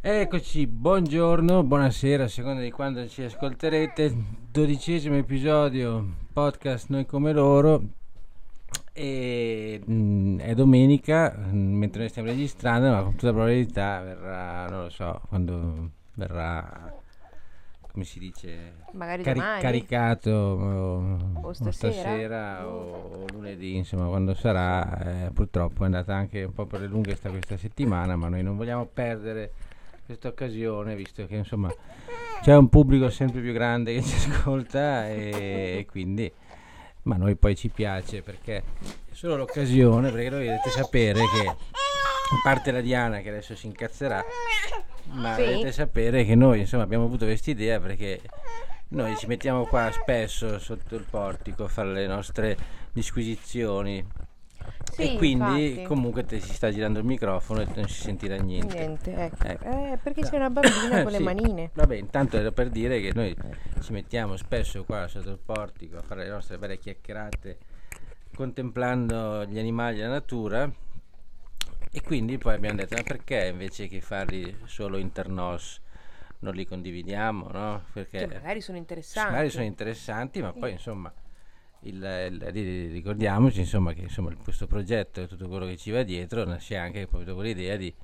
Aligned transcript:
Eccoci, 0.00 0.66
buongiorno, 0.66 1.64
buonasera, 1.64 2.24
a 2.24 2.28
seconda 2.28 2.62
di 2.62 2.70
quando 2.70 3.06
ci 3.08 3.22
ascolterete. 3.22 4.14
Dodicesimo 4.50 5.16
episodio, 5.16 6.06
podcast 6.32 6.88
Noi 6.90 7.04
come 7.04 7.32
loro. 7.32 7.82
E, 8.92 9.80
mh, 9.84 10.38
è 10.38 10.54
domenica, 10.54 11.32
mh, 11.36 11.56
mentre 11.56 12.00
noi 12.00 12.08
stiamo 12.10 12.28
registrando, 12.28 12.90
ma 12.90 13.02
con 13.02 13.12
tutta 13.16 13.32
probabilità 13.32 14.00
verrà, 14.02 14.66
non 14.68 14.82
lo 14.84 14.90
so, 14.90 15.20
quando 15.28 15.90
verrà, 16.14 16.92
come 17.92 18.04
si 18.04 18.18
dice, 18.20 18.74
Magari 18.92 19.22
cari- 19.22 19.38
domani. 19.40 19.60
caricato 19.60 20.30
o, 20.30 21.16
O 21.34 21.48
o 21.48 21.52
stasera. 21.52 21.72
stasera 21.92 22.68
o, 22.68 23.22
o 23.22 23.24
lunedì, 23.32 23.76
insomma, 23.76 24.06
quando 24.08 24.34
sarà. 24.34 25.26
eh, 25.26 25.30
purtroppo 25.32 25.82
è 25.82 25.86
andata 25.86 26.14
anche 26.14 26.42
un 26.44 26.52
po' 26.52 26.66
per 26.66 26.80
le 26.80 26.86
lunghe 26.86 27.14
sta 27.16 27.30
questa 27.30 27.56
settimana, 27.56 28.16
ma 28.16 28.28
noi 28.28 28.42
non 28.42 28.56
vogliamo 28.56 28.84
perdere 28.86 29.52
questa 30.08 30.28
occasione, 30.28 30.96
visto 30.96 31.26
che 31.26 31.34
insomma 31.36 31.70
c'è 32.40 32.56
un 32.56 32.70
pubblico 32.70 33.10
sempre 33.10 33.42
più 33.42 33.52
grande 33.52 33.92
che 33.94 34.02
ci 34.02 34.14
ascolta 34.30 35.06
e, 35.06 35.76
e 35.80 35.86
quindi 35.86 36.32
ma 37.02 37.16
a 37.16 37.18
noi 37.18 37.36
poi 37.36 37.54
ci 37.54 37.68
piace 37.68 38.22
perché 38.22 38.56
è 38.56 38.62
solo 39.12 39.36
l'occasione 39.36 40.10
perché 40.10 40.30
voi 40.30 40.44
dovete 40.46 40.70
sapere 40.70 41.20
che 41.20 41.46
a 41.48 41.56
parte 42.42 42.70
la 42.70 42.80
Diana 42.80 43.20
che 43.20 43.28
adesso 43.28 43.54
si 43.54 43.66
incazzerà 43.66 44.24
ma 45.12 45.34
Sì. 45.34 45.42
dovete 45.44 45.72
sapere 45.72 46.24
che 46.24 46.34
noi 46.34 46.60
insomma 46.60 46.84
abbiamo 46.84 47.04
avuto 47.04 47.26
questa 47.26 47.50
idea 47.50 47.78
perché 47.78 48.20
noi 48.88 49.14
ci 49.16 49.26
mettiamo 49.26 49.66
qua 49.66 49.90
spesso 49.92 50.58
sotto 50.58 50.94
il 50.96 51.04
portico 51.08 51.64
a 51.64 51.68
fare 51.68 51.92
le 51.92 52.06
nostre 52.06 52.56
disquisizioni 52.92 54.02
Sì, 54.92 55.02
e 55.02 55.16
quindi 55.16 55.66
infatti. 55.66 55.82
comunque 55.84 56.24
te 56.24 56.40
si 56.40 56.52
sta 56.54 56.70
girando 56.72 56.98
il 56.98 57.04
microfono 57.04 57.60
e 57.60 57.68
non 57.74 57.86
si 57.88 58.00
sentirà 58.02 58.36
niente. 58.36 58.78
Niente, 58.78 59.14
ecco. 59.14 59.46
Ecco. 59.46 59.64
Eh, 59.64 59.98
perché 60.02 60.22
c'è 60.22 60.36
una 60.36 60.50
bambina 60.50 61.02
con 61.02 61.12
le 61.12 61.18
Sì. 61.18 61.22
manine. 61.22 61.70
Vabbè, 61.74 61.94
intanto 61.94 62.36
era 62.36 62.50
per 62.50 62.68
dire 62.70 63.00
che 63.00 63.12
noi 63.14 63.36
ci 63.80 63.92
mettiamo 63.92 64.36
spesso 64.36 64.84
qua 64.84 65.06
sotto 65.06 65.30
il 65.30 65.38
portico 65.38 65.98
a 65.98 66.02
fare 66.02 66.24
le 66.24 66.30
nostre 66.30 66.58
belle 66.58 66.78
chiacchierate 66.78 67.58
contemplando 68.34 69.44
gli 69.46 69.58
animali 69.58 69.98
e 69.98 70.02
la 70.02 70.08
natura 70.08 70.70
e 71.90 72.02
quindi 72.02 72.38
poi 72.38 72.54
abbiamo 72.54 72.76
detto 72.76 72.96
ma 72.96 73.02
perché 73.02 73.46
invece 73.46 73.88
che 73.88 74.00
farli 74.00 74.54
solo 74.66 74.96
internos 74.98 75.80
non 76.40 76.54
li 76.54 76.64
condividiamo, 76.66 77.48
no? 77.50 77.84
Perché 77.92 78.18
Che 78.18 78.26
magari 78.26 78.60
sono 78.60 78.78
interessanti. 78.78 79.30
magari 79.32 79.50
sono 79.50 79.64
interessanti, 79.64 80.42
ma 80.42 80.52
poi 80.52 80.72
insomma 80.72 81.12
il, 81.82 81.94
il- 82.30 82.40
ri- 82.50 82.88
ricordiamoci 82.88 83.60
insomma 83.60 83.92
che 83.92 84.02
insomma, 84.02 84.34
questo 84.42 84.66
progetto 84.66 85.20
e 85.22 85.26
tutto 85.28 85.48
quello 85.48 85.66
che 85.66 85.76
ci 85.76 85.90
va 85.90 86.02
dietro 86.02 86.44
nasce 86.44 86.76
anche 86.76 87.06
proprio 87.06 87.34
con 87.34 87.44
l'idea 87.44 87.76
di 87.76 87.94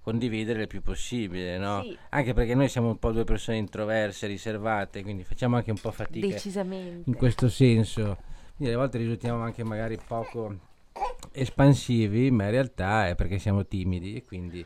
condividere 0.00 0.62
il 0.62 0.66
più 0.68 0.80
possibile, 0.80 1.58
no? 1.58 1.82
Sì. 1.82 1.98
Anche 2.10 2.32
perché 2.32 2.54
noi 2.54 2.68
siamo 2.68 2.88
un 2.88 2.98
po' 2.98 3.12
due 3.12 3.24
persone 3.24 3.58
introverse, 3.58 4.26
riservate, 4.26 5.02
quindi 5.02 5.22
facciamo 5.24 5.56
anche 5.56 5.70
un 5.70 5.78
po' 5.78 5.90
fatica 5.90 6.26
Decisamente. 6.26 7.10
in 7.10 7.16
questo 7.16 7.48
senso. 7.50 8.16
Quindi 8.56 8.72
alle 8.74 8.82
volte 8.82 8.98
risultiamo 8.98 9.42
anche 9.42 9.62
magari 9.64 9.98
poco 10.04 10.56
espansivi, 11.32 12.30
ma 12.30 12.44
in 12.44 12.50
realtà 12.52 13.08
è 13.08 13.14
perché 13.14 13.38
siamo 13.38 13.66
timidi 13.66 14.14
e 14.16 14.24
quindi 14.24 14.64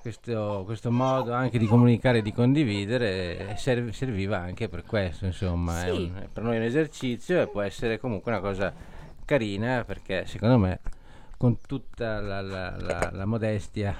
questo, 0.00 0.62
questo 0.64 0.90
modo 0.90 1.32
anche 1.32 1.58
di 1.58 1.66
comunicare 1.66 2.18
e 2.18 2.22
di 2.22 2.32
condividere 2.32 3.54
serv- 3.56 3.90
serviva 3.92 4.38
anche 4.38 4.68
per 4.68 4.84
questo, 4.84 5.26
insomma, 5.26 5.84
è, 5.86 5.90
Sì. 5.92 5.96
un- 6.02 6.16
è 6.22 6.28
per 6.32 6.42
noi 6.42 6.56
un 6.56 6.62
esercizio 6.62 7.40
e 7.40 7.46
può 7.48 7.60
essere 7.62 7.98
comunque 7.98 8.30
una 8.32 8.40
cosa 8.40 8.72
carina 9.24 9.84
perché 9.84 10.24
secondo 10.26 10.58
me 10.58 10.80
con 11.36 11.60
tutta 11.60 12.20
la, 12.20 12.40
la- 12.40 12.76
la- 12.80 13.10
la 13.12 13.24
modestia 13.26 13.94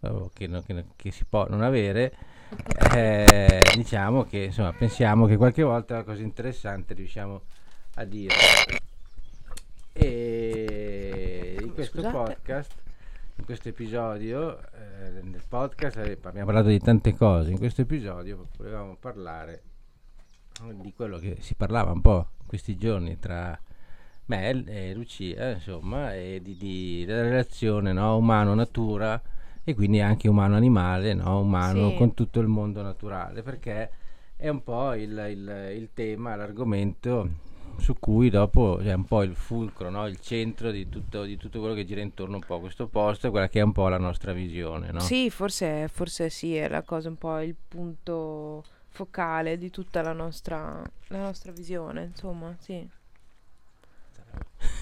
oh, 0.00 0.30
che, 0.34 0.48
che 0.66 0.84
che 0.96 1.10
si 1.10 1.24
può 1.24 1.46
non 1.48 1.62
avere, 1.62 2.12
eh, 2.94 3.62
diciamo 3.74 4.24
che 4.24 4.44
insomma 4.44 4.72
pensiamo 4.72 5.26
che 5.26 5.36
qualche 5.36 5.62
volta 5.62 5.94
una 5.94 6.02
cosa 6.04 6.22
interessante 6.22 6.94
riusciamo 6.94 7.40
a 7.94 8.04
dire. 8.04 8.34
E 9.92 11.56
in 11.60 11.74
questo 11.74 11.98
Scusate. 11.98 12.12
podcast, 12.16 12.72
in 13.40 13.46
questo 13.46 13.68
episodio 13.70 14.58
eh, 14.58 15.10
del 15.22 15.42
podcast 15.48 15.96
eh, 15.96 16.18
abbiamo 16.22 16.44
parlato 16.46 16.68
di 16.68 16.78
tante 16.78 17.14
cose. 17.16 17.50
In 17.50 17.58
questo 17.58 17.80
episodio 17.80 18.48
volevamo 18.58 18.96
parlare 19.00 19.62
di 20.74 20.92
quello 20.92 21.16
che 21.18 21.38
si 21.40 21.54
parlava 21.54 21.90
un 21.90 22.02
po' 22.02 22.28
in 22.42 22.46
questi 22.46 22.76
giorni 22.76 23.18
tra 23.18 23.58
me 24.26 24.64
e 24.66 24.94
Lucia, 24.94 25.52
insomma, 25.52 26.14
e 26.14 26.40
di, 26.42 26.56
di- 26.56 27.04
della 27.06 27.22
relazione 27.22 27.92
no, 27.92 28.16
umano-natura 28.18 29.20
e 29.64 29.74
quindi 29.74 30.00
anche 30.00 30.28
umano-animale, 30.28 31.14
no, 31.14 31.40
umano 31.40 31.90
Sì. 31.90 31.96
con 31.96 32.12
tutto 32.14 32.40
il 32.40 32.46
mondo 32.46 32.82
naturale, 32.82 33.42
perché 33.42 33.90
è 34.36 34.48
un 34.48 34.62
po' 34.62 34.92
il, 34.94 35.10
il- 35.30 35.72
il 35.76 35.90
tema, 35.94 36.36
l'argomento 36.36 37.28
su 37.80 37.96
cui 37.98 38.30
dopo 38.30 38.78
è 38.78 38.92
un 38.92 39.04
po' 39.04 39.22
il 39.22 39.34
fulcro, 39.34 39.90
no, 39.90 40.06
il 40.06 40.20
centro 40.20 40.70
di 40.70 40.88
tutto, 40.88 41.24
di 41.24 41.36
tutto 41.36 41.58
quello 41.58 41.74
che 41.74 41.84
gira 41.84 42.00
intorno 42.00 42.36
un 42.36 42.44
po' 42.46 42.56
a 42.56 42.60
questo 42.60 42.86
posto, 42.86 43.30
quella 43.30 43.48
che 43.48 43.60
è 43.60 43.62
un 43.62 43.72
po' 43.72 43.88
la 43.88 43.98
nostra 43.98 44.32
visione. 44.32 44.92
No? 44.92 45.00
Sì, 45.00 45.30
forse, 45.30 45.88
forse 45.88 46.30
sì, 46.30 46.54
è 46.54 46.68
la 46.68 46.82
cosa 46.82 47.08
un 47.08 47.16
po' 47.16 47.40
il 47.40 47.56
punto 47.66 48.62
focale 48.88 49.56
di 49.56 49.70
tutta 49.70 50.02
la 50.02 50.12
nostra, 50.12 50.82
la 51.08 51.18
nostra 51.18 51.52
visione, 51.52 52.04
insomma, 52.04 52.54
sì. 52.58 52.88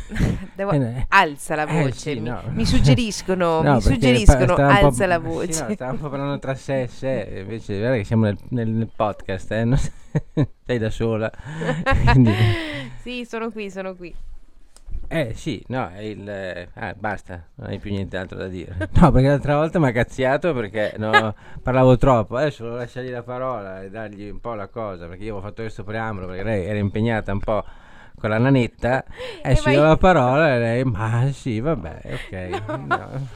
Devo- 0.54 0.70
Eh, 0.72 0.78
no, 0.78 1.04
alza 1.08 1.54
la 1.54 1.66
eh, 1.66 1.82
voce, 1.82 1.92
sì, 1.98 2.14
mi, 2.20 2.28
no. 2.28 2.42
mi 2.52 2.64
suggeriscono, 2.64 3.60
No, 3.62 3.74
mi 3.74 3.80
suggeriscono, 3.80 4.54
alza 4.54 5.06
la 5.06 5.16
sì, 5.18 5.22
no, 5.22 5.28
voce. 5.28 5.72
stava 5.74 5.92
un 5.92 5.98
po' 5.98 6.08
parlando 6.08 6.38
tra 6.38 6.54
sé 6.54 6.82
e 6.82 6.86
sé, 6.88 7.40
invece 7.42 7.76
è 7.76 7.80
vero 7.80 7.94
che 7.94 8.04
siamo 8.04 8.24
nel, 8.24 8.38
nel- 8.48 8.68
nel 8.68 8.88
podcast, 8.94 9.52
eh, 9.52 9.64
non- 9.64 9.78
sei 10.64 10.78
da 10.78 10.90
sola. 10.90 11.30
Quindi- 12.12 12.32
Sì, 13.02 13.24
sono 13.28 13.50
qui, 13.50 13.70
sono 13.70 13.94
qui. 13.94 14.14
eh 15.08 15.32
sì, 15.34 15.62
no, 15.68 15.88
è 15.90 16.00
il... 16.00 16.28
eh, 16.28 16.68
ah, 16.74 16.94
basta, 16.98 17.44
non 17.56 17.68
hai 17.68 17.78
più 17.78 17.90
nient'altro 17.90 18.36
da 18.38 18.48
dire. 18.48 18.74
No, 18.94 19.10
perché 19.10 19.28
l'altra 19.28 19.56
volta 19.56 19.78
mi 19.78 19.88
ha 19.88 19.92
cazziato 19.92 20.52
perché 20.54 20.94
no, 20.96 21.34
parlavo 21.62 21.96
troppo, 21.98 22.36
adesso 22.36 22.64
devo 22.64 22.76
lasciargli 22.76 23.10
la 23.10 23.22
parola 23.22 23.82
e 23.82 23.90
dargli 23.90 24.28
un 24.28 24.40
po' 24.40 24.54
la 24.54 24.68
cosa, 24.68 25.06
perché 25.06 25.24
io 25.24 25.32
avevo 25.34 25.46
fatto 25.46 25.62
questo 25.62 25.84
preambolo, 25.84 26.26
perché 26.26 26.42
lei 26.42 26.64
era 26.66 26.78
impegnata 26.78 27.30
un 27.32 27.40
po' 27.40 27.64
con 28.18 28.30
la 28.30 28.38
nanetta, 28.38 29.04
io- 29.72 29.82
ho 29.82 29.86
la 29.88 29.96
parola 29.96 30.54
e 30.54 30.58
lei, 30.58 30.84
ma 30.84 31.28
sì, 31.32 31.60
vabbè, 31.60 32.00
ok. 32.04 32.62
no. 32.86 32.86
No, 32.86 33.26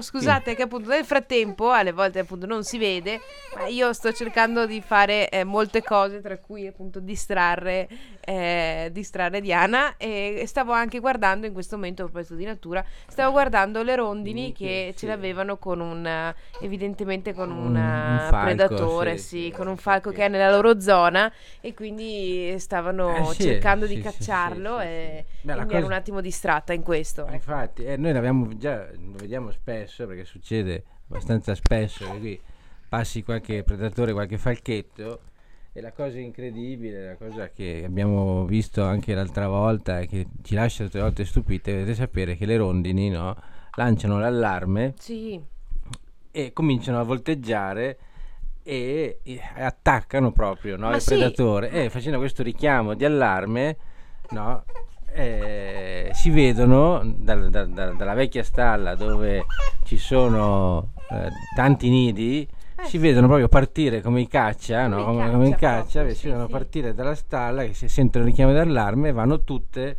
scusate 0.00 0.54
che 0.54 0.62
appunto 0.62 0.88
nel 0.90 1.04
frattempo, 1.04 1.70
alle 1.70 1.92
volte 1.92 2.20
appunto 2.20 2.46
non 2.46 2.62
si 2.64 2.78
vede, 2.78 3.20
ma 3.56 3.66
io 3.66 3.92
sto 3.92 4.12
cercando 4.12 4.64
di 4.66 4.80
fare 4.80 5.28
eh, 5.28 5.44
molte 5.44 5.82
cose, 5.82 6.20
tra 6.20 6.38
cui 6.38 6.66
appunto 6.66 7.00
distrarre, 7.00 7.88
eh, 8.20 8.88
distrarre 8.92 9.40
Diana 9.40 9.96
e 9.96 10.44
stavo 10.46 10.72
anche 10.72 11.00
guardando 11.00 11.46
in 11.46 11.52
questo 11.52 11.76
momento, 11.76 12.02
a 12.02 12.04
proposito 12.06 12.34
di 12.36 12.44
natura, 12.44 12.84
stavo 13.08 13.32
guardando 13.32 13.82
le 13.82 13.96
rondini 13.96 14.50
Mm, 14.50 14.54
che 14.54 14.92
sì, 14.92 14.98
ce 15.00 15.06
l'avevano 15.08 15.56
con 15.58 15.80
un, 15.80 16.32
evidentemente 16.60 17.34
con 17.34 17.50
un, 17.50 17.74
Un- 17.74 17.76
eh, 17.76 18.28
falco, 18.28 18.44
predatore, 18.44 19.16
sì, 19.18 19.44
sì, 19.46 19.50
con 19.54 19.66
un 19.66 19.76
falco 19.76 20.10
che 20.12 20.24
è 20.26 20.28
nella 20.28 20.50
loro 20.50 20.80
zona 20.80 21.30
e 21.60 21.74
quindi 21.74 22.54
stavano 22.58 23.30
Eh, 23.30 23.34
cercando 23.34 23.86
di 23.86 23.98
cacciarlo 23.98 24.80
e 24.80 25.24
Beh, 25.40 25.54
quindi 25.54 25.74
ero 25.74 25.82
cosa- 25.82 25.86
un 25.86 25.92
attimo 25.92 26.20
distratta 26.20 26.72
in 26.72 26.82
questo. 26.82 27.28
Infatti, 27.32 27.84
eh, 27.84 27.96
noi 27.96 28.12
l'abbiamo 28.12 28.48
già, 28.56 28.86
lo 28.92 29.16
vediamo 29.18 29.50
spesso 29.50 29.70
perché 30.06 30.24
succede 30.24 30.84
abbastanza 31.08 31.54
spesso 31.54 32.10
che 32.12 32.18
qui 32.18 32.40
passi 32.88 33.22
qualche 33.22 33.62
predatore, 33.64 34.12
qualche 34.12 34.38
falchetto 34.38 35.20
e 35.72 35.80
la 35.80 35.92
cosa 35.92 36.18
incredibile, 36.18 37.06
la 37.06 37.16
cosa 37.16 37.48
che 37.48 37.82
abbiamo 37.86 38.44
visto 38.44 38.82
anche 38.82 39.14
l'altra 39.14 39.48
volta 39.48 40.00
e 40.00 40.06
che 40.06 40.26
ci 40.42 40.54
lascia 40.54 40.84
tutte 40.84 40.98
le 40.98 41.04
volte 41.04 41.24
stupite, 41.24 41.72
dovete 41.72 41.94
sapere 41.94 42.36
che 42.36 42.44
le 42.44 42.58
rondini 42.58 43.08
no, 43.08 43.34
lanciano 43.76 44.18
l'allarme 44.18 44.92
Sì, 44.98 45.42
e 46.30 46.52
cominciano 46.52 47.00
a 47.00 47.02
volteggiare 47.04 47.98
e, 48.62 49.20
e 49.22 49.40
attaccano 49.56 50.30
proprio 50.32 50.76
no, 50.76 50.94
il 50.94 51.00
sì. 51.00 51.14
predatore 51.14 51.70
e 51.70 51.88
facendo 51.90 52.18
questo 52.18 52.42
richiamo 52.42 52.94
di 52.94 53.04
allarme 53.06 53.76
no, 54.30 54.64
eh, 55.14 56.10
si 56.14 56.30
vedono 56.30 57.02
dal- 57.04 57.50
dal- 57.50 57.70
dal- 57.70 57.96
dalla 57.96 58.14
vecchia 58.14 58.42
stalla 58.42 58.94
dove 58.94 59.44
ci 59.84 59.98
sono 59.98 60.92
eh, 61.10 61.28
tanti 61.54 61.88
nidi 61.90 62.48
Eh, 62.76 62.84
si 62.86 62.98
vedono 62.98 63.26
proprio 63.26 63.48
partire 63.48 64.00
come 64.00 64.20
i 64.22 64.26
caccia, 64.28 64.86
no? 64.86 65.04
Come 65.04 65.12
i 65.12 65.16
come, 65.16 65.30
come 65.32 65.48
i 65.48 65.50
caccia 65.50 65.66
caccia, 65.66 65.92
proprio, 65.92 66.14
si 66.14 66.20
sì, 66.20 66.26
vedono 66.28 66.46
sì. 66.46 66.52
partire 66.52 66.94
dalla 66.94 67.14
stalla 67.14 67.64
che 67.64 67.74
si 67.74 67.88
sentono 67.88 68.24
il 68.24 68.30
richiamo 68.30 68.52
d'allarme 68.52 69.08
e 69.08 69.12
vanno 69.12 69.40
tutte. 69.42 69.98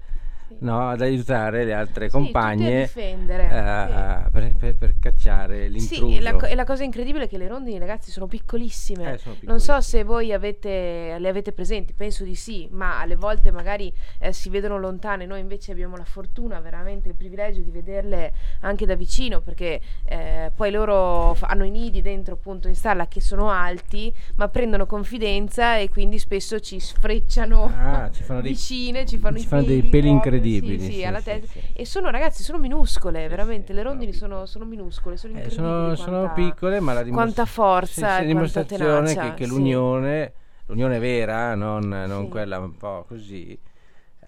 No, 0.60 0.90
ad 0.90 1.02
aiutare 1.02 1.64
le 1.66 1.74
altre 1.74 2.06
Sì, 2.10 2.12
tutti 2.12 2.30
a 2.30 2.32
compagne 2.32 2.80
difendere, 2.82 3.44
eh, 3.46 4.30
per, 4.32 4.52
per- 4.58 4.76
per 4.76 4.94
cacciare 5.00 5.68
l'intruso. 5.68 6.08
Sì, 6.10 6.18
e 6.18 6.22
la, 6.22 6.38
e 6.48 6.56
la 6.56 6.64
cosa 6.64 6.84
incredibile 6.84 7.26
è 7.26 7.28
che 7.28 7.38
le 7.38 7.48
rondini, 7.48 7.78
ragazzi, 7.80 8.12
sono 8.12 8.28
piccolissime. 8.28 9.14
Eh, 9.14 9.18
sono 9.18 9.36
non 9.42 9.60
so 9.60 9.80
se 9.82 10.04
voi 10.04 10.32
avete, 10.34 11.16
le 11.20 11.28
avete 11.30 11.52
presenti, 11.52 11.94
penso 11.94 12.24
di 12.24 12.36
sì, 12.36 12.68
ma 12.72 13.00
alle 13.00 13.16
volte 13.16 13.52
magari 13.52 13.92
eh, 14.20 14.32
si 14.34 14.50
vedono 14.50 14.78
lontane. 14.78 15.26
Noi 15.26 15.40
invece 15.40 15.72
abbiamo 15.72 15.98
la 15.98 16.06
fortuna, 16.06 16.60
veramente 16.60 17.10
il 17.10 17.16
privilegio 17.16 17.62
di 17.62 17.72
vederle 17.72 18.34
anche 18.62 18.86
da 18.86 18.96
vicino, 18.96 19.42
perché 19.42 19.82
eh, 20.06 20.52
poi 20.56 20.72
loro 20.72 21.34
f- 21.34 21.44
hanno 21.48 21.64
i 21.66 21.70
nidi 21.72 22.02
dentro 22.02 22.36
appunto 22.36 22.68
in 22.68 22.76
stalla 22.76 23.08
che 23.08 23.22
sono 23.22 23.50
alti, 23.50 24.14
ma 24.36 24.48
prendono 24.48 24.86
confidenza 24.86 25.78
e 25.78 25.90
quindi 25.90 26.20
spesso 26.20 26.60
ci 26.60 26.80
sfrecciano 26.80 27.72
Ah, 27.76 28.10
ci 28.12 28.24
fanno 28.24 28.42
dei- 28.42 28.52
vicine, 28.54 29.06
ci 29.06 29.18
fanno, 29.18 29.38
ci 29.38 29.44
i 29.46 29.48
fanno 29.48 29.64
dei 29.64 29.82
peli 29.82 29.90
peli 29.90 30.08
proprio, 30.10 30.22
incredibili, 30.48 30.78
Sì, 30.80 30.94
sì, 30.94 31.00
sì, 31.00 31.06
alla 31.06 31.22
sì, 31.22 31.24
testa. 31.24 31.48
sì. 31.48 31.62
E 31.74 31.86
sono 31.86 32.10
ragazzi, 32.10 32.44
sono 32.44 32.60
minuscole, 32.60 33.28
Sì, 33.28 33.30
veramente. 33.30 33.72
sì, 33.72 33.74
le 33.74 33.82
sono 33.82 33.90
rondini 33.90 34.14
sono, 34.14 34.46
sono 34.46 34.66
minuscole, 34.66 35.18
sono 35.18 35.34
Eh, 35.34 35.50
incredibili. 35.50 35.92
sono, 35.92 35.96
sono 35.96 36.18
quanta- 36.18 36.34
piccole, 36.34 36.80
ma 36.80 36.94
la 36.94 37.04
dimostra- 37.04 37.44
quanta 37.44 37.46
forza 37.46 38.08
sì, 38.08 38.08
sì, 38.08 38.24
e 38.24 38.28
quanta 38.28 38.64
dimostrazione 38.64 38.66
tenacia, 38.66 39.18
che, 39.18 39.34
che 39.34 39.46
sì. 39.46 39.48
l'unione, 39.48 40.34
l'unione 40.68 41.00
vera, 41.00 41.56
non, 41.56 41.88
non 41.88 42.28
Sì. 42.28 42.28
quella 42.28 42.60
un 42.60 42.78
po' 42.78 43.04
così, 43.08 43.58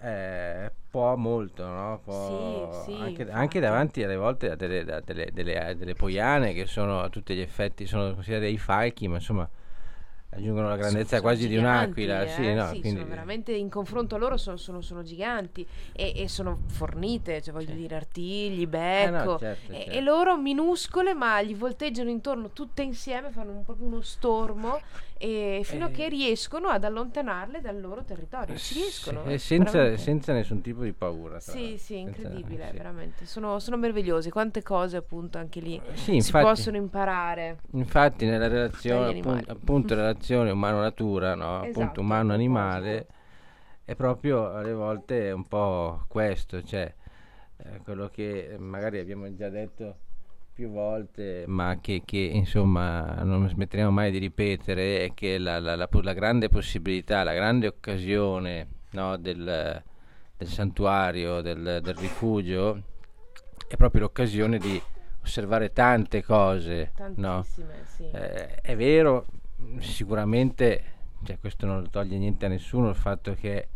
eh, 0.00 0.72
può 0.90 1.16
molto, 1.16 1.64
no? 1.66 2.00
Può 2.02 2.12
Sì, 2.12 2.92
sì, 2.92 2.92
anche, 2.92 3.30
anche 3.30 3.60
davanti 3.60 4.02
alle 4.02 4.16
volte 4.16 4.50
a 4.50 4.56
delle, 4.56 4.80
a 4.92 5.00
delle, 5.00 5.30
delle- 5.32 5.74
delle 5.76 5.94
poiane 5.94 6.52
che 6.54 6.66
sono 6.66 7.00
a 7.00 7.08
tutti 7.08 7.34
gli 7.34 7.40
effetti, 7.40 7.86
sono 7.86 8.12
considerate 8.14 8.46
dei 8.46 8.58
falchi, 8.58 9.08
ma 9.08 9.16
insomma 9.16 9.48
aggiungono 10.36 10.68
la 10.68 10.76
grandezza 10.76 11.16
Sono- 11.16 11.20
quasi 11.22 11.42
sono 11.42 11.52
di 11.54 11.58
un'aquila. 11.58 12.18
giganti, 12.20 12.42
Sì, 12.42 12.48
eh, 12.48 12.54
no, 12.54 12.66
sì, 12.68 12.80
quindi- 12.80 12.98
sono 13.00 13.08
veramente 13.10 13.52
in 13.52 13.68
confronto 13.68 14.14
a 14.14 14.18
loro 14.18 14.36
sono, 14.36 14.56
sono- 14.56 14.80
sono 14.80 15.02
giganti 15.02 15.66
e, 15.92 16.12
e 16.16 16.28
sono 16.28 16.60
fornite, 16.68 17.42
cioè 17.42 17.52
voglio 17.52 17.70
Sì. 17.70 17.76
dire 17.76 17.96
artigli, 17.96 18.62
Eh, 18.62 18.66
becco 18.66 19.24
no, 19.32 19.38
certo, 19.38 19.72
e, 19.72 19.76
certo. 19.76 19.90
e 19.90 20.00
loro 20.00 20.36
minuscole 20.36 21.14
ma 21.14 21.42
gli 21.42 21.54
volteggiano 21.56 22.10
intorno 22.10 22.50
tutte 22.52 22.82
insieme, 22.82 23.30
fanno 23.30 23.52
un- 23.52 23.64
proprio 23.64 23.86
uno 23.86 24.00
stormo 24.00 24.80
e 25.18 25.60
fino 25.64 25.86
a 25.86 25.88
Eh. 25.88 25.92
che 25.92 26.08
riescono 26.08 26.68
ad 26.68 26.84
allontanarle 26.84 27.60
dal 27.60 27.80
loro 27.80 28.04
territorio. 28.04 28.56
Ci 28.56 28.74
riescono. 28.74 29.22
Sì, 29.26 29.32
eh, 29.32 29.38
senza, 29.38 29.72
veramente. 29.72 30.02
senza 30.02 30.32
nessun 30.32 30.60
tipo 30.60 30.82
di 30.82 30.92
paura. 30.92 31.38
tra 31.38 31.52
Sì, 31.52 31.58
l'altro. 31.60 31.76
sì, 31.78 31.94
Senza- 31.94 32.08
incredibile, 32.20 32.66
sì. 32.70 32.76
veramente. 32.76 33.26
Sono, 33.26 33.58
sono 33.58 33.76
meravigliosi. 33.76 34.30
Quante 34.30 34.62
cose 34.62 34.96
appunto 34.96 35.38
anche 35.38 35.60
lì 35.60 35.80
Sì, 35.94 36.02
si 36.04 36.14
infatti- 36.16 36.44
possono 36.46 36.76
imparare. 36.76 37.58
Infatti 37.72 38.26
nella 38.26 38.48
relazione, 38.48 39.18
appunto, 39.18 39.50
appunto 39.52 39.94
relazione 39.94 40.50
umano-natura, 40.50 41.34
no? 41.34 41.62
Esatto, 41.64 41.80
appunto 41.80 42.00
a 42.00 42.02
umano-animale, 42.02 43.06
è 43.84 43.94
proprio 43.94 44.52
alle 44.52 44.72
volte 44.72 45.30
un 45.30 45.46
po' 45.46 46.04
questo, 46.08 46.62
cioè 46.62 46.92
eh, 47.58 47.80
quello 47.82 48.08
che 48.08 48.56
magari 48.58 48.98
abbiamo 48.98 49.32
già 49.34 49.48
detto 49.48 49.96
più 50.56 50.70
volte, 50.70 51.44
ma 51.48 51.76
che, 51.82 52.00
che, 52.06 52.16
insomma 52.16 53.22
non 53.22 53.46
smetteremo 53.46 53.90
mai 53.90 54.10
di 54.10 54.16
ripetere, 54.16 55.04
è 55.04 55.12
che 55.12 55.36
la, 55.36 55.60
la- 55.60 55.76
la 55.76 55.86
la 55.92 56.12
grande 56.14 56.48
possibilità, 56.48 57.22
la 57.24 57.34
grande 57.34 57.66
occasione 57.66 58.66
no, 58.92 59.18
del, 59.18 59.82
del 60.34 60.48
santuario, 60.48 61.42
del, 61.42 61.80
del 61.82 61.94
rifugio, 61.96 62.82
è 63.68 63.76
proprio 63.76 64.00
l'occasione 64.00 64.56
di 64.56 64.80
osservare 65.22 65.74
tante 65.74 66.22
cose, 66.24 66.92
no? 67.16 67.44
Tantissime, 67.44 67.74
sì. 67.84 68.08
Eh, 68.10 68.54
è 68.62 68.74
vero, 68.76 69.26
sicuramente, 69.80 70.84
cioè, 71.22 71.38
questo 71.38 71.66
non 71.66 71.90
toglie 71.90 72.16
niente 72.16 72.46
a 72.46 72.48
nessuno, 72.48 72.88
il 72.88 72.96
fatto 72.96 73.34
che 73.34 73.68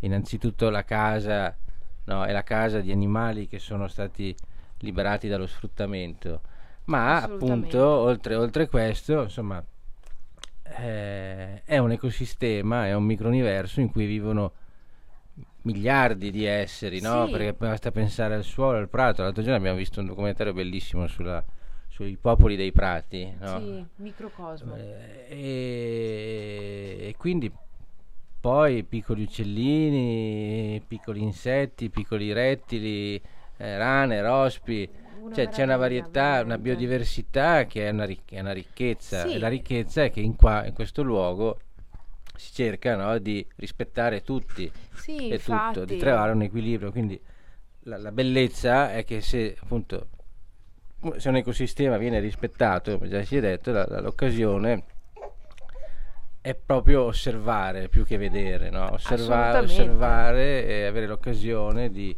innanzitutto 0.00 0.68
la 0.68 0.84
casa 0.84 1.56
no, 2.04 2.24
è 2.24 2.32
la 2.32 2.42
casa 2.42 2.80
di 2.80 2.92
animali 2.92 3.46
che 3.48 3.58
sono 3.58 3.88
stati 3.88 4.36
liberati 4.80 5.28
dallo 5.28 5.46
sfruttamento, 5.46 6.40
ma 6.84 7.22
appunto 7.22 7.78
oltre, 7.84 8.34
oltre 8.34 8.68
questo, 8.68 9.22
insomma, 9.22 9.64
eh, 10.78 11.62
è 11.64 11.78
un 11.78 11.90
ecosistema, 11.92 12.86
è 12.86 12.94
un 12.94 13.04
microuniverso 13.04 13.80
in 13.80 13.90
cui 13.90 14.06
vivono 14.06 14.52
miliardi 15.62 16.30
di 16.30 16.44
esseri, 16.44 17.00
no? 17.00 17.24
Sì. 17.26 17.32
Perché 17.32 17.52
basta 17.52 17.90
pensare 17.90 18.34
al 18.34 18.44
suolo, 18.44 18.78
al 18.78 18.88
prato. 18.88 19.22
L'altro 19.22 19.42
giorno 19.42 19.58
abbiamo 19.58 19.76
visto 19.76 20.00
un 20.00 20.06
documentario 20.06 20.52
bellissimo 20.52 21.06
sulla- 21.06 21.44
sui 21.88 22.16
popoli 22.16 22.56
dei 22.56 22.72
prati, 22.72 23.32
no? 23.40 23.58
Sì, 23.58 23.84
microcosmo. 23.96 24.76
Eh, 24.76 25.04
E, 25.28 26.98
e 27.08 27.14
quindi 27.16 27.50
poi 28.40 28.84
piccoli 28.84 29.22
uccellini, 29.22 30.80
piccoli 30.86 31.20
insetti, 31.20 31.90
piccoli 31.90 32.32
rettili, 32.32 33.20
eh, 33.58 33.78
rane, 33.78 34.20
rospi, 34.22 34.88
cioè 35.34 35.48
c'è 35.48 35.64
una 35.64 35.76
varietà, 35.76 36.40
una 36.44 36.58
biodiversità 36.58 37.64
che 37.64 37.86
è 37.88 37.90
una, 37.90 38.04
ric- 38.04 38.32
è 38.32 38.40
una 38.40 38.52
ricchezza 38.52 39.26
Sì. 39.26 39.34
e 39.34 39.38
la 39.38 39.48
ricchezza 39.48 40.04
è 40.04 40.10
che 40.10 40.20
in, 40.20 40.36
qua, 40.36 40.64
in 40.66 40.72
questo 40.72 41.02
luogo 41.02 41.58
si 42.36 42.52
cerca 42.52 42.96
no, 42.96 43.18
di 43.18 43.44
rispettare 43.56 44.22
tutti 44.22 44.70
Sì, 44.94 45.28
e 45.28 45.38
tutto, 45.38 45.52
infatti. 45.52 45.84
di 45.86 45.96
trovare 45.96 46.32
un 46.32 46.42
equilibrio. 46.42 46.90
Quindi 46.92 47.20
la, 47.84 47.96
la 47.98 48.12
bellezza 48.12 48.92
è 48.92 49.04
che 49.04 49.20
se 49.20 49.56
appunto 49.60 50.08
se 51.18 51.28
un 51.28 51.36
ecosistema 51.36 51.96
viene 51.98 52.18
rispettato, 52.20 52.96
come 52.98 53.08
già 53.08 53.22
si 53.22 53.36
è 53.36 53.40
detto, 53.40 53.70
la- 53.72 53.86
la- 53.88 54.00
l'occasione 54.00 54.84
è 56.40 56.54
proprio 56.54 57.02
osservare 57.04 57.88
più 57.88 58.04
che 58.04 58.16
vedere, 58.16 58.70
no? 58.70 58.92
Osserva- 58.92 59.58
osservare 59.58 60.64
e 60.66 60.84
avere 60.86 61.06
l'occasione 61.06 61.90
di, 61.90 62.16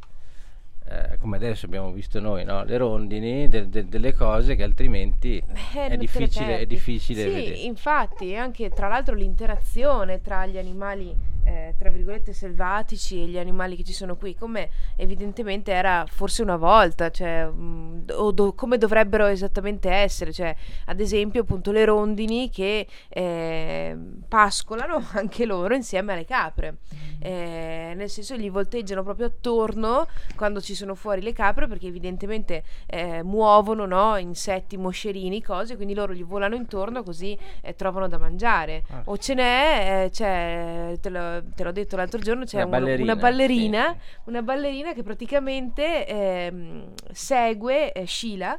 eh, 0.90 1.17
come 1.19 1.37
adesso 1.37 1.67
abbiamo 1.67 1.93
visto 1.93 2.19
noi, 2.20 2.44
no? 2.44 2.64
le 2.64 2.76
rondini, 2.76 3.49
de- 3.49 3.69
de- 3.69 3.88
delle 3.88 4.14
cose 4.14 4.55
che 4.56 4.62
altrimenti 4.62 5.43
Eh, 5.75 5.87
è 5.88 5.96
difficile, 5.96 6.58
è 6.61 6.67
difficile 6.67 7.23
sì, 7.23 7.29
vedere. 7.29 7.55
infatti, 7.56 8.35
anche 8.35 8.70
tra 8.70 8.88
l'altro 8.88 9.14
l'interazione 9.14 10.20
tra 10.20 10.46
gli 10.46 10.56
animali, 10.58 11.14
eh, 11.49 11.75
tra 11.79 11.89
virgolette, 11.91 12.33
selvatici 12.33 13.23
e 13.23 13.27
gli 13.27 13.39
animali 13.39 13.75
che 13.75 13.85
ci 13.85 13.95
sono 13.95 14.17
qui, 14.17 14.35
come 14.35 14.69
evidentemente 14.97 15.73
era 15.73 16.05
forse 16.06 16.43
una 16.43 16.56
volta, 16.56 17.11
cioè, 17.11 17.47
mh, 17.47 18.05
o 18.12 18.31
do- 18.33 18.53
come 18.53 18.77
dovrebbero 18.77 19.27
esattamente 19.27 19.91
essere, 19.91 20.33
cioè, 20.33 20.55
ad 20.87 21.00
esempio, 21.00 21.41
appunto, 21.43 21.73
le 21.73 21.85
rondini 21.87 22.50
che 22.50 22.87
eh, 23.09 23.97
pascolano 24.29 25.03
anche 25.15 25.47
loro 25.47 25.75
insieme 25.75 26.12
alle 26.12 26.25
capre, 26.25 26.77
Eh, 27.21 27.94
nel 27.97 28.09
senso 28.09 28.37
gli 28.37 28.49
volteggiano 28.49 29.03
proprio 29.03 29.27
attorno 29.27 30.06
quando 30.37 30.61
ci 30.61 30.77
sono 30.77 30.94
fuori 30.94 31.21
le 31.21 31.33
capre 31.33 31.67
perché 31.67 31.89
evidentemente 31.89 32.62
eh, 32.87 33.25
muovono 33.25 33.87
no, 33.87 34.17
insetti, 34.19 34.77
moscerini, 34.77 35.43
cose, 35.43 35.75
quindi 35.75 35.94
loro 35.94 36.12
gli 36.12 36.23
volano 36.23 36.55
intorno 36.55 37.03
così 37.03 37.37
eh, 37.61 37.75
trovano 37.75 38.06
da 38.06 38.19
mangiare. 38.19 38.85
Ah. 38.91 39.03
O 39.06 39.17
ce 39.19 39.35
n'è, 39.35 40.05
eh, 40.05 40.11
c'è, 40.11 40.97
te, 41.01 41.09
l'ho, 41.09 41.38
te 41.55 41.64
l'ho 41.64 41.73
detto 41.73 41.96
l'altro 41.96 42.20
giorno, 42.20 42.44
c'è 42.44 42.62
Una 42.62 42.67
uno- 42.67 42.79
ballerina, 42.79 43.12
una 43.12 43.20
ballerina, 43.20 43.93
sì, 43.93 44.19
una 44.25 44.43
ballerina 44.43 44.93
che 44.93 45.02
praticamente 45.02 46.06
ehm, 46.06 46.93
segue 47.12 47.93
eh, 47.93 48.06
Sheila. 48.06 48.58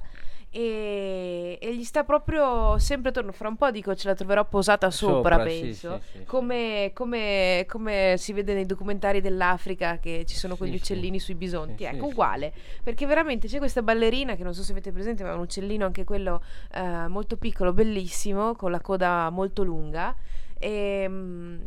E, 0.52 1.60
e 1.62 1.76
gli 1.76 1.84
sta 1.84 2.04
proprio 2.04 2.80
sempre 2.80 3.10
attorno. 3.10 3.32
Fra 3.32 3.48
un 3.50 3.56
po' 3.56 3.70
dico 3.70 3.94
ce 3.94 4.08
la 4.08 4.16
troverò 4.16 4.46
posata 4.46 4.90
sopra, 4.90 5.36
Sopra, 5.36 5.44
penso. 5.44 6.00
sì, 6.02 6.10
sì, 6.12 6.18
sì. 6.18 6.24
come, 6.26 6.90
come- 6.96 7.66
come 7.68 8.16
si 8.18 8.34
vede 8.34 8.56
nei 8.56 8.66
documentari 8.66 9.22
dell'Africa 9.22 10.00
che 10.00 10.24
ci 10.26 10.36
sono 10.36 10.56
quegli 10.56 10.74
uccellini 10.74 11.20
sui 11.20 11.36
bisonti. 11.36 11.84
Ecco, 11.84 12.08
uguale. 12.08 12.52
Perché 12.84 13.06
veramente 13.06 13.48
c'è 13.48 13.60
questa 13.60 13.84
ballerina 13.84 14.36
che 14.36 14.44
non 14.44 14.56
so 14.56 14.64
se 14.64 14.72
avete 14.72 14.92
presente, 14.92 15.22
ma 15.24 15.30
è 15.30 15.34
un 15.34 15.42
uccellino 15.42 15.86
anche 15.86 16.04
quello 16.04 16.42
eh, 16.74 17.08
molto 17.08 17.38
piccolo, 17.38 17.72
bellissimo, 17.72 18.56
con 18.56 18.72
la 18.72 18.82
coda 18.82 19.30
molto 19.30 19.62
lunga. 19.62 20.16
E, 20.58 21.06
mm, 21.08 21.62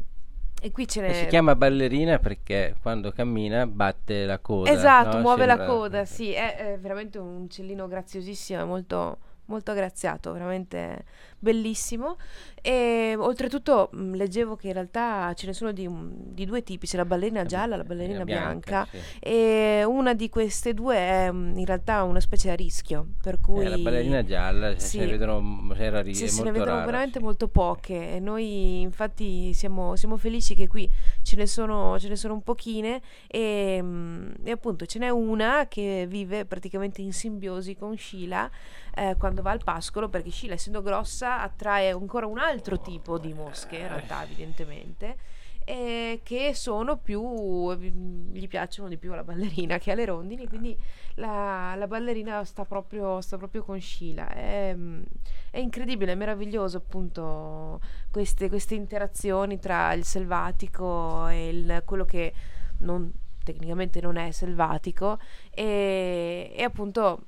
e 0.64 0.70
qui 0.70 0.86
ce 0.86 1.00
n'è. 1.00 1.12
si 1.12 1.26
chiama 1.26 1.56
ballerina 1.56 2.20
perché 2.20 2.76
quando 2.80 3.10
cammina 3.10 3.66
batte 3.66 4.24
la 4.24 4.38
coda. 4.38 4.70
Esatto, 4.70 5.16
no? 5.16 5.22
muove 5.22 5.44
la 5.44 5.56
Sembra- 5.56 5.74
coda, 5.74 6.04
sì, 6.04 6.30
è, 6.32 6.74
è 6.74 6.78
veramente 6.78 7.18
un 7.18 7.42
uccellino 7.42 7.88
graziosissimo, 7.88 8.64
molto, 8.64 9.18
molto 9.46 9.72
aggraziato, 9.72 10.30
veramente 10.32 11.04
bellissimo. 11.40 12.16
E 12.64 13.16
oltretutto 13.18 13.88
mh, 13.92 14.14
leggevo 14.14 14.54
che 14.54 14.68
in 14.68 14.74
realtà 14.74 15.32
ce 15.34 15.46
ne 15.46 15.52
sono 15.52 15.72
di, 15.72 15.84
un- 15.84 16.12
di 16.14 16.44
due 16.46 16.62
tipi, 16.62 16.86
c'è 16.86 16.96
la 16.96 17.04
ballerina 17.04 17.44
gialla 17.44 17.74
e 17.74 17.78
la 17.78 17.82
ballerina 17.84 18.22
bianca. 18.24 18.86
sì. 18.88 18.98
E 19.18 19.82
una 19.84 20.14
di 20.14 20.28
queste 20.28 20.72
due 20.72 20.96
è 20.96 21.30
mh, 21.30 21.58
in 21.58 21.64
realtà 21.66 22.04
una 22.04 22.20
specie 22.20 22.50
a 22.50 22.54
rischio, 22.54 23.08
per 23.20 23.40
cui 23.40 23.64
Eh, 23.64 23.68
la 23.68 23.78
ballerina 23.78 24.24
gialla 24.24 24.70
se 24.78 24.78
Sì. 24.78 24.98
se 24.98 25.04
ne 25.04 25.10
vedono 25.10 25.74
se 25.74 25.90
rari- 25.90 26.14
sì, 26.14 26.28
se 26.28 26.42
ne 26.44 26.52
vedono 26.52 26.70
rara, 26.70 26.84
veramente 26.84 27.18
sì. 27.18 27.24
molto 27.24 27.48
poche 27.48 28.14
e 28.14 28.20
noi 28.20 28.80
infatti 28.82 29.52
siamo, 29.54 29.96
siamo 29.96 30.16
felici 30.16 30.54
che 30.54 30.68
qui 30.68 30.88
ce 31.22 31.34
ne 31.36 31.46
sono, 31.46 31.98
ce 31.98 32.08
ne 32.08 32.16
sono 32.16 32.34
un 32.34 32.42
pochine 32.42 33.00
e, 33.26 33.80
mm, 33.82 34.30
e 34.44 34.50
appunto 34.52 34.86
ce 34.86 35.00
n'è 35.00 35.08
una 35.08 35.66
che 35.68 36.06
vive 36.08 36.44
praticamente 36.44 37.02
in 37.02 37.12
simbiosi 37.12 37.74
con 37.74 37.96
Sheila 37.96 38.48
eh, 38.94 39.16
quando 39.18 39.42
va 39.42 39.50
al 39.50 39.62
pascolo 39.64 40.08
perché 40.08 40.30
Sheila 40.30 40.54
essendo 40.54 40.80
grossa 40.82 41.40
attrae 41.40 41.90
ancora 41.90 42.26
un 42.26 42.38
altro 42.52 42.80
tipo 42.80 43.18
di 43.18 43.32
mosche 43.32 43.76
in 43.76 43.88
realtà 43.88 44.22
evidentemente 44.22 45.16
e 45.64 46.20
che 46.24 46.54
sono 46.54 46.98
più 46.98 47.72
gli 47.72 48.48
piacciono 48.48 48.88
di 48.88 48.96
più 48.96 49.12
alla 49.12 49.22
ballerina 49.22 49.78
che 49.78 49.92
alle 49.92 50.04
rondini 50.04 50.48
quindi 50.48 50.76
la, 51.14 51.74
la 51.76 51.86
ballerina 51.86 52.44
sta 52.44 52.64
proprio, 52.64 53.20
sta 53.20 53.36
proprio 53.36 53.62
con 53.62 53.80
Sheila. 53.80 54.28
È, 54.28 54.76
è 55.50 55.58
incredibile, 55.58 56.12
è 56.12 56.14
meraviglioso 56.14 56.78
appunto 56.78 57.80
queste, 58.10 58.48
queste 58.48 58.74
interazioni 58.74 59.58
tra 59.58 59.92
il 59.92 60.04
selvatico 60.04 61.28
e 61.28 61.48
il, 61.48 61.82
quello 61.84 62.04
che 62.04 62.32
non, 62.78 63.12
tecnicamente 63.44 64.00
non 64.00 64.16
è 64.16 64.30
selvatico 64.30 65.18
e, 65.50 66.52
e 66.54 66.62
appunto 66.62 67.26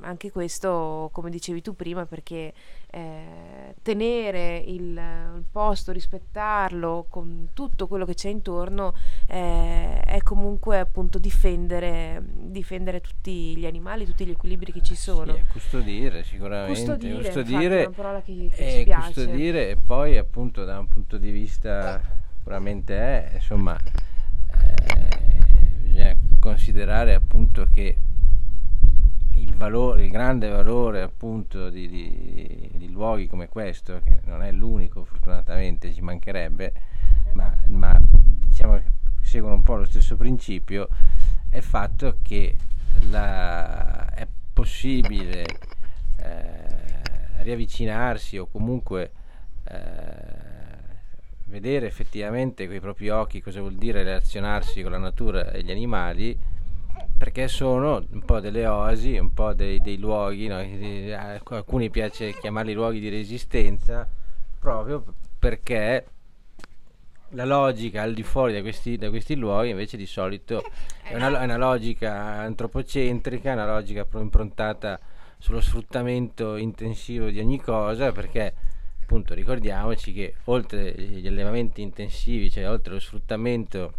anche 0.00 0.30
questo, 0.30 1.10
come 1.12 1.30
dicevi 1.30 1.62
tu 1.62 1.74
prima, 1.74 2.06
perché 2.06 2.52
eh, 2.90 3.74
tenere 3.82 4.58
il, 4.58 4.82
il, 4.82 5.44
posto, 5.50 5.92
rispettarlo 5.92 7.06
con 7.08 7.48
tutto 7.52 7.86
quello 7.86 8.04
che 8.04 8.14
c'è 8.14 8.28
intorno 8.28 8.94
eh, 9.26 10.00
è 10.00 10.22
comunque 10.22 10.78
appunto 10.78 11.18
difendere, 11.18 12.22
difendere, 12.24 13.00
tutti 13.00 13.56
gli 13.56 13.66
animali, 13.66 14.04
tutti 14.04 14.24
gli 14.24 14.30
equilibri 14.30 14.72
che 14.72 14.82
ci 14.82 14.94
sono. 14.94 15.34
Sì, 15.34 15.42
custodire 15.50 16.24
sicuramente. 16.24 16.72
Custodire, 16.72 17.14
custodire, 17.16 17.82
è 17.82 17.86
una 17.86 17.94
parola 17.94 18.22
che, 18.22 18.50
che 18.54 18.80
eh, 18.80 18.86
custodire 18.86 19.70
e 19.70 19.76
poi 19.76 20.16
appunto 20.16 20.64
da 20.64 20.78
un 20.78 20.88
punto 20.88 21.18
di 21.18 21.30
vista 21.30 22.00
puramente 22.42 22.96
è, 22.96 23.30
insomma, 23.34 23.78
eh, 23.78 25.48
bisogna 25.82 26.16
considerare 26.40 27.12
appunto 27.12 27.66
che 27.70 27.98
il, 29.42 29.54
valore, 29.54 30.04
il 30.04 30.10
grande 30.10 30.48
valore 30.48 31.02
appunto 31.02 31.70
di, 31.70 31.88
di, 31.88 32.70
di, 32.74 32.90
luoghi 32.90 33.26
come 33.26 33.48
questo, 33.48 34.00
che 34.02 34.20
non 34.24 34.42
è 34.42 34.52
l'unico 34.52 35.04
fortunatamente, 35.04 35.92
ci 35.92 36.00
mancherebbe, 36.00 36.72
ma, 37.32 37.54
ma 37.66 37.98
diciamo 38.00 38.74
che 38.74 38.84
seguono 39.22 39.56
un 39.56 39.62
po' 39.62 39.76
lo 39.76 39.84
stesso 39.84 40.16
principio, 40.16 40.88
è 41.48 41.58
il 41.58 41.62
fatto 41.62 42.18
che 42.22 42.56
la, 43.10 44.12
è 44.14 44.26
possibile 44.52 45.44
eh, 46.16 47.42
riavvicinarsi 47.42 48.38
o 48.38 48.46
comunque 48.46 49.12
eh, 49.64 50.46
vedere 51.46 51.86
effettivamente 51.86 52.66
con 52.66 52.74
i 52.74 52.80
propri 52.80 53.08
occhi 53.08 53.40
cosa 53.40 53.60
vuol 53.60 53.74
dire 53.74 54.02
relazionarsi 54.02 54.82
con 54.82 54.92
la 54.92 54.98
natura 54.98 55.50
e 55.50 55.62
gli 55.62 55.70
animali 55.70 56.38
perché 57.16 57.48
sono 57.48 58.04
un 58.10 58.22
po' 58.24 58.40
delle 58.40 58.66
oasi, 58.66 59.18
un 59.18 59.32
po' 59.32 59.52
dei, 59.52 59.80
dei 59.80 59.98
luoghi, 59.98 60.46
no? 60.46 60.56
alcuni 61.14 61.90
piace 61.90 62.32
chiamarli 62.32 62.72
luoghi 62.72 63.00
di 63.00 63.08
resistenza, 63.08 64.08
proprio 64.58 65.04
perché 65.38 66.06
la 67.32 67.44
logica 67.44 68.02
al 68.02 68.14
di 68.14 68.22
fuori 68.22 68.52
da 68.52 68.60
questi, 68.60 68.96
da 68.96 69.10
questi 69.10 69.36
luoghi 69.36 69.70
invece 69.70 69.96
di 69.96 70.06
solito 70.06 70.62
è 71.02 71.14
una, 71.14 71.40
è 71.40 71.44
una, 71.44 71.56
logica 71.56 72.14
antropocentrica, 72.14 73.52
una 73.52 73.66
logica 73.66 74.06
improntata 74.14 74.98
sullo 75.38 75.60
sfruttamento 75.60 76.56
intensivo 76.56 77.28
di 77.28 77.38
ogni 77.38 77.60
cosa, 77.60 78.12
perché 78.12 78.54
appunto 79.02 79.34
ricordiamoci 79.34 80.12
che 80.12 80.34
oltre 80.44 80.92
gli 80.92 81.26
allevamenti 81.26 81.82
intensivi, 81.82 82.50
cioè 82.50 82.68
oltre 82.68 82.94
lo 82.94 83.00
sfruttamento 83.00 83.92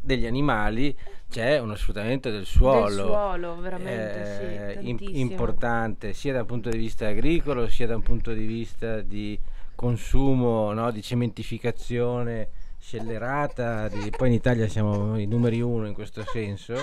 degli 0.00 0.26
animali 0.26 0.96
c'è 1.34 1.58
uno 1.58 1.74
sfruttamento 1.74 2.30
del 2.30 2.46
suolo, 2.46 2.94
del 2.94 3.04
suolo 3.06 3.56
veramente, 3.56 4.78
eh, 4.78 4.96
sì, 4.96 5.18
importante 5.18 6.12
sia 6.12 6.32
dal 6.32 6.46
punto 6.46 6.70
di 6.70 6.78
vista 6.78 7.08
agricolo 7.08 7.68
sia 7.68 7.88
da 7.88 7.96
un 7.96 8.02
punto 8.02 8.32
di 8.32 8.46
vista 8.46 9.00
di 9.00 9.36
consumo, 9.74 10.72
no, 10.72 10.92
di 10.92 11.02
cementificazione 11.02 12.50
scellerata, 12.78 13.88
di, 13.88 14.10
poi 14.16 14.28
in 14.28 14.34
Italia 14.34 14.68
siamo 14.68 15.18
i 15.18 15.26
numeri 15.26 15.60
uno 15.60 15.88
in 15.88 15.94
questo 15.94 16.22
senso, 16.24 16.74
di, 16.74 16.80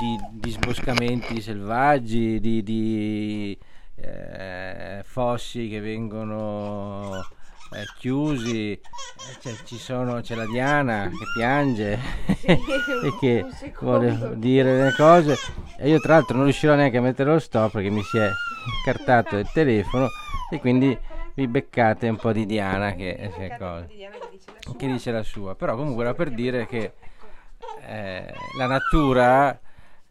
di, 0.00 0.40
di 0.40 0.50
sboscamenti 0.50 1.40
selvaggi, 1.40 2.40
di, 2.40 2.64
di 2.64 3.56
eh, 3.94 5.02
fossi 5.04 5.68
che 5.68 5.78
vengono 5.78 7.24
eh, 7.72 7.84
chiusi, 7.98 8.72
eh, 8.72 8.80
cioè, 9.40 9.52
ci 9.64 9.76
sono, 9.76 10.20
c'è 10.20 10.34
la 10.34 10.46
Diana 10.46 11.08
che 11.08 11.24
piange 11.34 11.98
e 12.42 12.58
che 13.20 13.46
vuole 13.80 14.32
dire 14.36 14.84
le 14.84 14.94
cose. 14.94 15.36
E 15.78 15.88
io 15.88 16.00
tra 16.00 16.14
l'altro 16.14 16.36
non 16.36 16.44
riuscirò 16.44 16.74
neanche 16.74 16.96
a 16.96 17.00
mettere 17.00 17.30
lo 17.30 17.38
stop 17.38 17.72
perché 17.72 17.90
mi 17.90 18.02
si 18.02 18.18
è 18.18 18.30
cartato 18.84 19.36
il 19.36 19.48
telefono 19.52 20.08
e 20.50 20.58
quindi 20.58 20.98
vi 21.34 21.46
beccate 21.46 22.08
un 22.08 22.16
po' 22.16 22.32
di 22.32 22.44
Diana 22.44 22.94
che, 22.94 23.30
che, 23.36 23.56
cosa, 23.56 23.86
che 23.86 24.86
dice 24.86 25.12
la 25.12 25.22
sua. 25.22 25.54
però 25.54 25.76
comunque 25.76 26.04
era 26.04 26.14
per 26.14 26.30
dire 26.30 26.66
che 26.66 26.92
eh, 27.86 28.34
la 28.58 28.66
natura 28.66 29.58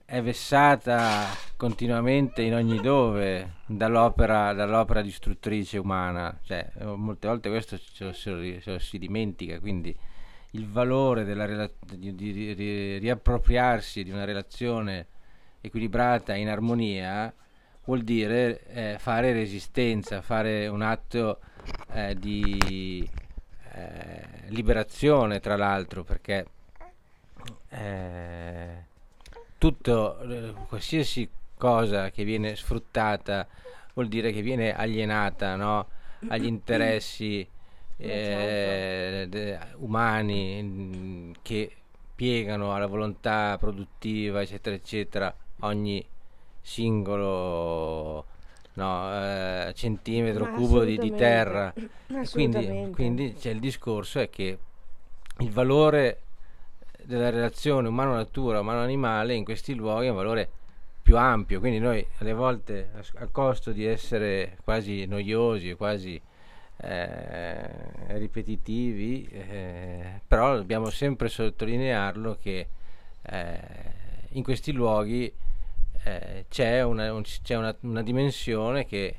è 0.10 0.24
vessata 0.24 1.28
continuamente 1.56 2.42
in 2.42 2.56
ogni 2.56 2.82
dove 2.82 3.58
dall'opera, 3.68 4.54
dall'opera 4.54 5.04
distruttrice 5.04 5.78
umana, 5.78 6.36
cioè, 6.42 6.68
molte 6.96 7.28
volte 7.28 7.50
questo 7.50 7.78
ce 7.78 8.06
lo, 8.06 8.14
se 8.14 8.60
lo, 8.66 8.80
si 8.80 8.98
dimentica, 8.98 9.60
quindi 9.60 9.96
il 10.52 10.68
valore 10.68 11.26
della, 11.26 11.70
di, 11.96 12.16
di, 12.16 12.56
di, 12.56 12.98
riappropriarsi 12.98 14.04
di 14.04 14.10
una 14.10 14.26
relazione 14.26 15.06
equilibrata 15.62 16.34
in 16.34 16.50
armonia 16.50 17.32
vuol 17.84 18.02
dire 18.02 18.64
eh, 18.66 18.96
fare 18.98 19.32
resistenza, 19.32 20.24
fare 20.24 20.66
un 20.66 20.82
atto 20.82 21.40
eh, 21.94 22.16
di 22.16 23.08
eh, 23.74 24.28
liberazione 24.48 25.40
tra 25.40 25.56
l'altro 25.56 26.04
perché 26.04 26.48
eh, 27.70 28.88
tutto, 29.60 30.20
eh, 30.22 30.54
qualsiasi 30.68 31.30
cosa 31.56 32.10
che 32.10 32.24
viene 32.24 32.56
sfruttata 32.56 33.46
vuol 33.94 34.08
dire 34.08 34.32
che 34.32 34.42
viene 34.42 34.74
alienata 34.74 35.56
no? 35.56 35.88
agli 36.30 36.46
interessi 36.48 37.48
eh, 37.98 38.08
certo. 38.08 39.38
de, 39.38 39.60
umani 39.76 40.64
mm, 40.64 41.32
che 41.42 41.72
piegano 42.16 42.74
alla 42.74 42.88
volontà 42.88 43.58
produttiva, 43.58 44.42
eccetera, 44.42 44.76
eccetera, 44.76 45.34
ogni 45.60 46.06
singolo 46.62 48.26
no, 48.74 49.14
eh, 49.14 49.74
centimetro 49.74 50.46
Ma 50.46 50.52
cubo 50.52 50.84
di, 50.84 50.98
di 50.98 51.14
terra. 51.14 51.74
Quindi, 52.32 52.90
quindi 52.92 53.36
c'è 53.36 53.52
il 53.52 53.60
discorso 53.60 54.20
è 54.20 54.30
che 54.30 54.58
il 55.38 55.52
valore 55.52 56.22
della 57.10 57.32
relazione 57.32 57.88
umano-natura, 57.88 58.60
umano-animale 58.60 59.34
in 59.34 59.44
questi 59.44 59.74
luoghi 59.74 60.06
è 60.06 60.10
un 60.10 60.16
valore 60.16 60.50
più 61.02 61.18
ampio, 61.18 61.60
quindi 61.60 61.80
noi 61.80 62.06
alle 62.20 62.34
volte 62.34 62.92
a, 63.16 63.28
costo 63.32 63.72
di 63.72 63.84
essere 63.84 64.58
quasi 64.64 65.06
noiosi 65.08 65.70
e 65.70 65.76
quasi 65.76 66.22
eh, 66.78 67.70
ripetitivi, 68.10 69.28
eh, 69.32 70.22
però 70.28 70.56
dobbiamo 70.56 70.92
sempre 70.92 71.30
sottolinearlo 71.30 72.38
che 72.40 72.68
eh, 73.24 73.60
in 74.34 74.44
questi 74.44 74.72
luoghi 74.72 75.34
eh, 76.04 76.46
c'è, 76.48 76.84
una, 76.84 77.12
un, 77.12 77.24
c'è 77.24 77.56
una, 77.56 77.76
una 77.82 78.04
dimensione 78.04 78.86
che 78.86 79.16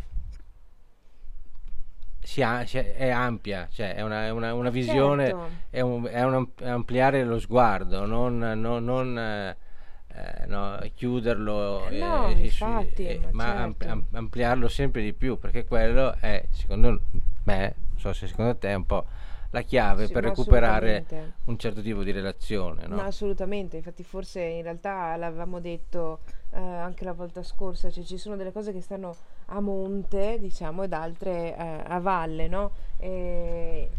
ha, 2.39 2.63
è 2.63 3.09
ampia, 3.09 3.69
cioè 3.71 3.95
è 3.95 4.03
una, 4.03 4.33
una, 4.33 4.55
una 4.55 4.71
visione, 4.71 5.27
certo. 5.27 5.51
è, 5.71 5.81
un, 5.81 6.07
è, 6.07 6.23
un, 6.23 6.49
ampliare 6.63 7.25
lo 7.25 7.39
sguardo, 7.39 8.07
non, 8.07 8.39
non, 8.39 8.85
non 8.85 9.19
eh, 9.19 10.47
no, 10.47 10.79
chiuderlo, 10.95 11.89
eh, 11.89 11.99
no, 11.99 12.29
eh, 12.29 12.33
infatti, 12.33 13.07
eh, 13.07 13.21
ma, 13.33 13.73
certo. 13.77 13.89
am, 13.89 14.07
ampliarlo 14.13 14.69
sempre 14.69 15.03
di 15.03 15.13
più, 15.13 15.39
perché 15.39 15.65
quello 15.65 16.15
è, 16.21 16.45
secondo 16.51 17.01
me, 17.45 17.75
non 17.89 17.99
so 17.99 18.13
se 18.13 18.27
secondo 18.27 18.57
te 18.57 18.69
è 18.69 18.75
un 18.75 18.87
po' 18.87 19.07
la 19.51 19.63
chiave 19.63 20.07
sì, 20.07 20.13
per 20.13 20.25
recuperare 20.25 21.05
un 21.45 21.59
certo 21.59 21.81
tipo 21.81 22.03
di 22.03 22.13
relazione. 22.13 22.87
No? 22.87 23.01
Assolutamente, 23.01 23.77
infatti 23.77 24.05
forse 24.05 24.43
in 24.43 24.63
realtà 24.63 25.17
l'avevamo 25.17 25.61
detto 25.61 26.21
eh, 26.51 26.59
anche 26.59 27.05
la 27.05 27.13
volta 27.13 27.43
scorsa, 27.43 27.91
cioè 27.91 28.05
ci 28.05 28.17
sono 28.17 28.37
delle 28.37 28.53
cose 28.53 28.73
che 28.73 28.81
stanno 28.81 29.15
a 29.51 29.61
monte, 29.61 30.39
diciamo, 30.39 30.85
ed 30.85 30.93
altre 30.93 31.57
eh, 31.57 31.83
a 31.87 31.99
valle, 31.99 32.49
no? 32.49 32.73
E, 32.97 33.91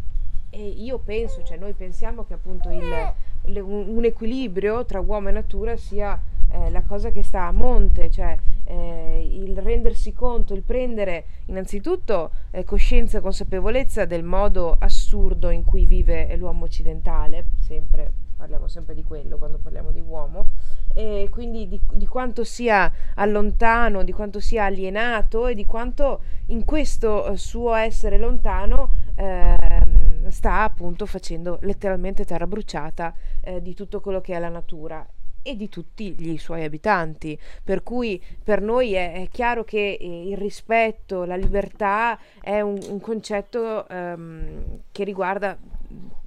e, 0.49 0.67
io 0.67 0.99
penso, 0.99 1.43
cioè 1.43 1.57
noi 1.57 1.73
pensiamo 1.73 2.23
che 2.23 2.33
appunto 2.33 2.69
il, 2.69 3.13
le, 3.43 3.59
un, 3.59 4.03
equilibrio 4.03 4.85
tra 4.85 4.99
uomo 4.99 5.29
e 5.29 5.31
natura 5.31 5.75
sia 5.77 6.19
eh, 6.51 6.69
la 6.69 6.81
cosa 6.83 7.09
che 7.09 7.23
sta 7.23 7.47
a 7.47 7.51
monte, 7.51 8.09
cioè 8.09 8.37
eh, 8.65 9.29
il 9.43 9.57
rendersi 9.57 10.13
conto, 10.13 10.53
il 10.53 10.63
prendere 10.63 11.25
innanzitutto 11.45 12.31
eh, 12.51 12.63
coscienza 12.63 13.17
e 13.17 13.21
consapevolezza 13.21 14.05
del 14.05 14.23
modo 14.23 14.75
assurdo 14.79 15.49
in 15.49 15.63
cui 15.63 15.85
vive 15.85 16.35
l'uomo 16.35 16.65
occidentale, 16.65 17.45
sempre 17.59 18.19
parliamo 18.41 18.67
sempre 18.67 18.95
di 18.95 19.03
quello 19.03 19.37
quando 19.37 19.59
parliamo 19.59 19.91
di 19.91 20.01
uomo, 20.01 20.47
e 20.93 21.27
quindi 21.29 21.67
di, 21.67 21.79
di, 21.93 22.07
quanto 22.07 22.43
sia 22.43 22.91
allontano, 23.15 24.03
di 24.03 24.11
quanto 24.11 24.39
sia 24.39 24.65
alienato 24.65 25.47
e 25.47 25.55
di 25.55 25.65
quanto 25.65 26.21
in 26.47 26.65
questo 26.65 27.27
eh, 27.27 27.37
suo 27.37 27.73
essere 27.73 28.17
lontano 28.17 28.91
ehm, 29.15 30.29
sta 30.29 30.63
appunto 30.63 31.05
facendo 31.05 31.59
letteralmente 31.61 32.25
terra 32.25 32.47
bruciata 32.47 33.13
eh, 33.41 33.61
di 33.61 33.73
tutto 33.73 33.99
quello 34.01 34.21
che 34.21 34.35
è 34.35 34.39
la 34.39 34.49
natura 34.49 35.05
e 35.43 35.55
di 35.55 35.69
tutti 35.69 36.15
i 36.19 36.37
suoi 36.37 36.63
abitanti. 36.63 37.37
Per 37.63 37.83
cui 37.83 38.21
per 38.43 38.61
noi 38.61 38.93
è, 38.93 39.13
è 39.13 39.27
chiaro 39.29 39.63
che 39.63 39.97
eh, 39.99 40.27
il 40.29 40.37
rispetto, 40.37 41.23
la 41.23 41.35
libertà 41.35 42.19
è 42.39 42.61
un, 42.61 42.79
un 42.89 42.99
concetto 42.99 43.87
ehm, 43.87 44.81
che 44.91 45.03
riguarda 45.03 45.57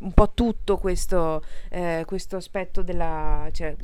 un 0.00 0.12
po' 0.12 0.32
tutto 0.32 0.76
questo, 0.76 1.42
eh, 1.70 2.04
questo 2.06 2.36
aspetto 2.36 2.82
della 2.82 3.48
cioè, 3.52 3.74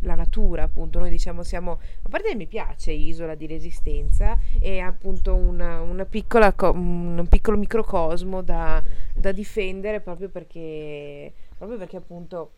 natura, 0.00 0.64
appunto. 0.64 0.98
Noi 0.98 1.10
diciamo 1.10 1.42
siamo, 1.42 1.80
a 2.02 2.08
parte 2.08 2.28
che 2.28 2.34
mi 2.34 2.46
piace 2.46 2.92
Isola 2.92 3.34
di 3.34 3.46
Resistenza, 3.46 4.38
è 4.60 4.78
appunto 4.78 5.34
una, 5.34 5.80
una 5.80 6.04
piccola, 6.04 6.54
un 6.58 7.26
piccolo 7.28 7.56
microcosmo 7.56 8.42
da, 8.42 8.82
da 9.14 9.32
difendere 9.32 10.00
proprio 10.00 10.28
perché, 10.28 11.32
proprio 11.56 11.78
perché 11.78 11.96
appunto 11.96 12.52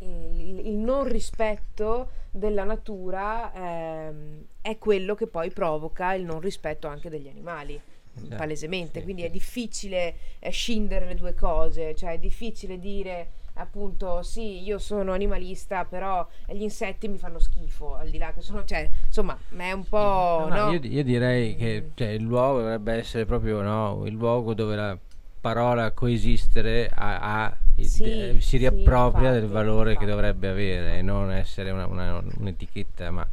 il, 0.00 0.66
il, 0.66 0.74
non 0.74 1.04
rispetto 1.04 2.10
della 2.30 2.64
natura 2.64 3.52
ehm, 3.52 4.44
è 4.60 4.76
quello 4.78 5.14
che 5.14 5.26
poi 5.26 5.50
provoca 5.50 6.14
il 6.14 6.24
non 6.24 6.40
rispetto 6.40 6.88
anche 6.88 7.08
degli 7.08 7.28
animali. 7.28 7.80
Esatto, 8.16 8.36
palesemente, 8.36 8.98
sì, 9.00 9.04
quindi 9.04 9.22
sì. 9.22 9.28
è 9.28 9.30
difficile 9.30 10.14
eh, 10.38 10.50
scindere 10.50 11.06
le 11.06 11.14
due 11.14 11.34
cose, 11.34 11.94
cioè 11.94 12.12
è 12.12 12.18
difficile 12.18 12.78
dire 12.78 13.30
appunto 13.54 14.22
sì 14.22 14.62
io 14.62 14.78
sono 14.78 15.12
animalista 15.12 15.84
però 15.84 16.26
gli 16.48 16.62
insetti 16.62 17.06
mi 17.06 17.18
fanno 17.18 17.38
schifo 17.38 17.94
al 17.94 18.10
di 18.10 18.18
là 18.18 18.32
che 18.32 18.40
sono 18.40 18.64
cioè 18.64 18.90
insomma 19.06 19.38
è 19.56 19.70
un 19.70 19.84
po' 19.88 20.46
no, 20.48 20.64
no? 20.64 20.72
Io, 20.72 20.80
io, 20.82 21.04
direi 21.04 21.54
che 21.54 21.90
cioè, 21.94 22.08
il 22.08 22.22
luogo 22.22 22.60
dovrebbe 22.60 22.94
essere 22.94 23.24
proprio 23.26 23.62
no, 23.62 24.02
il 24.06 24.14
luogo 24.14 24.54
dove 24.54 24.74
la 24.74 24.98
parola 25.40 25.92
coesistere 25.92 26.90
ha, 26.92 27.44
ha 27.44 27.56
sì, 27.76 28.02
de, 28.02 28.36
si 28.40 28.56
riappropria 28.56 29.32
sì, 29.32 29.40
del 29.40 29.48
valore 29.48 29.90
infatti. 29.90 30.06
che 30.06 30.10
dovrebbe 30.10 30.48
avere 30.48 30.98
e 30.98 31.02
non 31.02 31.30
essere 31.30 31.70
una, 31.70 31.86
una, 31.86 32.24
un'etichetta 32.38 33.10
ma 33.10 33.28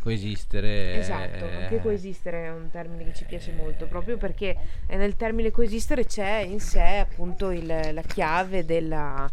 coesistere 0.00 0.98
esatto 0.98 1.44
anche 1.44 1.80
coesistere 1.80 2.46
è 2.46 2.50
un 2.50 2.70
termine 2.70 3.04
che 3.04 3.14
ci 3.14 3.24
piace 3.24 3.52
molto 3.52 3.86
proprio 3.86 4.16
perché 4.16 4.56
nel 4.88 5.16
termine 5.16 5.50
coesistere 5.50 6.04
c'è 6.06 6.38
in 6.38 6.60
sé 6.60 6.96
appunto 6.96 7.50
il, 7.50 7.66
la 7.66 8.02
chiave 8.02 8.64
della 8.64 9.28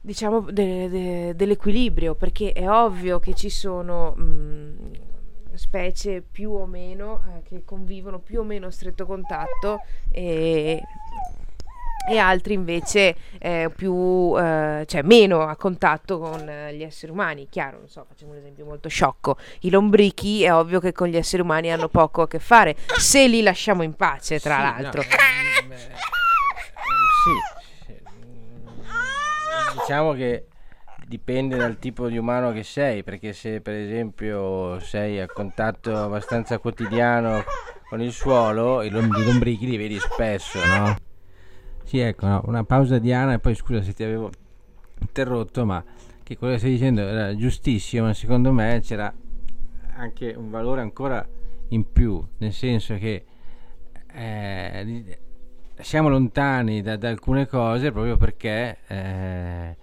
diciamo 0.00 0.40
de, 0.50 0.88
de, 0.88 1.34
dell'equilibrio 1.36 2.14
perché 2.14 2.52
è 2.52 2.68
ovvio 2.68 3.20
che 3.20 3.34
ci 3.34 3.50
sono 3.50 4.12
mh, 4.14 4.90
specie 5.54 6.22
più 6.22 6.50
o 6.50 6.66
meno 6.66 7.22
eh, 7.36 7.42
che 7.42 7.62
convivono 7.64 8.18
più 8.18 8.40
o 8.40 8.42
meno 8.42 8.66
a 8.66 8.70
stretto 8.70 9.06
contatto 9.06 9.80
e 10.10 10.80
e 12.08 12.18
altri 12.18 12.54
invece 12.54 13.14
eh, 13.38 13.70
più, 13.74 14.34
eh, 14.38 14.84
cioè 14.86 15.02
meno 15.02 15.42
a 15.42 15.56
contatto 15.56 16.18
con 16.18 16.48
eh, 16.48 16.74
gli 16.74 16.82
esseri 16.82 17.12
umani. 17.12 17.48
Chiaro, 17.48 17.78
non 17.78 17.88
so, 17.88 18.04
facciamo 18.08 18.32
un 18.32 18.38
esempio 18.38 18.64
molto 18.64 18.88
sciocco. 18.88 19.36
I 19.60 19.70
lombrichi 19.70 20.42
è 20.42 20.52
ovvio 20.52 20.80
che 20.80 20.92
con 20.92 21.08
gli 21.08 21.16
esseri 21.16 21.42
umani 21.42 21.70
hanno 21.72 21.88
poco 21.88 22.22
a 22.22 22.28
che 22.28 22.38
fare, 22.38 22.76
se 22.98 23.26
li 23.28 23.42
lasciamo 23.42 23.82
in 23.82 23.94
pace, 23.94 24.40
tra 24.40 24.56
sì, 24.56 24.62
l'altro. 24.62 25.02
No, 25.02 25.08
sì, 27.24 27.30
diciamo 29.78 30.12
che 30.12 30.46
dipende 31.06 31.56
dal 31.56 31.78
tipo 31.78 32.08
di 32.08 32.16
umano 32.16 32.52
che 32.52 32.62
sei, 32.62 33.02
perché 33.02 33.32
se 33.32 33.60
per 33.60 33.74
esempio 33.74 34.80
sei 34.80 35.20
a 35.20 35.26
contatto 35.26 35.96
abbastanza 35.96 36.58
quotidiano 36.58 37.44
con 37.88 38.00
il 38.00 38.12
suolo, 38.12 38.82
i 38.82 38.88
lombrichi 38.88 39.66
li 39.66 39.76
vedi 39.76 39.98
spesso, 39.98 40.64
no? 40.64 40.96
Sì, 41.92 41.98
ecco, 41.98 42.26
no, 42.26 42.40
una 42.46 42.64
pausa 42.64 42.96
Diana 42.98 43.34
e 43.34 43.38
poi 43.38 43.54
scusa 43.54 43.82
se 43.82 43.92
ti 43.92 44.02
avevo 44.02 44.30
interrotto, 44.98 45.66
ma 45.66 45.84
che 46.22 46.38
quello 46.38 46.54
che 46.54 46.58
stai 46.58 46.70
dicendo 46.70 47.02
era 47.02 47.36
giustissimo, 47.36 48.06
ma 48.06 48.14
secondo 48.14 48.50
me 48.50 48.80
c'era 48.82 49.12
anche 49.96 50.32
un 50.34 50.48
valore 50.48 50.80
ancora 50.80 51.22
in 51.68 51.92
più, 51.92 52.26
nel 52.38 52.54
senso 52.54 52.96
che 52.96 53.24
eh, 54.10 55.18
siamo 55.80 56.08
lontani 56.08 56.80
da, 56.80 56.96
da, 56.96 57.10
alcune 57.10 57.46
cose 57.46 57.92
proprio 57.92 58.16
perché 58.16 58.78
eh, 58.86 59.76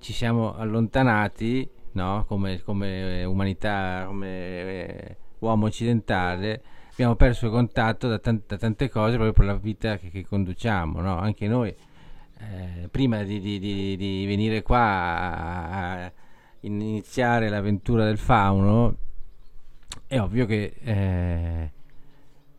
ci 0.00 0.12
siamo 0.12 0.56
allontanati 0.56 1.70
no? 1.92 2.24
come, 2.26 2.60
come, 2.64 3.22
umanità, 3.22 4.06
come 4.08 4.26
eh, 4.26 5.16
uomo 5.38 5.66
occidentale 5.66 6.62
abbiamo 6.98 7.14
perso 7.14 7.48
contatto 7.48 8.08
da, 8.08 8.18
t- 8.18 8.42
da, 8.44 8.56
tante 8.56 8.90
cose 8.90 9.12
proprio 9.12 9.32
per 9.32 9.44
la 9.44 9.54
vita 9.54 9.98
che, 9.98 10.10
che 10.10 10.26
conduciamo, 10.26 11.00
no? 11.00 11.16
anche 11.16 11.46
noi. 11.46 11.72
Eh, 12.40 12.88
prima 12.88 13.22
di, 13.22 13.38
di, 13.38 13.60
di, 13.60 13.96
di, 13.96 14.24
venire 14.26 14.62
qua 14.62 14.80
a, 14.80 16.04
a, 16.04 16.12
iniziare 16.60 17.48
l'avventura 17.48 18.04
del 18.04 18.18
fauno, 18.18 18.96
è 20.08 20.18
ovvio 20.18 20.44
che 20.46 20.74
eh, 20.82 21.70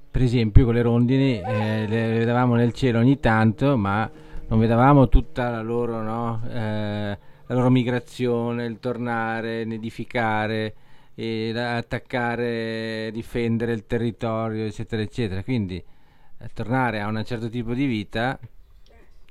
per 0.10 0.22
esempio 0.22 0.64
con 0.64 0.74
le 0.74 0.82
rondini 0.84 1.42
eh, 1.42 1.86
le 1.86 2.08
vedevamo 2.20 2.56
nel 2.56 2.72
cielo 2.72 3.00
ogni 3.00 3.20
tanto, 3.20 3.76
ma 3.76 4.10
non 4.48 4.58
vedevamo 4.58 5.10
tutta 5.10 5.50
la 5.50 5.62
loro, 5.62 6.02
no? 6.02 6.42
Eh, 6.50 7.18
la 7.46 7.56
loro 7.56 7.70
migrazione, 7.70 8.66
il 8.66 8.80
tornare, 8.80 9.66
nidificare 9.66 10.76
e 11.22 11.52
attaccare, 11.60 13.12
difendere 13.12 13.74
il 13.74 13.86
territorio, 13.86 14.64
eccetera, 14.66 15.02
eccetera. 15.02 15.44
Quindi 15.44 15.76
eh, 15.76 16.50
tornare 16.54 17.02
a 17.02 17.08
un 17.08 17.22
certo 17.26 17.50
tipo 17.50 17.74
di 17.74 17.86
vita, 17.86 18.40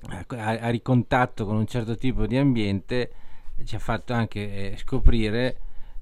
a, 0.09 0.25
a, 0.27 0.69
ricontatto 0.69 1.47
con 1.47 1.57
un 1.57 1.67
certo 1.67 1.97
tipo 1.97 2.27
di 2.27 2.37
ambiente, 2.37 3.11
ci 3.65 3.75
ha 3.75 3.79
fatto 3.79 4.13
anche 4.13 4.73
eh, 4.73 4.77
scoprire 4.77 5.57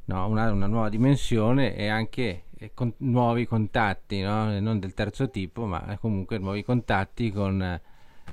no, 0.07 0.27
una, 0.27 0.51
una, 0.51 0.67
nuova 0.67 0.89
dimensione 0.89 1.77
e 1.77 1.87
anche 1.87 2.43
eh, 2.59 2.73
con, 2.75 2.93
nuovi 2.99 3.47
contatti, 3.47 4.21
no? 4.23 4.59
non 4.59 4.81
del 4.81 4.93
terzo 4.93 5.31
tipo, 5.31 5.67
ma 5.67 5.97
comunque 6.01 6.39
nuovi 6.39 6.65
contatti 6.65 7.31
con, 7.31 7.81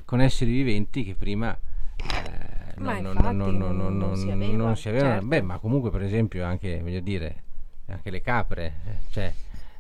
con 0.06 0.22
esseri 0.22 0.52
viventi 0.52 1.04
che 1.04 1.14
prima... 1.14 1.56
Eh, 1.98 2.52
non, 2.78 3.04
non, 3.04 3.38
non, 3.38 3.98
non 3.98 4.76
si 4.76 4.90
aveva 4.90 5.12
certo. 5.12 5.28
beh 5.28 5.42
ma 5.44 5.60
comunque 5.60 5.92
per 5.92 6.02
esempio 6.02 6.44
anche 6.44 6.82
voglio 6.82 7.00
dire 7.02 7.43
anche 7.88 8.10
le 8.10 8.22
capre 8.22 8.74
cioè 9.10 9.34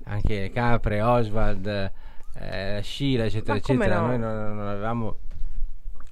anche 0.06 0.40
le 0.40 0.52
capre 0.52 1.02
Oswald 1.02 1.92
eh, 2.36 2.82
Sheila 2.84 3.26
eccetera 3.26 3.58
eccetera 3.58 4.00
no? 4.00 4.08
noi 4.08 4.20
non, 4.20 4.56
non 4.56 4.68
avevamo 4.68 5.18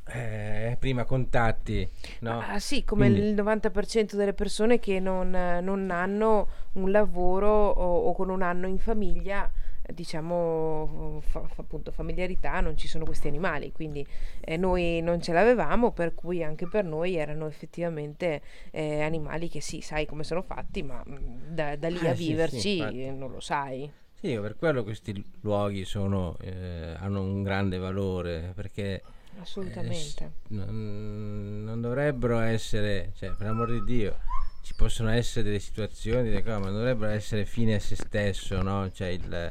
eh, 0.07 0.75
prima 0.79 1.03
contatti 1.03 1.87
no? 2.19 2.39
ah, 2.39 2.59
sì 2.59 2.83
come 2.83 3.09
Quindi... 3.09 3.29
il 3.29 3.35
90% 3.35 4.15
delle 4.15 4.33
persone 4.33 4.79
che 4.79 4.99
non, 4.99 5.29
non 5.29 5.91
hanno 5.91 6.47
un 6.73 6.91
lavoro 6.91 7.49
o, 7.49 8.07
o 8.07 8.13
con 8.13 8.29
un 8.29 8.41
anno 8.41 8.67
in 8.67 8.77
famiglia 8.77 9.49
diciamo 9.93 11.21
fa, 11.21 11.41
fa 11.47 11.61
appunto 11.61 11.91
familiarità 11.91 12.59
non 12.59 12.77
ci 12.77 12.87
sono 12.87 13.05
questi 13.05 13.27
animali 13.27 13.71
quindi 13.71 14.05
eh, 14.41 14.57
noi 14.57 15.01
non 15.01 15.21
ce 15.21 15.33
l'avevamo 15.33 15.91
per 15.91 16.13
cui 16.13 16.43
anche 16.43 16.67
per 16.67 16.85
noi 16.85 17.15
erano 17.15 17.47
effettivamente 17.47 18.41
eh, 18.71 19.01
animali 19.01 19.49
che 19.49 19.61
sì 19.61 19.81
sai 19.81 20.05
come 20.05 20.23
sono 20.23 20.41
fatti 20.41 20.83
ma 20.83 21.03
mm, 21.07 21.53
da, 21.53 21.75
da 21.75 21.89
lì 21.89 21.99
eh, 22.01 22.09
a 22.09 22.13
viverci 22.13 22.59
sì, 22.59 22.87
sì, 22.89 23.11
non 23.11 23.31
lo 23.31 23.39
sai. 23.39 23.91
Sì 24.13 24.37
per 24.39 24.55
quello 24.55 24.83
questi 24.83 25.23
luoghi 25.41 25.83
sono, 25.83 26.37
eh, 26.41 26.95
hanno 26.97 27.21
un 27.21 27.41
grande 27.41 27.77
valore 27.77 28.51
perché 28.55 29.01
assolutamente. 29.39 30.23
eh, 30.23 30.29
non, 30.49 31.63
non 31.63 31.81
dovrebbero 31.81 32.39
essere 32.39 33.13
cioè 33.15 33.31
per 33.31 33.47
amor 33.47 33.71
di 33.71 33.83
Dio 33.83 34.15
ci 34.61 34.75
possono 34.75 35.09
essere 35.09 35.43
delle 35.43 35.59
situazioni, 35.59 36.29
delle 36.29 36.43
cose, 36.43 36.59
ma 36.59 36.69
dovrebbero 36.69 37.11
essere 37.11 37.45
fine 37.45 37.75
a 37.75 37.79
se 37.79 37.95
stesso, 37.95 38.61
no? 38.61 38.89
Cioè 38.91 39.07
il, 39.07 39.49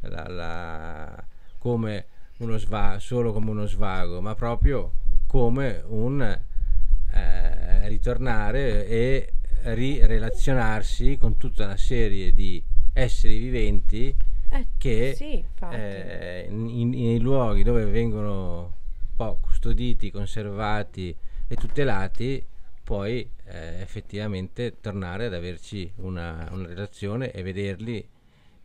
la, 0.00 0.28
la, 0.28 1.24
come 1.58 2.06
uno 2.38 2.56
svago, 2.56 2.98
solo 3.00 3.32
come 3.32 3.50
uno 3.50 3.66
svago, 3.66 4.20
ma 4.20 4.34
proprio 4.34 4.92
come 5.26 5.82
un 5.86 6.20
eh, 7.12 7.88
ritornare 7.88 8.86
e 8.86 9.32
rirelazionarsi 9.62 11.16
con 11.18 11.36
tutta 11.36 11.64
una 11.64 11.76
serie 11.76 12.32
di 12.32 12.62
esseri 12.92 13.38
viventi 13.38 14.14
eh, 14.50 14.66
che 14.78 15.14
sì, 15.14 15.44
eh, 15.70 16.46
nei 16.50 17.20
luoghi 17.20 17.62
dove 17.62 17.84
vengono 17.84 18.76
custoditi, 19.40 20.10
conservati 20.10 21.14
e 21.48 21.54
tutelati, 21.56 22.44
poi 22.84 23.28
eh, 23.44 23.80
effettivamente 23.80 24.80
tornare 24.80 25.26
ad 25.26 25.34
averci 25.34 25.90
una, 25.96 26.48
una 26.52 26.68
relazione 26.68 27.32
e 27.32 27.42
vederli 27.42 28.08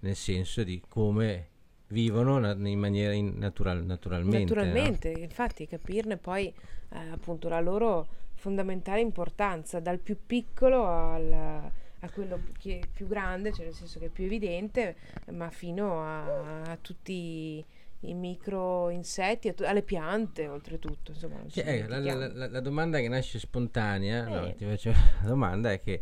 nel 0.04 0.16
senso 0.16 0.64
di 0.64 0.82
come 0.88 1.48
vivono 1.88 2.52
in 2.68 2.80
maniera 2.80 3.14
in 3.14 3.38
natural, 3.38 3.84
naturalmente. 3.84 4.54
Naturalmente, 4.54 5.12
no? 5.12 5.18
infatti 5.20 5.68
capirne 5.68 6.18
poi 6.18 6.48
eh, 6.48 7.10
appunto 7.12 7.50
la 7.50 7.60
loro 7.60 8.08
fondamentale 8.34 9.00
importanza, 9.00 9.80
dal 9.80 10.00
più 10.00 10.18
piccolo 10.26 10.86
al, 10.86 11.32
a 11.32 12.10
quello 12.12 12.42
che 12.60 12.80
è 12.80 12.88
più 12.92 13.08
grande, 13.08 13.54
cioè 13.54 13.66
nel 13.66 13.74
senso 13.74 14.00
che 14.00 14.08
è 14.08 14.10
più 14.10 14.26
evidente, 14.26 14.96
ma 15.32 15.50
fino 15.50 16.02
a, 16.02 16.62
a 16.64 16.78
tutti 16.82 17.64
i 18.02 18.14
micro 18.14 18.90
insetti, 18.90 19.54
alle 19.64 19.84
piante 19.84 20.48
oltretutto. 20.48 21.12
Insomma, 21.12 21.40
sì, 21.48 21.62
eh, 21.62 21.88
la, 21.88 22.00
la, 22.00 22.28
la, 22.28 22.50
la, 22.50 22.60
domanda 22.60 23.00
che 23.00 23.08
nasce 23.08 23.40
spontanea, 23.40 24.28
eh. 24.28 24.30
no, 24.30 24.54
ti 24.56 24.66
faccio 24.66 24.90
la 24.90 25.28
domanda 25.28 25.72
è 25.72 25.80
che 25.80 26.02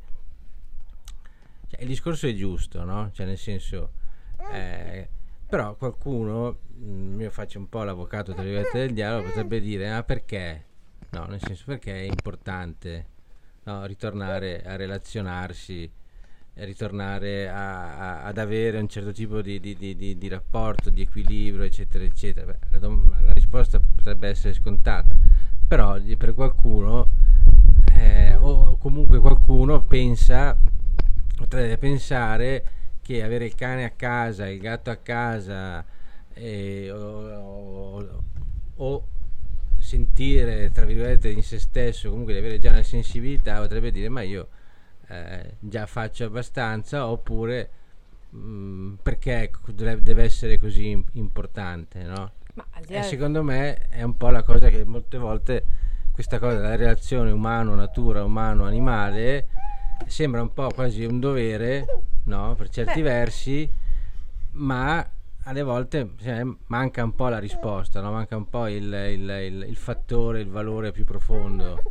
cioè, 1.72 1.82
il 1.82 1.88
discorso 1.88 2.28
è 2.28 2.34
giusto, 2.34 2.84
no? 2.84 3.12
Cioè 3.14 3.26
nel 3.26 3.38
senso, 3.38 3.94
eh, 4.52 5.08
però 5.48 5.76
qualcuno, 5.76 6.60
mh, 6.76 6.86
mm, 6.86 7.22
io 7.22 7.30
faccio 7.30 7.60
un 7.60 7.70
po' 7.70 7.84
l'avvocato 7.84 8.34
tra 8.34 8.44
virgolette 8.44 8.78
del 8.78 8.94
dialogo, 8.94 9.28
potrebbe 9.28 9.62
dire, 9.62 9.90
ah 9.90 10.04
perché? 10.04 10.66
No, 11.12 11.26
nel 11.26 11.40
senso 11.42 11.64
perché 11.66 11.94
è 11.94 12.04
importante 12.04 13.06
no, 13.64 13.86
ritornare 13.86 14.64
a 14.64 14.76
relazionarsi 14.76 15.90
ritornare 16.54 17.50
a, 17.50 17.98
a, 17.98 18.24
ad 18.26 18.38
avere 18.38 18.78
un 18.78 18.90
certo 18.90 19.14
tipo 19.14 19.42
di, 19.42 19.62
di, 19.62 19.74
di, 19.78 19.96
di, 19.96 20.28
rapporto, 20.28 20.90
di 20.90 21.02
equilibrio, 21.02 21.64
eccetera, 21.64 22.04
eccetera. 22.04 22.46
Beh, 22.48 22.60
la, 22.72 22.80
dom- 22.80 23.24
la, 23.24 23.32
risposta 23.32 23.80
potrebbe 23.80 24.28
essere 24.28 24.54
scontata, 24.54 25.14
però 25.66 25.98
per 26.18 26.34
qualcuno, 26.34 27.10
eh, 27.94 28.36
o 28.36 28.76
comunque 28.78 29.20
qualcuno 29.20 29.82
pensa, 29.84 30.60
potrebbe 31.42 31.78
pensare 31.78 32.66
che 33.02 33.24
avere 33.24 33.46
il 33.46 33.56
cane 33.56 33.84
a 33.84 33.90
casa, 33.90 34.48
il 34.48 34.60
gatto 34.60 34.90
a 34.90 34.96
casa, 34.96 35.84
eh, 36.34 36.92
o, 36.92 38.00
o, 38.00 38.24
o 38.76 39.08
sentire, 39.80 40.70
tra 40.72 40.86
virgolette, 40.86 41.30
in 41.30 41.44
se 41.44 41.60
stesso, 41.60 42.10
comunque 42.10 42.34
di 42.34 42.40
avere 42.40 42.60
già 42.60 42.70
una 42.70 42.84
sensibilità, 42.84 43.60
potrebbe 43.60 43.92
dire 43.92 44.10
ma 44.10 44.22
io 44.22 44.48
eh, 45.08 45.56
già 45.60 45.86
faccio 45.88 46.26
abbastanza 46.26 47.08
oppure 47.08 47.70
mh, 48.30 48.38
mm, 48.40 48.94
perché 49.02 49.52
deve 49.74 50.24
essere 50.24 50.60
così 50.60 51.04
importante, 51.14 52.04
no? 52.04 52.32
E 52.88 53.04
secondo 53.04 53.44
me 53.44 53.88
è 53.88 54.04
un 54.04 54.16
po' 54.16 54.30
la 54.30 54.44
cosa 54.44 54.70
che 54.70 54.84
molte 54.84 55.18
volte 55.18 55.66
questa 56.12 56.38
cosa 56.38 56.58
della 56.58 56.76
relazione 56.76 57.32
umano-natura, 57.32 58.24
umano-animale 58.24 59.48
sembra 60.08 60.42
un 60.42 60.54
po' 60.54 60.70
quasi 60.74 61.06
un 61.06 61.20
dovere, 61.20 61.86
no? 62.26 62.56
Per 62.56 62.70
certi 62.70 63.02
Beh. 63.02 63.10
versi, 63.10 63.70
ma 64.52 65.08
alle 65.46 65.64
volte 65.64 66.12
cioè, 66.22 66.44
manca 66.68 67.04
un 67.04 67.16
po' 67.16 67.28
la 67.28 67.40
risposta, 67.40 68.00
no? 68.00 68.12
manca 68.12 68.36
un 68.36 68.48
po' 68.48 68.68
il, 68.68 68.84
il, 68.84 69.30
il, 69.30 69.66
il, 69.70 69.76
fattore, 69.76 70.42
il 70.42 70.50
valore 70.50 70.92
più 70.92 71.04
profondo. 71.04 71.82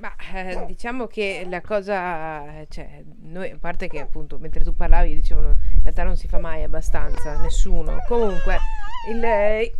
Ma 0.00 0.14
eh, 0.34 0.64
diciamo 0.66 1.06
che 1.06 1.46
la 1.48 1.60
cosa, 1.60 2.64
cioè, 2.68 3.04
noi 3.22 3.50
a 3.50 3.56
parte 3.58 3.86
che 3.86 4.00
appunto 4.00 4.38
mentre 4.38 4.64
tu 4.64 4.74
parlavi 4.74 5.14
dicevano 5.14 5.50
in 5.50 5.82
realtà 5.82 6.02
non 6.02 6.16
si 6.16 6.26
fa 6.26 6.38
mai 6.38 6.64
abbastanza, 6.64 7.40
nessuno. 7.40 7.98
Comunque 8.08 8.58
il, 9.10 9.72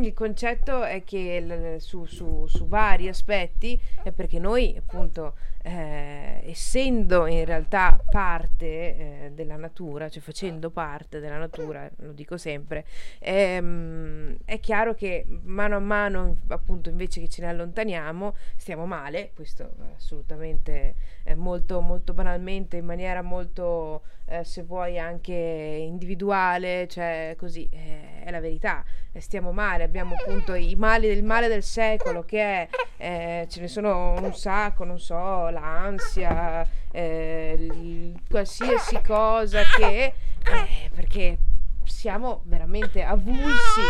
il 0.00 0.12
concetto 0.12 0.82
è 0.82 1.02
che 1.02 1.76
su, 1.78 2.04
su, 2.04 2.46
su 2.46 2.68
vari 2.68 3.08
aspetti 3.08 3.80
è 4.02 4.10
perché 4.10 4.38
noi 4.38 4.74
appunto 4.76 5.34
eh, 5.66 6.42
essendo 6.44 7.26
in 7.26 7.46
realtà 7.46 7.98
parte 8.10 8.66
eh, 8.66 9.30
della 9.32 9.56
natura, 9.56 10.10
cioè 10.10 10.20
facendo 10.20 10.68
parte 10.68 11.20
della 11.20 11.38
natura, 11.38 11.90
lo 12.00 12.12
dico 12.12 12.36
sempre, 12.36 12.84
ehm, 13.18 14.36
è 14.44 14.60
chiaro 14.60 14.92
che 14.92 15.24
mano 15.44 15.76
a 15.76 15.80
mano, 15.80 16.36
appunto, 16.48 16.90
invece 16.90 17.20
che 17.20 17.28
ce 17.30 17.40
ne 17.40 17.48
allontaniamo, 17.48 18.34
stiamo 18.56 18.84
male, 18.84 19.30
questo 19.34 19.74
assolutamente 19.96 20.96
eh, 21.22 21.34
molto, 21.34 21.80
molto 21.80 22.12
banalmente, 22.12 22.76
in 22.76 22.84
maniera 22.84 23.22
molto, 23.22 24.02
eh, 24.26 24.44
se 24.44 24.62
vuoi, 24.62 24.98
anche 24.98 25.32
individuale, 25.32 26.86
cioè 26.88 27.34
così, 27.38 27.68
eh, 27.70 28.22
è 28.24 28.30
la 28.30 28.40
verità 28.40 28.84
stiamo 29.20 29.52
male, 29.52 29.84
abbiamo 29.84 30.14
appunto 30.18 30.54
i 30.54 30.74
mali 30.74 31.06
del 31.06 31.22
male 31.22 31.48
del 31.48 31.62
secolo 31.62 32.24
che 32.24 32.40
è, 32.40 32.68
eh, 32.96 33.46
ce 33.48 33.60
ne 33.60 33.68
sono 33.68 34.12
un 34.20 34.34
sacco, 34.34 34.84
non 34.84 34.98
so, 34.98 35.48
l'ansia, 35.50 36.66
eh, 36.90 37.56
il, 37.58 38.20
qualsiasi 38.28 39.00
cosa 39.02 39.62
che, 39.76 40.04
eh, 40.04 40.90
perché 40.94 41.38
siamo 41.84 42.42
veramente 42.46 43.02
avulsi 43.02 43.80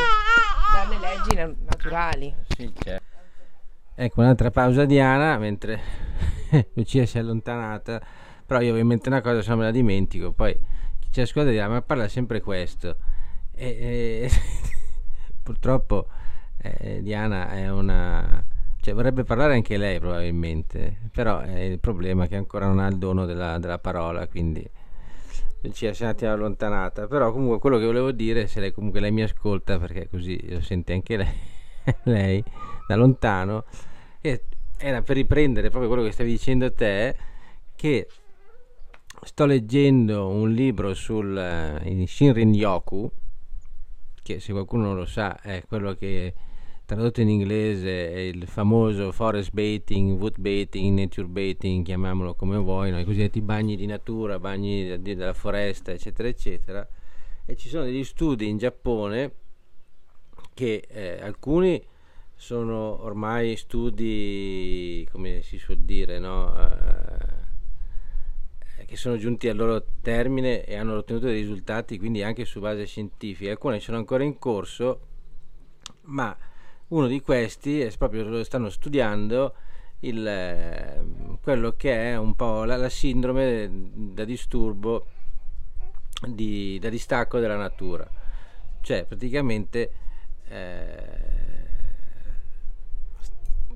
dalle 0.73 0.99
leggi 0.99 1.35
na- 1.35 1.55
naturali. 1.65 2.35
Sì, 2.49 2.73
certo. 2.83 3.13
Ecco 3.97 4.21
un'altra 4.21 4.51
pausa 4.51 4.85
Diana 4.85 5.39
mentre 5.39 5.81
Lucia 6.75 7.07
si 7.07 7.17
è 7.17 7.21
allontanata, 7.21 8.03
però 8.47 8.61
io 8.61 8.73
ovviamente 8.73 9.09
una 9.09 9.21
cosa 9.21 9.43
se 9.43 9.55
me 9.55 9.65
la 9.65 9.71
dimentico, 9.71 10.33
poi 10.33 10.55
chi 10.99 11.09
ci 11.11 11.21
ascolta 11.21 11.51
dirà 11.51 11.69
ma 11.69 11.83
parla 11.83 12.09
sempre 12.09 12.41
questo. 12.41 12.97
E, 13.53 13.69
e 13.69 14.31
purtroppo 15.43 16.09
eh, 16.59 17.01
Diana 17.03 17.51
è 17.51 17.71
una... 17.71 18.45
Cioè, 18.81 18.93
vorrebbe 18.93 19.25
parlare 19.25 19.55
anche 19.55 19.79
lei 19.79 19.99
probabilmente, 19.99 21.09
però 21.11 21.41
è 21.41 21.59
il 21.61 21.79
problema 21.79 22.27
che 22.27 22.37
ancora 22.37 22.67
non 22.67 22.81
ha 22.81 22.87
il 22.87 22.99
dono 22.99 23.25
della, 23.25 23.59
della 23.59 23.79
parola, 23.79 24.27
quindi 24.29 24.69
ci 25.73 25.87
è 25.87 25.95
un 26.01 26.07
attimo 26.09 26.33
allontanata. 26.33 27.07
Però 27.07 27.33
comunque 27.33 27.59
quello 27.61 27.79
che 27.79 27.87
volevo 27.87 28.13
dire, 28.13 28.47
se 28.47 28.61
lei 28.61 28.73
comunque 28.73 29.01
lei 29.01 29.11
mi 29.11 29.23
ascolta, 29.23 29.79
perché 29.79 30.09
così 30.11 30.53
lo 30.53 30.61
sente 30.61 30.93
anche 30.93 31.17
lei, 31.17 31.33
lei 32.05 32.45
da 32.87 32.97
lontano, 32.97 33.65
era 34.77 35.01
per 35.01 35.17
riprendere 35.17 35.71
proprio 35.71 35.89
quello 35.91 36.05
che 36.05 36.13
stavi 36.13 36.31
dicendo 36.31 36.71
te, 36.73 37.17
che 37.75 38.07
sto 39.25 39.47
leggendo 39.47 40.29
un 40.29 40.53
libro 40.53 40.95
sul 40.95 41.81
uh, 41.83 42.07
Shinrin 42.07 42.55
Yoku, 42.55 43.11
che 44.23 44.41
se 44.41 44.53
qualcuno 44.53 44.95
lo 44.95 45.07
sa 45.07 45.41
è 45.41 45.65
quello 45.67 45.95
che 45.95 46.35
tradotto 46.85 47.23
in 47.23 47.31
inglese 47.31 48.13
è 48.13 48.19
il 48.19 48.47
famoso 48.47 49.11
forest 49.13 49.53
baiting, 49.53 50.19
wood 50.19 50.39
baiting, 50.39 50.99
nature 50.99 51.27
baiting, 51.27 51.85
chiamiamolo 51.85 52.35
come 52.35 52.59
vuoi, 52.59 52.91
no? 52.91 53.01
i 53.01 53.05
cosiddetti 53.05 53.41
bagni 53.41 53.77
di 53.77 53.87
natura, 53.87 54.39
bagni 54.39 55.01
della 55.01 55.33
foresta, 55.33 55.93
eccetera, 55.93 56.29
eccetera. 56.29 56.87
E 57.47 57.57
ci 57.57 57.69
sono 57.69 57.85
degli 57.85 58.05
studi 58.05 58.49
in 58.49 58.59
Giappone 58.59 59.33
che 60.53 60.85
eh, 60.87 61.21
alcuni 61.21 61.83
sono 62.35 63.03
ormai 63.03 63.57
studi, 63.57 65.07
come 65.11 65.41
si 65.43 65.59
suol 65.59 65.79
dire, 65.79 66.19
no? 66.19 66.53
Uh, 66.53 67.34
che 68.95 69.01
sono 69.01 69.17
giunti 69.17 69.49
al 69.49 69.57
loro 69.57 69.85
termine 70.01 70.65
e 70.65 70.77
hanno 70.77 70.95
ottenuto 70.95 71.27
dei 71.27 71.41
risultati 71.41 71.99
quindi 71.99 72.23
anche 72.23 72.45
su 72.45 72.61
base 72.61 72.87
scientifica. 72.87 73.51
Alcune 73.51 73.81
sono 73.81 73.97
ancora 73.97 74.23
in 74.23 74.39
corso, 74.39 75.01
ma 76.03 76.35
uno 76.89 77.07
di 77.09 77.21
questi 77.21 77.81
è 77.81 77.93
proprio 77.97 78.23
lo 78.23 78.45
stanno 78.45 78.71
studiando 78.71 79.55
il, 80.01 80.25
eh, 80.27 81.05
quello 81.43 81.73
che 81.73 82.13
è 82.13 82.17
un 82.17 82.35
po' 82.35 82.63
la, 82.65 82.77
la 82.77 82.89
sindrome 82.89 83.69
da 83.93 84.25
disturbo 84.25 85.07
di, 86.29 86.79
da 86.81 86.89
distacco 86.89 87.41
della 87.41 87.57
natura. 87.57 88.09
Cioè 88.81 89.07
praticamente 89.07 89.91
eh, 90.47 91.33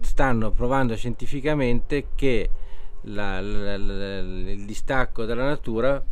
stanno 0.00 0.52
provando 0.52 0.94
scientificamente 0.94 2.08
che 2.14 2.50
la, 3.02 3.40
la, 3.40 3.76
la, 3.76 4.18
il 4.18 4.64
distacco 4.64 5.24
dalla 5.24 5.44
natura 5.44 6.02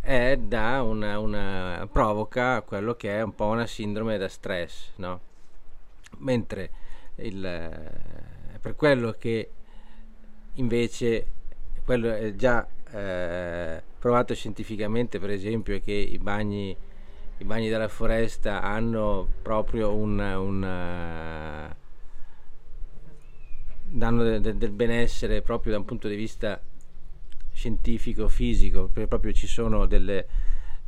è 0.00 0.36
da 0.36 0.82
una, 0.82 1.18
una, 1.18 1.88
provoca 1.90 2.62
quello 2.62 2.94
che 2.94 3.16
è 3.16 3.22
un 3.22 3.34
po' 3.34 3.46
una 3.46 3.66
sindrome 3.66 4.18
da 4.18 4.28
stress, 4.28 4.90
no? 4.96 5.20
Mentre 6.18 6.70
il, 7.16 7.44
eh, 7.44 8.58
per 8.60 8.76
quello 8.76 9.14
che 9.18 9.50
invece 10.54 11.26
quello 11.84 12.12
è 12.12 12.34
già 12.34 12.66
eh, 12.92 13.82
provato 13.98 14.34
scientificamente, 14.34 15.18
per 15.18 15.30
esempio, 15.30 15.74
è 15.74 15.82
che 15.82 15.92
i 15.92 16.18
bagni, 16.18 16.76
i 17.38 17.44
bagni 17.44 17.68
della 17.68 17.88
foresta 17.88 18.62
hanno 18.62 19.26
proprio 19.42 19.92
un, 19.92 20.18
un 20.18 21.74
danno 23.96 24.22
de, 24.22 24.40
de, 24.40 24.56
del 24.56 24.72
benessere 24.72 25.40
proprio 25.40 25.72
da 25.72 25.78
un 25.78 25.84
punto 25.84 26.06
di 26.06 26.16
vista 26.16 26.60
scientifico, 27.52 28.28
fisico, 28.28 28.88
perché 28.88 29.08
proprio 29.08 29.32
ci 29.32 29.46
sono 29.46 29.86
delle, 29.86 30.26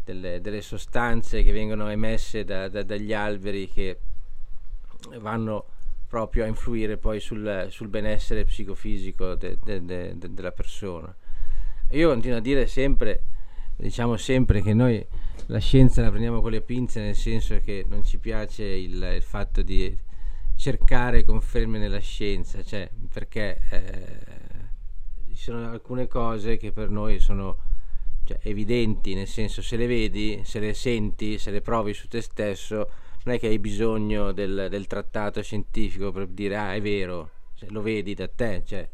delle, 0.04 0.40
delle 0.40 0.60
sostanze 0.60 1.42
che 1.42 1.52
vengono 1.52 1.88
emesse 1.88 2.44
da, 2.44 2.68
da, 2.68 2.82
dagli 2.82 3.14
alberi 3.14 3.68
che 3.68 3.98
vanno 5.20 5.64
proprio 6.06 6.44
a 6.44 6.46
influire 6.46 6.98
poi 6.98 7.20
sul, 7.20 7.68
sul 7.70 7.88
benessere 7.88 8.44
psicofisico 8.44 9.34
de, 9.34 9.56
della 9.62 10.52
persona. 10.52 11.14
Io 11.92 12.10
continuo 12.10 12.36
a 12.36 12.42
dire 12.42 12.66
sempre, 12.66 13.22
diciamo 13.76 14.16
sempre 14.18 14.60
che 14.60 14.74
noi 14.74 15.04
la 15.46 15.58
scienza 15.58 16.02
la 16.02 16.10
prendiamo 16.10 16.42
con 16.42 16.50
le 16.50 16.60
pinze 16.60 17.00
nel 17.00 17.14
senso 17.14 17.58
che 17.60 17.86
non 17.88 18.04
ci 18.04 18.18
piace 18.18 18.64
il, 18.64 19.02
il 19.14 19.22
fatto 19.22 19.62
di 19.62 19.96
cercare 20.58 21.22
conferme 21.22 21.78
nella 21.78 22.00
scienza, 22.00 22.64
cioè, 22.64 22.90
perché 23.12 23.60
eh, 23.70 24.18
ci 25.28 25.36
sono 25.36 25.70
alcune 25.70 26.08
cose 26.08 26.56
che 26.56 26.72
per 26.72 26.90
noi 26.90 27.20
sono 27.20 27.56
cioè, 28.24 28.40
evidenti, 28.42 29.14
nel 29.14 29.28
senso 29.28 29.62
se 29.62 29.76
le 29.76 29.86
vedi, 29.86 30.42
se 30.44 30.58
le 30.58 30.74
senti, 30.74 31.38
se 31.38 31.52
le 31.52 31.60
provi 31.60 31.94
su 31.94 32.08
te 32.08 32.20
stesso, 32.20 32.90
non 33.22 33.36
è 33.36 33.38
che 33.38 33.46
hai 33.46 33.60
bisogno 33.60 34.32
del, 34.32 34.66
del 34.68 34.88
trattato 34.88 35.40
scientifico 35.42 36.10
per 36.10 36.26
dire 36.26 36.56
ah 36.56 36.74
è 36.74 36.80
vero, 36.80 37.30
cioè, 37.54 37.70
lo 37.70 37.80
vedi 37.80 38.14
da 38.14 38.26
te, 38.26 38.64
cioè, 38.66 38.88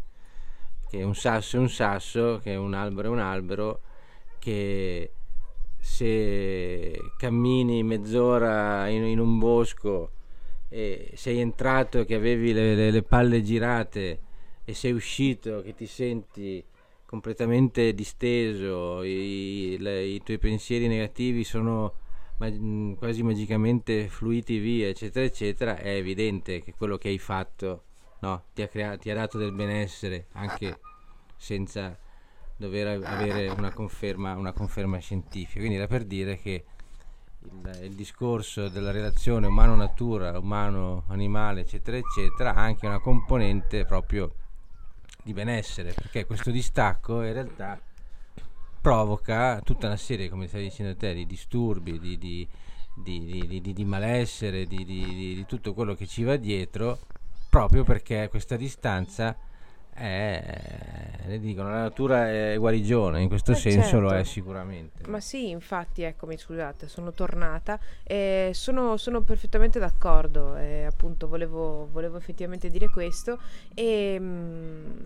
che 0.90 1.02
un 1.02 1.14
sasso 1.14 1.56
è 1.56 1.60
un 1.60 1.70
sasso, 1.70 2.40
che 2.42 2.54
un 2.56 2.74
albero 2.74 3.08
è 3.08 3.10
un 3.10 3.20
albero, 3.20 3.80
che 4.38 5.12
se 5.78 7.00
cammini 7.16 7.82
mezz'ora 7.82 8.86
in, 8.88 9.04
in 9.04 9.18
un 9.18 9.38
bosco 9.38 10.10
e 10.74 11.12
sei 11.14 11.38
entrato 11.38 12.04
che 12.04 12.16
avevi 12.16 12.52
le, 12.52 12.74
le, 12.74 12.90
le 12.90 13.02
palle 13.04 13.44
girate 13.44 14.18
e 14.64 14.74
sei 14.74 14.90
uscito 14.90 15.62
che 15.62 15.72
ti 15.72 15.86
senti 15.86 16.64
completamente 17.06 17.94
disteso, 17.94 19.04
i, 19.04 19.76
le, 19.78 20.04
i 20.04 20.20
tuoi 20.24 20.38
pensieri 20.38 20.88
negativi 20.88 21.44
sono 21.44 21.94
ma- 22.38 22.50
quasi 22.96 23.22
magicamente 23.22 24.08
fluiti 24.08 24.58
via, 24.58 24.88
eccetera, 24.88 25.24
eccetera, 25.24 25.76
è 25.76 25.94
evidente 25.94 26.60
che 26.60 26.74
quello 26.76 26.98
che 26.98 27.06
hai 27.06 27.18
fatto 27.18 27.84
no, 28.18 28.42
ti, 28.52 28.62
ha 28.62 28.66
crea- 28.66 28.96
ti 28.96 29.10
ha 29.10 29.14
dato 29.14 29.38
del 29.38 29.52
benessere 29.52 30.26
anche 30.32 30.76
senza 31.36 31.96
dover 32.56 33.00
avere 33.06 33.48
una 33.50 33.70
conferma, 33.70 34.34
una 34.34 34.52
conferma 34.52 34.98
scientifica. 34.98 35.60
Quindi 35.60 35.76
era 35.76 35.86
per 35.86 36.02
dire 36.02 36.36
che 36.36 36.64
il, 37.44 37.80
il 37.84 37.94
discorso 37.94 38.68
della 38.68 38.90
relazione 38.90 39.46
umano-natura, 39.46 40.38
umano-animale, 40.38 41.62
eccetera, 41.62 41.96
eccetera, 41.96 42.54
ha 42.54 42.62
anche 42.62 42.86
una 42.86 43.00
componente 43.00 43.84
proprio 43.84 44.34
di 45.22 45.32
benessere, 45.32 45.92
perché 45.92 46.26
questo 46.26 46.50
distacco 46.50 47.22
in 47.22 47.32
realtà 47.32 47.80
provoca 48.80 49.60
tutta 49.62 49.86
una 49.86 49.96
serie, 49.96 50.28
come 50.28 50.46
stavi 50.46 50.64
dicendo 50.64 50.96
te, 50.96 51.14
di 51.14 51.26
disturbi, 51.26 51.98
di, 51.98 52.18
di, 52.18 52.48
di, 52.94 53.72
di 53.72 53.84
malessere, 53.84 54.66
di 54.66 55.44
tutto 55.46 55.72
quello 55.72 55.94
che 55.94 56.06
ci 56.06 56.22
va 56.22 56.36
dietro, 56.36 56.98
proprio 57.48 57.84
perché 57.84 58.28
questa 58.28 58.56
distanza 58.56 59.36
è, 59.94 61.20
le 61.26 61.38
dicono, 61.38 61.70
la 61.70 61.82
natura 61.82 62.28
è 62.28 62.56
guarigione, 62.58 63.22
in 63.22 63.28
questo 63.28 63.52
eh 63.52 63.56
senso 63.56 63.80
certo. 63.82 64.00
lo 64.00 64.10
è 64.10 64.24
sicuramente. 64.24 65.08
Ma 65.08 65.20
sì, 65.20 65.50
infatti, 65.50 66.02
eccomi, 66.02 66.36
scusate, 66.36 66.88
sono 66.88 67.12
tornata 67.12 67.78
e 68.02 68.50
sono, 68.52 68.96
sono 68.96 69.22
perfettamente 69.22 69.78
d'accordo, 69.78 70.56
e 70.56 70.84
appunto 70.84 71.28
volevo, 71.28 71.88
volevo 71.90 72.16
effettivamente 72.16 72.68
dire 72.68 72.88
questo 72.88 73.38
e... 73.74 74.18
Mh, 74.18 74.24
mm, 74.24 74.96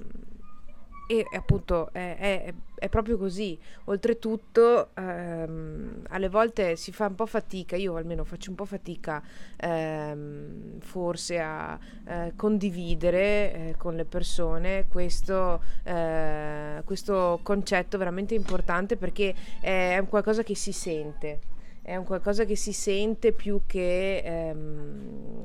e 1.11 1.27
appunto 1.33 1.89
è, 1.93 2.17
è, 2.19 2.55
è, 2.75 2.89
proprio 2.91 3.17
così. 3.17 3.59
Oltretutto, 3.85 4.91
ehm, 4.95 6.03
alle 6.11 6.29
volte 6.29 6.77
si 6.77 6.93
fa 6.93 7.07
un 7.07 7.15
po' 7.15 7.25
fatica, 7.25 7.77
io 7.77 7.97
almeno 7.97 8.25
faccio 8.25 8.51
un 8.51 8.57
po' 8.57 8.67
fatica 8.67 9.23
ehm, 9.57 10.79
forse 10.81 11.41
a 11.41 11.79
eh, 12.07 12.35
condividere 12.37 13.21
eh, 13.21 13.75
con 13.79 13.97
le 13.97 14.05
persone 14.05 14.87
questo, 14.87 15.63
eh, 15.85 16.83
questo 16.85 17.41
concetto 17.43 17.97
veramente 17.97 18.35
importante 18.35 18.99
perché 18.99 19.35
è 19.61 20.05
qualcosa 20.11 20.43
che 20.43 20.55
si 20.55 20.73
sente, 20.73 21.41
è 21.81 21.97
un 21.97 22.05
qualcosa 22.05 22.45
che 22.45 22.55
si 22.55 22.75
sente 22.75 23.33
più 23.33 23.63
che... 23.65 24.23
Ehm, 24.23 25.43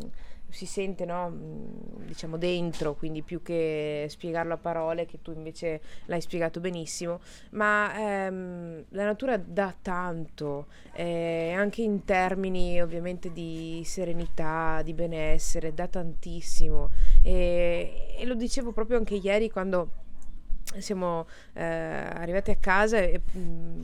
si 0.54 0.68
sente 0.68 1.04
no, 1.04 1.30
mm, 1.30 2.06
diciamo 2.06 2.38
dentro, 2.38 2.94
quindi 2.94 3.24
più 3.24 3.42
che 3.42 4.06
spiegarlo 4.08 4.54
a 4.54 4.58
parole, 4.58 5.08
che 5.08 5.20
tu 5.22 5.32
invece 5.32 5.82
l'hai 6.06 6.22
spiegato 6.22 6.60
benissimo, 6.60 7.20
ma 7.52 7.92
ehm, 7.96 8.86
la 8.90 9.04
natura 9.04 9.36
dà 9.38 9.76
tanto, 9.82 10.68
eh, 10.94 11.54
anche 11.56 11.82
in 11.82 12.06
termini 12.06 12.80
ovviamente 12.82 13.32
di 13.34 13.82
serenità, 13.84 14.82
di 14.84 14.94
benessere, 14.94 15.74
dà 15.74 15.88
tantissimo. 15.88 16.92
E, 17.24 18.16
e 18.16 18.26
lo 18.26 18.36
dicevo 18.36 18.72
proprio 18.72 18.98
anche 18.98 19.16
ieri 19.16 19.50
quando 19.50 20.02
siamo 20.78 21.26
eh, 21.54 21.64
arrivati 21.64 22.52
a 22.52 22.58
casa 22.58 23.00
e 23.00 23.20
mh, 23.32 23.40
mm, 23.40 23.82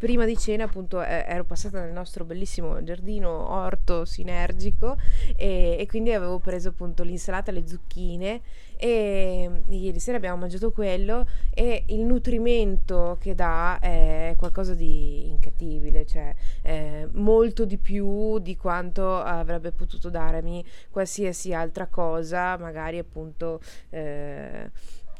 prima 0.00 0.24
di 0.24 0.34
cena 0.34 0.64
appunto 0.64 1.02
eh, 1.02 1.26
ero 1.28 1.44
passata 1.44 1.78
nel 1.78 1.92
nostro 1.92 2.24
bellissimo 2.24 2.82
giardino 2.82 3.50
orto 3.50 4.06
sinergico 4.06 4.96
e, 5.36 5.76
e, 5.78 5.86
quindi 5.86 6.10
avevo 6.14 6.38
preso 6.38 6.70
appunto 6.70 7.02
l'insalata, 7.02 7.52
le 7.52 7.66
zucchine 7.66 8.40
e 8.78 9.62
ieri 9.68 10.00
sera 10.00 10.16
abbiamo 10.16 10.38
mangiato 10.38 10.72
quello 10.72 11.26
e 11.52 11.84
il 11.88 12.00
nutrimento 12.00 13.18
che 13.20 13.34
dà 13.34 13.78
è 13.78 14.32
qualcosa 14.38 14.72
di 14.72 15.28
incredibile, 15.28 16.06
cioè 16.06 16.34
eh, 16.62 17.06
molto 17.12 17.66
di 17.66 17.76
più 17.76 18.38
di 18.38 18.56
quanto 18.56 19.18
avrebbe 19.18 19.70
potuto 19.70 20.08
darmi 20.08 20.64
qualsiasi 20.88 21.52
altra 21.52 21.86
cosa, 21.88 22.56
magari 22.56 22.96
appunto... 22.96 23.60
Eh, 23.90 24.70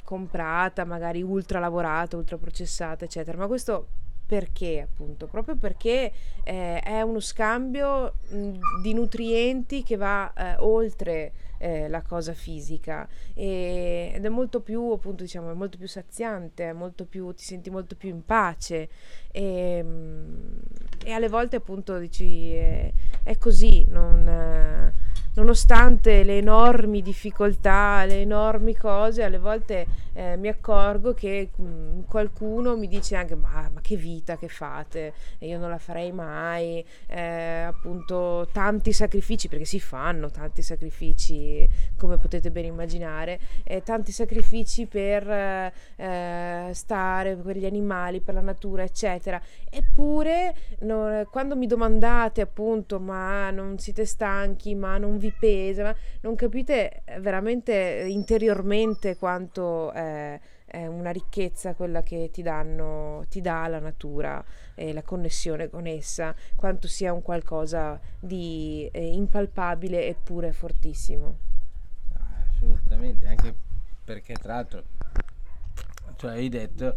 comprata, 0.02 0.84
magari 0.84 1.22
ultra 1.22 1.60
lavorata, 1.60 2.16
ultra 2.16 2.36
processata, 2.36 3.04
eccetera. 3.04 3.38
Ma 3.38 3.46
questo 3.46 3.86
perché 4.30 4.80
appunto? 4.80 5.26
Proprio 5.26 5.56
perché 5.56 6.12
eh, 6.44 6.78
è 6.78 7.02
uno 7.02 7.18
scambio 7.18 8.14
mh, 8.28 8.80
di 8.80 8.94
nutrienti 8.94 9.82
che 9.82 9.96
va 9.96 10.32
eh, 10.32 10.54
oltre 10.60 11.32
eh, 11.58 11.88
la 11.88 12.00
cosa 12.02 12.32
fisica 12.32 13.08
e, 13.34 14.12
ed 14.14 14.24
è 14.24 14.28
molto 14.28 14.60
più 14.60 14.92
appunto 14.92 15.24
diciamo 15.24 15.50
è 15.50 15.54
molto 15.54 15.78
più 15.78 15.88
saziante, 15.88 16.72
molto 16.72 17.06
più, 17.06 17.32
ti 17.34 17.42
senti 17.42 17.70
molto 17.70 17.96
più 17.96 18.08
in 18.08 18.24
pace 18.24 18.88
e, 19.32 19.82
mh, 19.82 20.60
e 21.06 21.10
alle 21.10 21.28
volte 21.28 21.56
appunto 21.56 21.98
dici 21.98 22.52
è, 22.52 22.92
è 23.24 23.36
così, 23.36 23.84
non 23.88 24.92
nonostante 25.40 26.22
le 26.22 26.36
enormi 26.36 27.00
difficoltà, 27.00 28.04
le 28.04 28.20
enormi 28.20 28.76
cose, 28.76 29.22
alle 29.22 29.38
volte 29.38 29.86
eh, 30.12 30.36
mi 30.36 30.48
accorgo 30.48 31.14
che 31.14 31.48
mh, 31.56 31.62
mm, 31.62 32.00
qualcuno 32.06 32.76
mi 32.76 32.86
dice 32.86 33.16
anche 33.16 33.34
ma, 33.34 33.70
ma, 33.72 33.80
che 33.80 33.96
vita 33.96 34.36
che 34.36 34.48
fate, 34.48 35.14
e 35.38 35.46
io 35.46 35.58
non 35.58 35.70
la 35.70 35.78
farei 35.78 36.12
mai, 36.12 36.84
eh, 37.06 37.62
appunto 37.62 38.48
tanti 38.52 38.92
sacrifici, 38.92 39.48
perché 39.48 39.64
si 39.64 39.80
fanno 39.80 40.30
tanti 40.30 40.60
sacrifici, 40.60 41.66
come 41.96 42.18
potete 42.18 42.50
ben 42.50 42.66
immaginare, 42.66 43.40
eh, 43.64 43.82
tanti 43.82 44.12
sacrifici 44.12 44.86
per 44.86 45.26
eh, 45.96 46.70
stare 46.72 47.36
per 47.36 47.56
gli 47.56 47.64
animali, 47.66 48.20
per 48.20 48.34
la 48.34 48.42
natura, 48.42 48.82
eccetera. 48.82 49.40
Eppure 49.70 50.54
no, 50.80 51.26
quando 51.30 51.56
mi 51.56 51.66
domandate 51.66 52.42
appunto 52.42 53.00
ma 53.00 53.50
non 53.50 53.78
siete 53.78 54.04
stanchi, 54.04 54.74
ma 54.74 54.98
non 54.98 55.16
vi 55.16 55.29
pesa, 55.38 55.82
ma 55.82 55.94
non 56.22 56.34
capite 56.34 57.02
veramente 57.20 58.04
interiormente 58.08 59.16
quanto 59.16 59.92
eh, 59.92 60.40
è 60.64 60.86
una 60.86 61.10
ricchezza 61.10 61.74
quella 61.74 62.02
che 62.02 62.30
ti, 62.32 62.42
danno, 62.42 63.24
ti 63.28 63.40
dà 63.40 63.66
la 63.66 63.80
natura 63.80 64.42
e 64.74 64.92
la 64.92 65.02
connessione 65.02 65.68
con 65.68 65.86
essa, 65.86 66.34
quanto 66.54 66.86
sia 66.86 67.12
un 67.12 67.22
qualcosa 67.22 68.00
di 68.18 68.88
eh, 68.92 69.12
impalpabile 69.12 70.06
eppure 70.06 70.52
fortissimo. 70.52 71.38
Assolutamente, 72.52 73.26
anche 73.26 73.54
perché 74.04 74.34
tra 74.34 74.54
l'altro, 74.54 74.84
cioè 76.16 76.32
hai 76.32 76.48
detto 76.48 76.96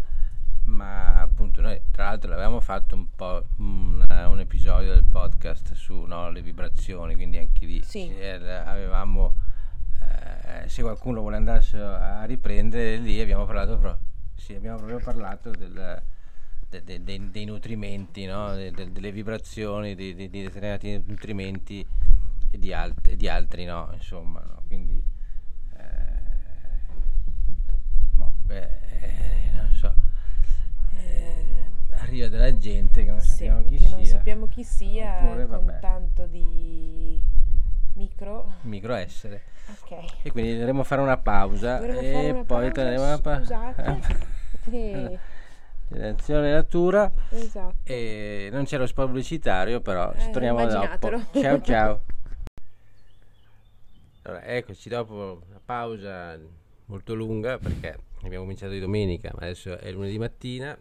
ma 0.66 1.22
appunto 1.22 1.62
noi 1.62 1.80
tra 1.92 2.06
l'altro 2.06 2.30
l'avevamo 2.30 2.60
fatto 2.60 2.96
un 2.96 3.08
po' 3.16 3.46
un, 3.58 4.06
un 4.08 4.40
episodio 4.40 4.94
del 4.94 5.04
podcast 5.04 5.74
su 5.74 6.02
no, 6.04 6.30
le 6.30 6.42
vibrazioni 6.42 7.16
quindi 7.16 7.38
anche 7.38 7.66
lì 7.66 7.82
sì. 7.84 8.12
avevamo 8.20 9.36
eh, 10.02 10.70
se 10.70 10.82
qualcuno 10.82 11.22
vuole 11.22 11.36
andarsi 11.36 11.76
a 11.78 12.24
riprendere 12.24 12.98
lì 12.98 13.20
abbiamo 13.20 13.46
parlato 13.46 13.78
pro- 13.78 14.00
sì, 14.36 14.56
abbiamo 14.56 14.78
proprio 14.78 15.00
parlato 15.00 15.52
del, 15.52 16.02
de, 16.70 16.84
de, 16.84 17.04
de, 17.04 17.30
dei 17.32 17.46
nutrimenti 17.46 18.26
no? 18.26 18.54
delle 18.56 19.12
vibrazioni 19.12 19.96
di, 19.96 20.16
di, 20.16 20.30
di, 20.30 20.42
determinati 20.44 21.04
nutrimenti 21.06 21.86
e 22.52 22.58
di, 22.58 22.74
alt- 22.74 23.08
e 23.08 23.16
di 23.16 23.28
altri 23.28 23.66
no 23.66 23.90
insomma 23.94 24.40
no? 24.42 24.64
quindi 24.68 25.02
eh, 25.78 25.84
boh, 28.14 28.34
beh, 28.44 28.82
arriva 32.14 32.28
della 32.28 32.56
gente 32.58 33.04
che 33.04 33.10
non 33.10 33.20
sì, 33.22 33.30
sappiamo 33.32 33.64
chi 33.64 33.78
sia. 33.80 33.96
Non 33.96 34.06
sappiamo 34.06 34.48
chi 34.48 34.64
sia 34.64 35.18
Oppure, 35.24 35.48
con 35.48 35.66
vabbè. 35.66 35.80
tanto 35.80 36.26
di 36.28 37.20
micro. 37.94 38.54
Micro 38.62 38.94
essere. 38.94 39.42
Ok. 39.68 40.22
E 40.22 40.32
quindi 40.32 40.52
andremo 40.52 40.82
a 40.82 40.84
fare 40.84 41.02
una 41.02 41.18
pausa 41.18 41.78
Dovremo 41.78 42.00
e 42.00 42.30
una 42.30 42.44
poi 42.44 42.72
torneremo 42.72 43.14
a 43.14 43.20
pa- 43.20 43.38
Scusate. 43.40 44.00
e... 44.72 45.20
Direzione 45.88 46.52
natura. 46.52 47.12
Esatto. 47.30 47.76
E 47.84 48.50
non 48.52 48.66
c'è 48.66 48.78
lo 48.78 48.86
spot 48.86 49.08
pubblicitario, 49.08 49.82
però 49.82 50.12
eh, 50.14 50.30
torniamo 50.30 50.66
dopo. 50.66 51.12
Ciao 51.34 51.62
ciao. 51.62 52.02
Allora, 54.24 54.44
eccoci 54.44 54.88
dopo 54.88 55.42
una 55.48 55.60
pausa 55.64 56.40
molto 56.86 57.14
lunga 57.14 57.58
perché 57.58 57.98
abbiamo 58.24 58.44
cominciato 58.44 58.72
di 58.72 58.80
domenica, 58.80 59.32
ma 59.34 59.42
adesso 59.44 59.78
è 59.78 59.92
lunedì 59.92 60.18
mattina 60.18 60.78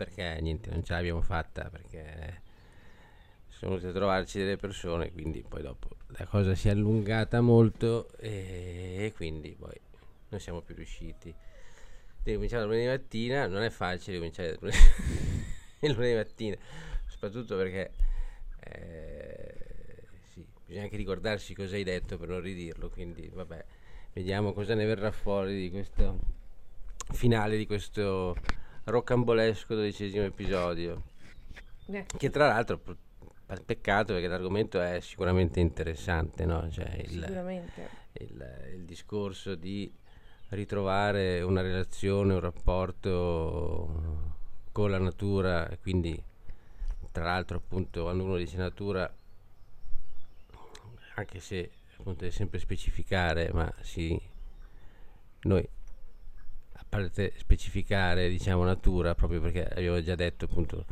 perché 0.00 0.38
niente, 0.40 0.70
non 0.70 0.82
ce 0.82 0.94
l'abbiamo 0.94 1.20
fatta 1.20 1.68
perché 1.68 2.40
siamo 3.48 3.74
venuti 3.74 3.90
a 3.90 3.92
trovarci 3.92 4.38
delle 4.38 4.56
persone, 4.56 5.12
quindi 5.12 5.44
poi 5.46 5.60
dopo 5.60 5.90
la 6.06 6.24
cosa 6.24 6.54
si 6.54 6.68
è 6.68 6.70
allungata 6.70 7.42
molto 7.42 8.08
e, 8.16 8.96
e 8.98 9.12
quindi 9.14 9.54
poi 9.58 9.78
non 10.30 10.40
siamo 10.40 10.62
più 10.62 10.74
riusciti. 10.74 11.34
Devi 12.22 12.36
cominciare 12.36 12.64
lunedì 12.64 12.86
mattina, 12.86 13.46
non 13.46 13.60
è 13.60 13.68
facile 13.68 14.16
cominciare 14.16 14.56
lunedì 15.80 16.14
mattina, 16.14 16.56
soprattutto 17.06 17.56
perché 17.58 17.90
eh, 18.60 19.54
sì, 20.32 20.46
bisogna 20.64 20.84
anche 20.84 20.96
ricordarsi 20.96 21.54
cosa 21.54 21.74
hai 21.76 21.84
detto 21.84 22.16
per 22.16 22.28
non 22.28 22.40
ridirlo, 22.40 22.88
quindi 22.88 23.30
vabbè, 23.30 23.62
vediamo 24.14 24.54
cosa 24.54 24.72
ne 24.74 24.86
verrà 24.86 25.10
fuori 25.10 25.60
di 25.60 25.70
questo 25.70 26.38
finale 27.12 27.58
di 27.58 27.66
questo 27.66 28.34
roccambolesco 28.90 29.74
dodicesimo 29.74 30.24
episodio. 30.24 31.02
Eh. 31.86 32.04
Che 32.16 32.30
tra 32.30 32.48
l'altro 32.48 32.80
peccato 33.64 34.12
perché 34.12 34.28
l'argomento 34.28 34.80
è 34.80 35.00
sicuramente 35.00 35.58
interessante, 35.60 36.44
no? 36.44 36.70
cioè 36.70 37.02
il, 37.04 37.22
sicuramente. 37.24 37.88
Il, 38.12 38.70
il, 38.74 38.84
discorso 38.84 39.56
di 39.56 39.92
ritrovare 40.50 41.42
una 41.42 41.60
relazione, 41.60 42.34
un 42.34 42.40
rapporto 42.40 44.28
con 44.72 44.90
la 44.90 44.98
natura 44.98 45.68
quindi 45.82 46.20
tra 47.12 47.24
l'altro 47.24 47.56
appunto 47.56 48.02
quando 48.02 48.22
uno 48.22 48.36
dice 48.36 48.56
natura 48.56 49.12
anche 51.14 51.40
se 51.40 51.70
appunto 51.98 52.20
deve 52.20 52.30
sempre 52.30 52.58
specificare 52.60 53.50
ma 53.52 53.72
sì 53.80 54.18
noi 55.42 55.68
parte 56.90 57.32
specificare 57.36 58.28
diciamo 58.28 58.64
natura 58.64 59.14
proprio 59.14 59.40
perché 59.40 59.64
abbiamo 59.64 60.02
già 60.02 60.16
detto 60.16 60.46
appunto 60.46 60.84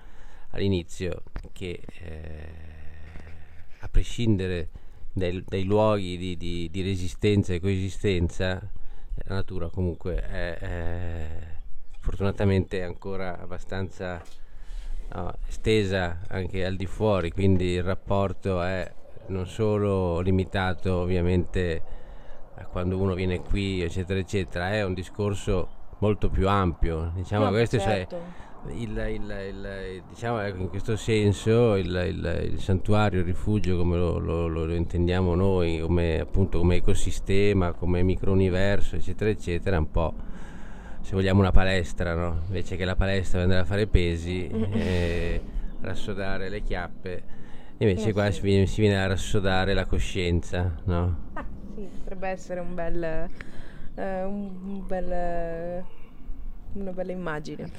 all'inizio 0.51 1.25
che 1.53 1.83
eh, 2.01 2.49
a 3.81 3.89
prescindere 3.89 4.69
dai, 5.13 5.43
dai 5.47 5.65
luoghi 5.65 6.17
di, 6.17 6.37
di, 6.37 6.71
di, 6.71 6.83
resistenza 6.83 7.53
e 7.53 7.61
coesistenza 7.61 8.71
la 9.27 9.35
natura 9.35 9.69
comunque 9.69 10.23
è, 10.23 10.57
è 10.57 11.27
fortunatamente 11.99 12.85
ancora 12.85 13.41
abbastanza 13.41 14.23
no, 15.15 15.35
estesa 15.49 16.21
anche 16.29 16.65
al 16.65 16.77
di 16.77 16.87
fuori 16.87 17.33
quindi 17.33 17.73
il 17.73 17.83
rapporto 17.83 18.63
è 18.63 18.91
non 19.27 19.49
solo 19.49 20.21
limitato 20.21 20.95
ovviamente 20.99 21.83
a 22.55 22.65
quando 22.67 22.97
uno 22.97 23.15
viene 23.15 23.41
qui 23.41 23.83
eccetera 23.83 24.21
eccetera 24.21 24.73
è 24.73 24.85
un 24.85 24.95
discorso 24.95 25.78
molto 25.99 26.29
più 26.29 26.49
ampio 26.49 27.13
diciamo 27.15 27.45
no, 27.45 27.51
questo 27.51 27.79
certo. 27.79 28.17
cioè 28.17 28.47
il, 28.73 28.91
il, 28.91 29.35
il, 29.49 30.03
diciamo 30.09 30.41
ecco, 30.41 30.63
in 30.63 30.69
questo 30.69 30.97
senso 30.97 31.77
il, 31.77 32.55
santuario, 32.59 33.21
il 33.21 33.25
rifugio 33.25 33.77
come 33.77 33.97
lo, 33.97 34.19
lo, 34.19 34.47
lo, 34.49 34.75
intendiamo 34.75 35.35
noi, 35.35 35.79
come, 35.79 36.19
appunto, 36.19 36.59
come 36.59 36.77
ecosistema, 36.77 37.73
come 37.73 38.03
microuniverso, 38.03 38.97
eccetera, 38.97 39.31
eccetera, 39.31 39.77
è 39.77 39.79
un 39.79 39.91
po' 39.91 40.15
se 41.01 41.15
vogliamo 41.15 41.41
una 41.41 41.53
palestra, 41.53 42.15
no? 42.15 42.43
invece 42.47 42.77
che 42.77 42.85
la 42.85 42.97
palestra 42.97 43.41
andare 43.41 43.61
a 43.61 43.65
fare 43.65 43.87
pesi, 43.87 44.47
eh, 44.47 45.41
rassodare 45.81 46.49
le 46.49 46.63
chiappe, 46.63 47.23
invece 47.79 48.11
eh, 48.11 48.13
qua 48.13 48.27
sì. 48.27 48.33
si, 48.33 48.41
viene, 48.43 48.67
si, 48.67 48.81
viene, 48.83 49.03
a 49.03 49.07
rassodare 49.07 49.73
la 49.73 49.87
coscienza. 49.87 50.75
No? 50.85 51.31
Ah, 51.35 51.45
sì, 51.75 51.89
potrebbe 51.99 52.29
essere 52.29 52.61
un 52.61 52.75
bel, 52.75 53.29
eh, 53.99 54.23
un 54.23 54.87
bel, 54.87 55.85
una 56.73 56.93
bella 56.93 57.13
immagine. 57.13 57.71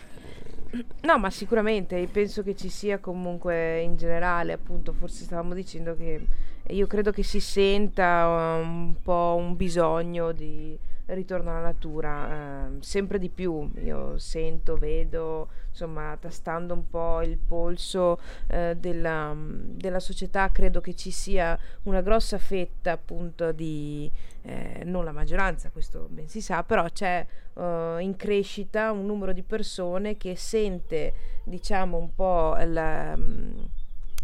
No, 1.01 1.17
ma 1.17 1.31
sicuramente 1.31 2.05
penso 2.11 2.43
che 2.43 2.55
ci 2.55 2.69
sia 2.69 2.99
comunque 2.99 3.81
in 3.81 3.95
generale, 3.95 4.53
appunto, 4.53 4.93
forse 4.93 5.23
stavamo 5.23 5.53
dicendo 5.53 5.95
che 5.95 6.27
io 6.67 6.85
credo 6.85 7.11
che 7.11 7.23
si 7.23 7.39
senta 7.39 8.59
un 8.61 8.95
po' 9.01 9.35
un 9.39 9.55
bisogno 9.55 10.31
di 10.31 10.77
ritorno 11.13 11.51
alla 11.51 11.61
natura, 11.61 12.67
eh, 12.67 12.77
sempre 12.79 13.19
di 13.19 13.29
più. 13.29 13.71
Io 13.83 14.17
sento, 14.17 14.75
vedo, 14.75 15.49
insomma, 15.69 16.17
tastando 16.19 16.73
un 16.73 16.89
po' 16.89 17.21
il 17.21 17.37
polso 17.37 18.19
eh, 18.47 18.75
della, 18.77 19.35
della, 19.35 19.99
società, 19.99 20.49
credo 20.51 20.81
che 20.81 20.95
ci 20.95 21.11
sia 21.11 21.57
una 21.83 22.01
grossa 22.01 22.37
fetta 22.37 22.91
appunto 22.91 23.51
di, 23.51 24.09
eh, 24.43 24.83
non 24.85 25.03
la 25.03 25.11
maggioranza, 25.11 25.69
questo 25.69 26.07
ben 26.09 26.27
si 26.27 26.41
sa, 26.41 26.63
però 26.63 26.85
c'è 26.89 27.25
uh, 27.53 27.97
in 27.99 28.15
crescita 28.15 28.91
un 28.91 29.05
numero 29.05 29.33
di 29.33 29.43
persone 29.43 30.17
che 30.17 30.35
sente, 30.35 31.13
diciamo, 31.43 31.97
un 31.97 32.13
po' 32.13 32.55
la... 32.65 33.13
Um, 33.15 33.69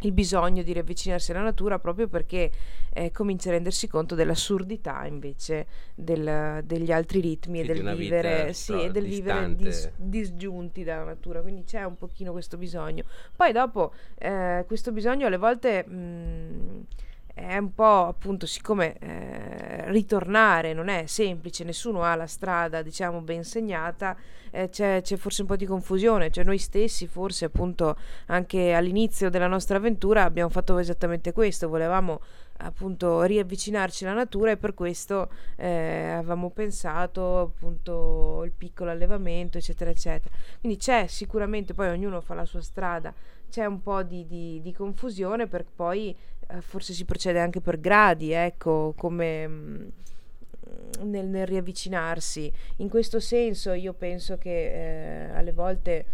il 0.06 0.12
bisogno 0.12 0.64
di 0.64 0.72
riavvicinarsi 0.74 1.32
alla 1.32 1.42
natura 1.42 1.80
proprio 1.80 2.08
perché 2.08 2.52
eh, 2.94 3.12
comincia 3.12 3.50
a 3.50 3.54
rendersi 3.54 3.88
conto 3.88 4.16
dell'assurdità 4.16 5.06
invece 5.06 5.68
del, 5.96 6.62
degli 6.64 6.92
altri 6.92 7.20
ritmi 7.20 7.62
e 7.62 7.66
del 7.66 7.96
vivere, 7.96 8.54
sì, 8.54 8.74
e 8.80 8.92
del 8.92 9.06
vivere 9.06 9.56
dis, 9.56 9.92
disgiunti 9.96 10.84
dalla 10.84 11.04
natura, 11.04 11.42
quindi 11.42 11.64
c'è 11.64 11.84
un 11.84 11.98
pochino 11.98 12.32
questo 12.32 12.58
bisogno. 12.58 13.04
Poi 13.36 13.52
dopo 13.52 13.94
eh, 14.18 14.64
questo 14.68 14.92
bisogno 14.92 15.28
alle 15.28 15.38
volte... 15.38 15.86
Mh, 15.86 16.86
è 17.36 17.58
un 17.58 17.74
po' 17.74 18.08
appunto 18.08 18.46
siccome 18.46 18.98
eh, 18.98 19.92
ritornare 19.92 20.72
non 20.72 20.88
è 20.88 21.06
semplice, 21.06 21.66
nessuno 21.66 22.02
ha 22.02 22.16
la 22.16 22.28
strada 22.28 22.82
diciamo 22.82 23.20
ben 23.20 23.44
segnata, 23.44 24.16
eh, 24.52 24.70
c'è, 24.70 25.02
c'è, 25.02 25.18
forse 25.18 25.42
un 25.42 25.50
po' 25.50 25.58
di 25.58 25.66
confusione, 25.66 26.32
cioè 26.32 26.46
noi 26.46 26.58
stessi 26.58 27.08
forse 27.08 27.44
appunto 27.44 27.98
anche 28.28 28.72
all'inizio 28.72 29.30
della 29.30 29.48
nostra 29.48 29.76
avventura 29.78 30.24
abbiamo 30.24 30.50
fatto 30.50 30.78
esattamente 30.78 31.34
questo, 31.34 31.68
volevamo 31.68 32.22
appunto 32.60 33.24
riavvicinarci 33.24 34.06
alla 34.06 34.14
natura 34.14 34.52
e 34.52 34.58
per 34.58 34.74
questo 34.74 35.30
eh, 35.58 36.12
avevamo 36.12 36.52
pensato 36.52 37.40
appunto 37.40 38.44
il 38.46 38.54
piccolo 38.58 38.92
allevamento 38.92 39.58
eccetera 39.58 39.90
eccetera. 39.90 40.34
Quindi 40.62 40.78
c'è 40.78 41.08
sicuramente 41.08 41.74
poi 41.74 41.90
ognuno 41.90 42.22
fa 42.22 42.34
la 42.34 42.46
sua 42.46 42.62
strada 42.62 43.14
c'è 43.56 43.66
un 43.66 43.82
po' 43.82 44.04
di, 44.04 44.26
di, 44.26 44.60
di 44.62 44.74
confusione 44.74 45.48
per 45.48 45.66
poi 45.66 46.14
eh, 46.48 46.62
forse 46.62 46.94
si 46.94 47.06
procede 47.06 47.40
anche 47.40 47.62
per 47.62 47.80
gradi, 47.80 48.32
ecco, 48.32 48.94
come 48.96 49.48
mm, 49.48 49.88
nel, 51.04 51.28
nel, 51.28 51.48
riavvicinarsi. 51.48 52.52
In 52.78 52.90
questo 52.90 53.20
senso 53.20 53.74
io 53.74 53.94
penso 53.94 54.38
che 54.38 55.30
eh, 55.30 55.36
alle 55.36 55.52
volte 55.52 56.06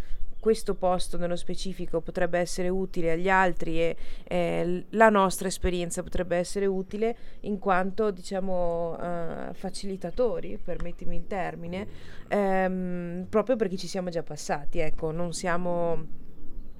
questo 0.42 0.74
posto 0.74 1.18
nello 1.18 1.36
specifico 1.36 2.02
potrebbe 2.02 2.40
essere 2.40 2.68
utile 2.68 3.12
agli 3.12 3.30
altri 3.30 3.80
e 3.80 3.96
eh, 4.24 4.86
la 4.90 5.10
nostra 5.10 5.48
esperienza 5.48 6.02
potrebbe 6.02 6.36
essere 6.36 6.66
utile 6.66 7.16
in 7.42 7.60
quanto 7.60 8.10
diciamo 8.10 8.94
uh, 8.94 9.54
facilitatori, 9.54 10.58
permettimi 10.58 11.16
il 11.16 11.28
termine, 11.28 11.88
ehm, 12.28 13.28
proprio 13.30 13.56
perché 13.56 13.78
ci 13.78 13.88
siamo 13.88 14.10
già 14.10 14.24
passati, 14.24 14.80
ecco, 14.80 15.12
non 15.12 15.32
siamo 15.32 16.21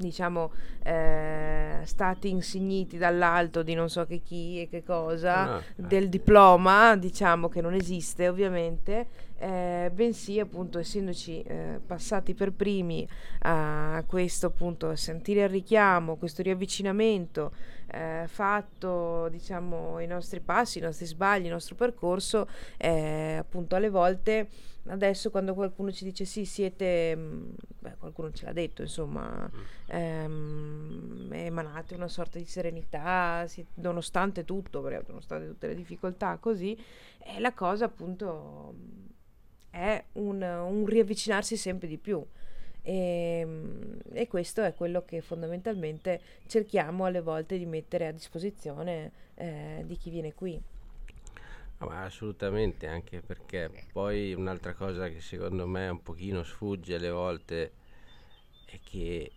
diciamo 0.02 0.52
eh, 0.84 1.80
stati 1.84 2.30
insigniti 2.30 2.98
dall'alto 2.98 3.64
di 3.64 3.74
non 3.74 3.90
so 3.90 4.06
che 4.06 4.20
chi 4.20 4.62
e 4.62 4.68
che 4.68 4.84
cosa 4.84 5.56
ah, 5.56 5.64
del 5.76 6.10
diploma 6.10 6.96
diciamo 6.98 7.48
che 7.50 7.62
non 7.62 7.74
esiste 7.74 8.28
ovviamente 8.28 9.08
eh, 9.38 9.90
bensì 9.94 10.40
appunto 10.40 10.78
essendoci 10.78 11.42
eh, 11.42 11.80
passati 11.86 12.34
per 12.34 12.52
primi 12.52 13.08
a 13.40 14.04
questo 14.06 14.48
appunto 14.48 14.96
sentire 14.96 15.44
il 15.44 15.50
richiamo 15.50 16.16
questo 16.16 16.42
riavvicinamento 16.42 17.52
eh, 17.92 18.26
fatto 18.28 19.28
diciamo 19.30 20.00
i 20.00 20.08
nostri 20.08 20.40
passi 20.40 20.78
i 20.78 20.82
nostri 20.82 21.06
sbagli 21.06 21.46
il 21.46 21.52
nostro 21.52 21.76
percorso 21.76 22.48
eh, 22.78 23.36
appunto 23.40 23.76
alle 23.76 23.90
volte 23.90 24.50
adesso 24.88 25.30
quando 25.30 25.54
qualcuno 25.54 25.92
ci 25.92 26.04
dice 26.04 26.26
sì 26.26 26.46
siete 26.46 27.16
mm, 27.16 27.50
beh, 27.80 27.96
qualcuno 27.98 28.32
ce 28.32 28.46
l'ha 28.46 28.54
detto 28.54 28.82
insomma 28.82 29.50
mm. 29.54 29.60
ehm, 29.88 31.30
emanate 31.32 31.96
una 31.96 32.08
sorta 32.08 32.38
di 32.38 32.46
serenità 32.46 33.46
si, 33.48 33.66
nonostante 33.76 34.46
tutto 34.46 34.82
nonostante 35.08 35.48
tutte 35.48 35.68
le 35.68 35.76
difficoltà 35.76 36.38
così 36.38 36.78
e 37.20 37.40
la 37.40 37.54
cosa 37.54 37.86
appunto 37.86 38.74
è 39.70 40.04
un, 40.14 40.42
un 40.42 40.86
riavvicinarsi 40.86 41.56
sempre 41.56 41.88
di 41.88 41.98
più 41.98 42.26
e, 42.82 43.40
ehm, 43.42 44.00
e, 44.14 44.28
questo 44.28 44.64
è 44.64 44.74
quello 44.74 45.04
che 45.06 45.22
fondamentalmente 45.22 46.22
cerchiamo 46.48 47.06
alle 47.06 47.22
volte 47.22 47.58
di 47.58 47.66
mettere 47.66 48.08
a 48.08 48.12
disposizione 48.12 49.12
eh, 49.36 49.84
di 49.86 49.98
chi 49.98 50.10
viene 50.10 50.34
qui. 50.34 50.62
No, 51.80 51.90
assolutamente, 51.90 52.88
anche 52.88 53.22
perché 53.22 53.72
poi 53.92 54.34
un'altra 54.34 54.74
cosa 54.74 55.10
che 55.10 55.20
secondo 55.20 55.66
me 55.66 55.90
un 55.90 56.02
pochino 56.04 56.44
sfugge 56.44 56.96
alle 56.96 57.10
volte 57.10 57.72
è 58.66 58.80
che 58.84 59.32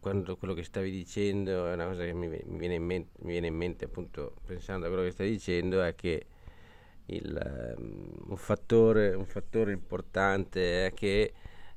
quando 0.00 0.36
quello 0.36 0.54
che 0.54 0.64
stavi 0.64 0.90
dicendo 0.90 1.66
è 1.68 1.74
una 1.74 1.86
cosa 1.86 2.04
che 2.04 2.14
mi, 2.14 2.26
mi, 2.26 2.42
viene, 2.58 2.74
in 2.74 2.82
mente, 2.82 3.10
mi 3.22 3.32
viene 3.32 3.46
in 3.48 3.54
mente 3.54 3.84
appunto 3.84 4.34
pensando 4.46 4.86
a 4.86 4.88
quello 4.88 5.04
che 5.04 5.10
stai 5.12 5.30
dicendo 5.30 5.82
è 5.82 5.94
che 5.94 6.26
il, 7.06 7.74
um, 7.76 8.30
un, 8.30 8.36
fattore, 8.36 9.14
un, 9.14 9.26
fattore, 9.26 9.72
importante 9.72 10.86
è 10.86 10.94
che 10.94 11.32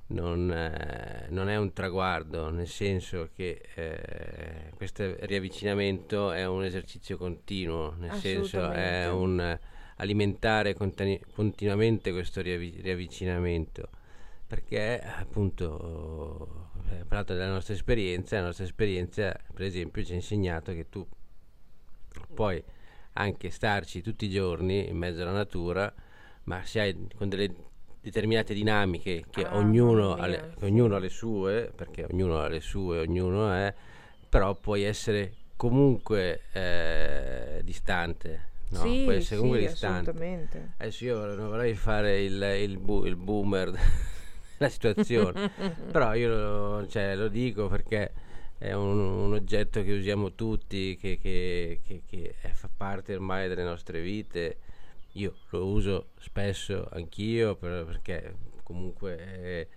non, 0.08 0.52
eh, 0.52 1.28
non, 1.30 1.50
è 1.50 1.56
un 1.58 1.72
traguardo, 1.74 2.50
nel 2.50 2.68
senso 2.68 3.30
che 3.34 3.62
eh, 3.76 4.72
questo 4.76 5.16
riavvicinamento 5.22 6.32
è 6.32 6.46
un 6.46 6.64
esercizio 6.64 7.18
continuo, 7.18 7.96
nel 7.98 8.14
senso 8.14 8.70
è 8.70 9.10
un 9.10 9.58
alimentare 9.98 10.74
continu- 10.74 11.22
continuamente 11.34 12.12
questo 12.12 12.42
riav- 12.42 12.82
riavvicinamento, 12.82 13.90
perché 14.46 15.00
appunto, 15.00 16.72
eh, 16.92 17.06
parlato 17.06 17.34
della 17.34 17.52
nostra 17.52 17.74
esperienza, 17.74 18.38
la 18.38 18.48
nostra 18.48 18.66
esperienza 18.66 19.36
per 19.54 19.66
esempio 19.66 20.04
ci 20.04 20.12
ha 20.12 20.16
insegnato 20.16 20.74
che 20.74 20.90
tu 20.90 21.08
puoi 22.34 22.64
anche 23.14 23.50
starci 23.50 24.02
tutti 24.02 24.26
i 24.26 24.30
giorni 24.30 24.90
in 24.90 24.98
mezzo 24.98 25.22
alla 25.22 25.32
natura, 25.32 25.92
ma 26.44 26.64
se 26.66 26.80
hai 26.82 27.08
con 27.16 27.30
delle 27.30 27.72
determinate 28.04 28.54
dinamiche 28.54 29.24
che, 29.30 29.46
ah, 29.46 29.56
ognuno, 29.56 30.16
ha 30.16 30.28
le, 30.28 30.56
ognuno 30.60 30.98
ha 30.98 31.00
le 31.00 31.08
sue, 31.08 31.72
perché 31.74 32.06
ognuno 32.12 32.38
ha 32.42 32.50
le 32.50 32.60
sue, 32.60 33.00
ognuno 33.00 33.50
è, 33.50 33.74
però 34.28 34.54
puoi 34.56 34.84
essere 34.84 35.36
comunque 35.56 36.42
eh, 36.52 37.62
distante. 37.64 38.52
No, 38.72 38.80
sì, 38.80 39.04
puoi 39.06 39.16
essere 39.16 39.38
comunque 39.38 39.62
sì, 39.62 39.68
distante. 39.70 40.48
Adesso 40.78 41.04
io 41.06 41.34
non 41.34 41.48
vorrei 41.48 41.76
fare 41.76 42.22
il, 42.22 42.42
il, 42.60 42.78
bu- 42.78 43.06
il 43.06 43.16
boomer 43.16 43.72
della 44.58 44.70
situazione, 44.70 45.50
però 45.90 46.14
io 46.14 46.28
lo, 46.28 46.88
cioè, 46.88 47.16
lo, 47.16 47.30
dico 47.30 47.70
perché 47.70 48.12
è 48.58 48.74
un, 48.74 49.00
un, 49.00 49.32
oggetto 49.32 49.82
che 49.82 49.94
usiamo 49.94 50.34
tutti, 50.34 50.98
che, 50.98 51.18
che, 51.22 51.80
che, 51.86 52.02
che 52.06 52.36
fa 52.52 52.70
parte 52.76 53.14
ormai 53.14 53.48
delle 53.48 53.64
nostre 53.64 54.02
vite 54.02 54.58
io 55.14 55.36
lo 55.50 55.66
uso 55.66 56.10
spesso 56.20 56.88
anch'io 56.92 57.56
per, 57.56 57.86
perché 57.86 58.36
comunque 58.64 59.18
è, 59.18 59.68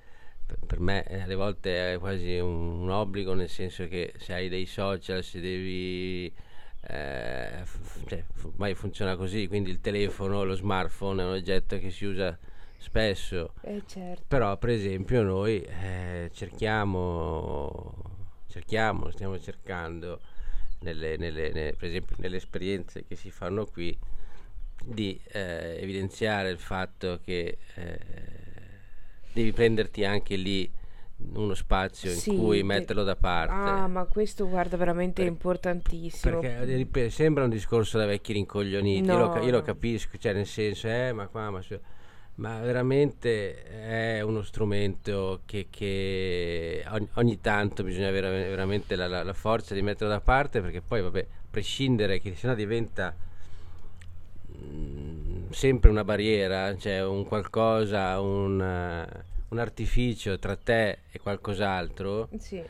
per, 0.46 0.58
per, 0.64 0.80
me 0.80 1.04
alle 1.04 1.34
volte 1.34 1.94
è 1.94 1.98
quasi 1.98 2.38
un, 2.38 2.80
un, 2.80 2.90
obbligo 2.90 3.34
nel 3.34 3.48
senso 3.48 3.86
che 3.88 4.14
se 4.16 4.32
hai 4.32 4.48
dei 4.48 4.66
social 4.66 5.22
se 5.22 5.40
devi 5.40 6.32
eh, 6.88 7.60
f- 7.64 8.04
cioè, 8.06 8.24
ormai 8.42 8.74
funziona 8.74 9.16
così 9.16 9.46
quindi 9.46 9.70
il 9.70 9.80
telefono 9.80 10.44
lo 10.44 10.54
smartphone 10.54 11.22
è 11.22 11.26
un 11.26 11.32
oggetto 11.32 11.78
che 11.78 11.90
si 11.90 12.04
usa 12.06 12.38
spesso 12.78 13.52
eh 13.62 13.82
certo. 13.86 14.24
però 14.28 14.56
per 14.56 14.70
esempio 14.70 15.22
noi 15.22 15.60
eh, 15.62 16.30
cerchiamo 16.32 17.92
cerchiamo 18.46 19.10
stiamo 19.10 19.38
cercando 19.38 20.20
nelle, 20.80 21.16
nelle, 21.16 21.50
nelle, 21.52 21.74
per 21.74 21.88
esempio 21.88 22.16
nelle 22.20 22.36
esperienze 22.36 23.04
che 23.04 23.16
si 23.16 23.30
fanno 23.30 23.66
qui 23.66 23.96
di 24.86 25.20
eh, 25.32 25.78
evidenziare 25.80 26.50
il 26.50 26.58
fatto 26.58 27.18
che 27.24 27.58
eh, 27.74 27.98
devi 29.32 29.52
prenderti 29.52 30.04
anche 30.04 30.36
lì 30.36 30.70
uno 31.34 31.54
spazio 31.54 32.10
in 32.10 32.18
sì, 32.18 32.36
cui 32.36 32.62
metterlo 32.62 33.02
da 33.02 33.16
parte. 33.16 33.52
Ah, 33.52 33.88
ma 33.88 34.04
questo 34.04 34.48
guarda 34.48 34.76
veramente 34.76 35.22
per, 35.22 35.30
importantissimo. 35.30 36.38
Perché 36.38 36.64
ripeto, 36.64 37.10
sembra 37.10 37.44
un 37.44 37.50
discorso 37.50 37.98
da 37.98 38.06
vecchi 38.06 38.32
rincoglioniti, 38.32 39.06
no. 39.06 39.12
io, 39.12 39.18
lo, 39.18 39.42
io, 39.42 39.50
lo, 39.50 39.62
capisco, 39.62 40.18
cioè 40.18 40.34
nel 40.34 40.46
senso, 40.46 40.88
eh, 40.88 41.12
ma 41.12 41.26
qua, 41.26 41.50
ma, 41.50 41.60
ma 42.36 42.60
veramente 42.60 43.64
è 43.64 44.20
uno 44.20 44.42
strumento 44.42 45.40
che, 45.46 45.68
che 45.70 46.84
ogni, 46.90 47.08
ogni, 47.14 47.40
tanto 47.40 47.82
bisogna 47.82 48.08
avere 48.08 48.28
veramente 48.50 48.94
la, 48.94 49.06
la, 49.08 49.22
la, 49.22 49.32
forza 49.32 49.74
di 49.74 49.80
metterlo 49.80 50.12
da 50.12 50.20
parte 50.20 50.60
perché 50.60 50.82
poi, 50.82 51.00
vabbè, 51.00 51.20
a 51.20 51.46
prescindere 51.50 52.20
che 52.20 52.34
sennò 52.34 52.54
diventa 52.54 53.14
Mm, 53.16 53.25
sempre 55.50 55.90
una 55.90 56.04
barriera, 56.04 56.76
cioè 56.76 57.04
un 57.04 57.24
qualcosa, 57.24 58.20
un, 58.20 58.60
uh, 58.60 59.22
un 59.48 59.58
artificio 59.58 60.38
tra 60.38 60.56
te 60.56 60.98
e 61.10 61.18
qualcos'altro. 61.18 62.28
Sì. 62.38 62.62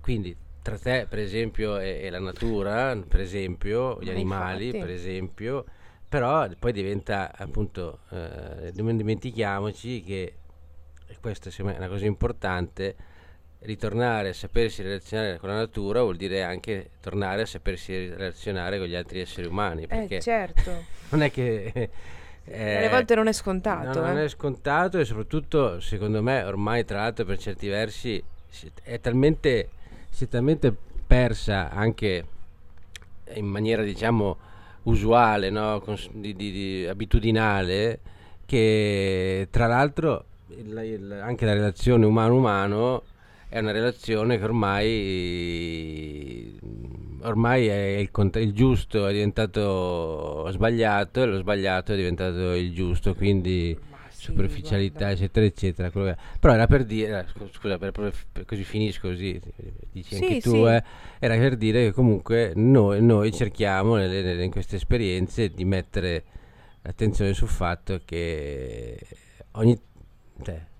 Quindi 0.00 0.36
tra 0.62 0.78
te, 0.78 1.06
per 1.08 1.18
esempio, 1.18 1.78
e, 1.78 2.00
e 2.02 2.10
la 2.10 2.20
natura, 2.20 2.96
per 2.96 3.20
esempio, 3.20 3.98
gli 4.00 4.06
Ma 4.06 4.12
animali, 4.12 4.66
infatti. 4.66 4.84
per 4.84 4.94
esempio, 4.94 5.64
però 6.08 6.48
poi 6.58 6.72
diventa 6.72 7.32
appunto, 7.34 8.00
eh, 8.10 8.72
non 8.74 8.96
dimentichiamoci 8.96 10.02
che, 10.02 10.34
e 11.06 11.16
questa 11.20 11.50
è 11.50 11.62
una 11.62 11.88
cosa 11.88 12.06
importante, 12.06 12.94
ritornare 13.62 14.30
a 14.30 14.32
sapersi 14.32 14.82
relazionare 14.82 15.38
con 15.38 15.48
la 15.48 15.56
natura 15.56 16.02
vuol 16.02 16.16
dire 16.16 16.42
anche 16.42 16.90
tornare 17.00 17.42
a 17.42 17.46
sapersi 17.46 18.08
relazionare 18.08 18.78
con 18.78 18.86
gli 18.86 18.94
altri 18.94 19.20
esseri 19.20 19.46
umani. 19.46 19.86
Perché 19.86 20.16
eh, 20.16 20.20
certo. 20.20 20.84
non 21.10 21.22
è 21.22 21.30
che... 21.30 21.90
Eh, 22.44 22.76
Alle 22.76 22.88
volte 22.88 23.14
non 23.14 23.28
è 23.28 23.32
scontato. 23.32 24.00
No, 24.00 24.06
eh. 24.06 24.08
Non 24.08 24.18
è 24.18 24.28
scontato 24.28 24.98
e 24.98 25.04
soprattutto, 25.04 25.80
secondo 25.80 26.22
me, 26.22 26.42
ormai 26.42 26.84
tra 26.84 27.02
l'altro 27.02 27.24
per 27.24 27.38
certi 27.38 27.68
versi 27.68 28.22
è 28.82 28.98
talmente, 29.00 29.68
si 30.10 30.24
è 30.24 30.28
talmente 30.28 30.74
persa 31.06 31.70
anche 31.70 32.24
in 33.34 33.46
maniera, 33.46 33.82
diciamo, 33.82 34.36
usuale, 34.84 35.50
no? 35.50 35.82
di, 36.10 36.34
di, 36.34 36.50
di, 36.50 36.86
abitudinale, 36.88 38.00
che 38.44 39.46
tra 39.50 39.68
l'altro 39.68 40.24
il, 40.48 40.76
il, 40.84 41.20
anche 41.22 41.44
la 41.44 41.52
relazione 41.52 42.04
umano-umano 42.04 43.04
è 43.52 43.58
una 43.58 43.70
relazione 43.70 44.38
che 44.38 44.44
ormai, 44.44 44.88
ormai 47.20 47.66
è 47.66 47.98
il, 47.98 48.08
il, 48.36 48.52
giusto 48.54 49.06
è 49.06 49.12
diventato 49.12 50.48
sbagliato 50.50 51.22
e 51.22 51.26
lo 51.26 51.36
sbagliato 51.36 51.92
è 51.92 51.96
diventato 51.96 52.54
il 52.54 52.72
giusto, 52.72 53.14
quindi 53.14 53.78
sì, 54.08 54.22
superficialità 54.22 55.00
guarda. 55.00 55.16
eccetera 55.16 55.44
eccetera. 55.44 55.90
Che... 55.90 56.16
Però 56.40 56.54
era 56.54 56.66
per 56.66 56.86
dire, 56.86 57.20
eh, 57.20 57.26
scusa, 57.52 57.76
per, 57.76 57.90
per, 57.92 58.14
per, 58.32 58.46
così 58.46 58.64
finisco 58.64 59.08
così, 59.08 59.38
dici 59.90 60.14
sì, 60.14 60.22
anche 60.22 60.40
tu, 60.40 60.50
sì. 60.52 60.64
eh, 60.72 60.82
era 61.18 61.36
per 61.36 61.56
dire 61.56 61.84
che 61.84 61.92
comunque 61.92 62.54
noi, 62.56 63.02
noi 63.02 63.34
cerchiamo 63.34 63.96
nelle, 63.96 64.22
nelle, 64.22 64.44
in 64.44 64.50
queste 64.50 64.76
esperienze 64.76 65.50
di 65.50 65.66
mettere 65.66 66.24
attenzione 66.84 67.34
sul 67.34 67.48
fatto 67.48 68.00
che 68.02 68.98
ogni... 69.52 69.78
Cioè, 70.42 70.70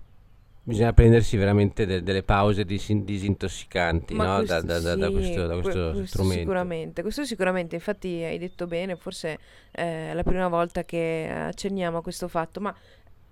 Bisogna 0.65 0.93
prendersi 0.93 1.37
veramente 1.37 1.87
de- 1.87 2.05
delle 2.05 2.23
pause 2.23 2.65
dis- 2.65 2.93
disintossicanti 2.93 4.15
no? 4.15 4.37
questo, 4.37 4.61
da, 4.63 4.79
da, 4.79 4.95
da, 4.95 5.11
questo, 5.11 5.47
da 5.47 5.61
questo, 5.61 5.91
questo 5.91 6.07
strumento. 6.07 6.41
Sicuramente, 6.41 7.03
questo 7.03 7.25
sicuramente, 7.25 7.75
infatti 7.75 8.23
hai 8.23 8.39
detto 8.39 8.69
bene, 8.69 8.95
forse 8.95 9.39
eh, 9.73 10.11
è 10.11 10.15
la 10.15 10.23
prima 10.23 10.47
volta 10.47 10.85
che 10.85 11.29
accenniamo 11.29 11.99
a 11.99 12.03
questo 12.03 12.29
fatto, 12.29 12.61
ma 12.61 12.73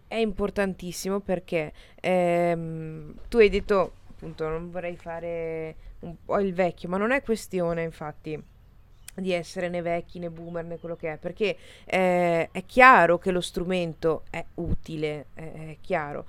è 0.08 0.16
importantissimo 0.16 1.20
perché 1.20 1.72
ehm, 2.00 3.14
tu 3.28 3.36
hai 3.36 3.48
detto, 3.48 3.92
appunto, 4.08 4.48
non 4.48 4.72
vorrei 4.72 4.96
fare 4.96 5.76
un 6.00 6.16
po' 6.24 6.40
il 6.40 6.52
vecchio, 6.52 6.88
ma 6.88 6.96
non 6.96 7.12
è 7.12 7.22
questione 7.22 7.84
infatti 7.84 8.42
di 9.14 9.32
essere 9.32 9.68
né 9.68 9.82
vecchi 9.82 10.18
né 10.18 10.30
boomer 10.30 10.64
né 10.64 10.78
quello 10.78 10.96
che 10.96 11.12
è 11.12 11.16
perché 11.18 11.56
eh, 11.84 12.48
è 12.50 12.64
chiaro 12.64 13.18
che 13.18 13.32
lo 13.32 13.40
strumento 13.40 14.22
è 14.30 14.42
utile 14.54 15.26
è, 15.34 15.42
è 15.42 15.76
chiaro 15.80 16.24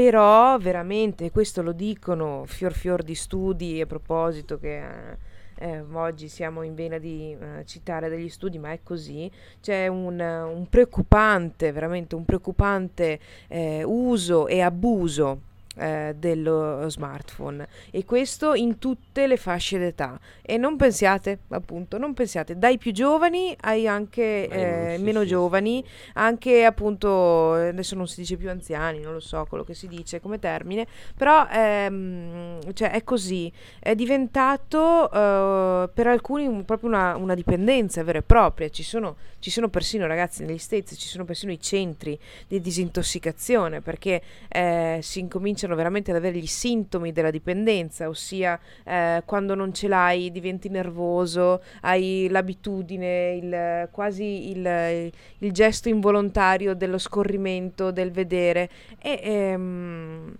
però 0.00 0.56
veramente 0.56 1.30
questo 1.30 1.60
lo 1.60 1.72
dicono 1.72 2.44
fior 2.46 2.72
fior 2.72 3.02
di 3.02 3.14
studi 3.14 3.82
a 3.82 3.86
proposito 3.86 4.58
che 4.58 4.78
eh, 4.78 5.16
eh, 5.58 5.84
oggi 5.92 6.26
siamo 6.26 6.62
in 6.62 6.74
vena 6.74 6.96
di 6.96 7.36
eh, 7.38 7.66
citare 7.66 8.08
degli 8.08 8.30
studi 8.30 8.58
ma 8.58 8.72
è 8.72 8.80
così. 8.82 9.30
C'è 9.60 9.88
un, 9.88 10.18
un 10.18 10.66
preoccupante 10.70 11.70
veramente 11.70 12.14
un 12.14 12.24
preoccupante 12.24 13.20
eh, 13.46 13.82
uso 13.84 14.46
e 14.46 14.62
abuso 14.62 15.48
eh, 15.76 16.14
dello 16.16 16.88
smartphone. 16.88 17.68
E 17.90 18.04
questo 18.04 18.54
in 18.54 18.78
tutte 18.78 19.26
le 19.26 19.36
fasce 19.36 19.78
d'età. 19.78 20.18
E 20.42 20.56
non 20.56 20.76
pensiate 20.76 21.40
appunto 21.48 21.98
non 21.98 22.14
pensiate 22.14 22.58
dai 22.58 22.78
più 22.78 22.92
giovani 22.92 23.56
ai 23.60 23.86
anche 23.86 24.48
eh, 24.48 24.94
sì, 24.96 25.02
meno 25.02 25.20
sì, 25.22 25.26
giovani 25.28 25.84
sì. 25.84 26.10
anche 26.14 26.64
appunto 26.64 27.52
adesso 27.52 27.94
non 27.94 28.06
si 28.08 28.20
dice 28.20 28.36
più 28.36 28.50
anziani 28.50 29.00
non 29.00 29.12
lo 29.12 29.20
so 29.20 29.46
quello 29.48 29.64
che 29.64 29.74
si 29.74 29.86
dice 29.86 30.20
come 30.20 30.38
termine 30.38 30.86
però 31.16 31.46
ehm, 31.50 32.72
cioè 32.72 32.90
è 32.90 33.04
così. 33.04 33.52
È 33.78 33.94
diventato 33.94 35.10
eh, 35.10 35.88
per 35.92 36.06
alcuni 36.06 36.46
un, 36.46 36.64
proprio 36.64 36.88
una, 36.88 37.16
una, 37.16 37.34
dipendenza 37.34 38.02
vera 38.02 38.18
e 38.18 38.22
propria. 38.22 38.68
Ci 38.68 38.82
sono, 38.82 39.16
ci 39.38 39.50
sono 39.50 39.68
persino 39.68 40.06
ragazzi 40.06 40.44
negli 40.44 40.58
States 40.58 40.98
ci 40.98 41.08
sono 41.08 41.24
persino 41.24 41.52
i 41.52 41.60
centri 41.60 42.18
di 42.46 42.60
disintossicazione 42.60 43.80
perché 43.80 44.22
eh, 44.48 44.98
si 45.02 45.20
incomincia 45.20 45.59
cominciano 45.60 45.74
veramente 45.74 46.10
ad 46.10 46.16
avere 46.16 46.38
gli 46.38 46.46
sintomi 46.46 47.12
della 47.12 47.30
dipendenza, 47.30 48.08
ossia 48.08 48.58
eh, 48.84 49.22
quando 49.26 49.54
non 49.54 49.74
ce 49.74 49.88
l'hai 49.88 50.30
diventi 50.30 50.68
nervoso, 50.68 51.62
hai 51.82 52.28
l'abitudine, 52.30 53.34
il, 53.34 53.88
quasi 53.90 54.50
il, 54.50 55.10
il 55.38 55.52
gesto 55.52 55.88
involontario 55.88 56.74
dello 56.74 56.98
scorrimento, 56.98 57.90
del 57.90 58.10
vedere. 58.10 58.70
E, 58.98 59.20
ehm, 59.22 60.34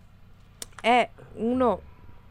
è 0.80 1.08
uno 1.34 1.82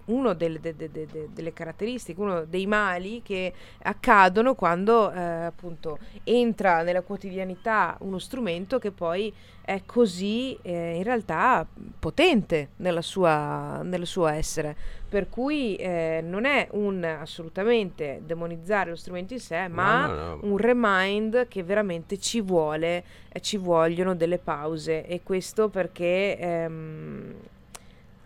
uno 0.10 0.34
delle, 0.34 0.60
de, 0.60 0.76
de, 0.76 0.90
de, 0.92 1.30
delle, 1.34 1.54
caratteristiche, 1.54 2.20
uno 2.20 2.46
dei 2.46 2.68
mali 2.68 3.22
che 3.24 3.54
accadono 3.84 4.56
quando 4.56 5.12
eh, 5.12 5.20
appunto 5.20 5.98
entra 6.24 6.84
nella 6.84 7.02
quotidianità 7.02 7.96
uno 8.02 8.20
strumento 8.20 8.80
che 8.80 8.92
poi 8.92 9.34
è 9.70 9.84
così 9.86 10.58
eh, 10.64 10.96
in 10.96 11.04
realtà 11.04 11.64
potente 12.00 12.70
nella 12.78 13.04
sua, 13.04 13.82
nel 13.84 14.08
suo 14.08 14.26
essere. 14.26 14.76
Per 15.08 15.30
cui 15.30 15.76
eh, 15.76 16.22
non 16.24 16.46
è 16.46 16.68
un 16.72 17.04
assolutamente 17.04 18.22
demonizzare 18.26 18.90
lo 18.90 18.96
strumento 18.96 19.34
in 19.34 19.40
sé, 19.40 19.68
ma 19.68 20.08
no, 20.08 20.14
no, 20.14 20.36
no. 20.36 20.40
un 20.42 20.58
remind 20.58 21.48
che 21.48 21.62
veramente 21.62 22.18
ci 22.18 22.42
vuole, 22.42 23.04
eh, 23.32 23.40
ci 23.42 23.58
vogliono 23.58 24.16
delle 24.16 24.40
pause. 24.40 25.06
E 25.06 25.22
questo 25.22 25.70
perché 25.70 26.38
ehm, 26.40 27.34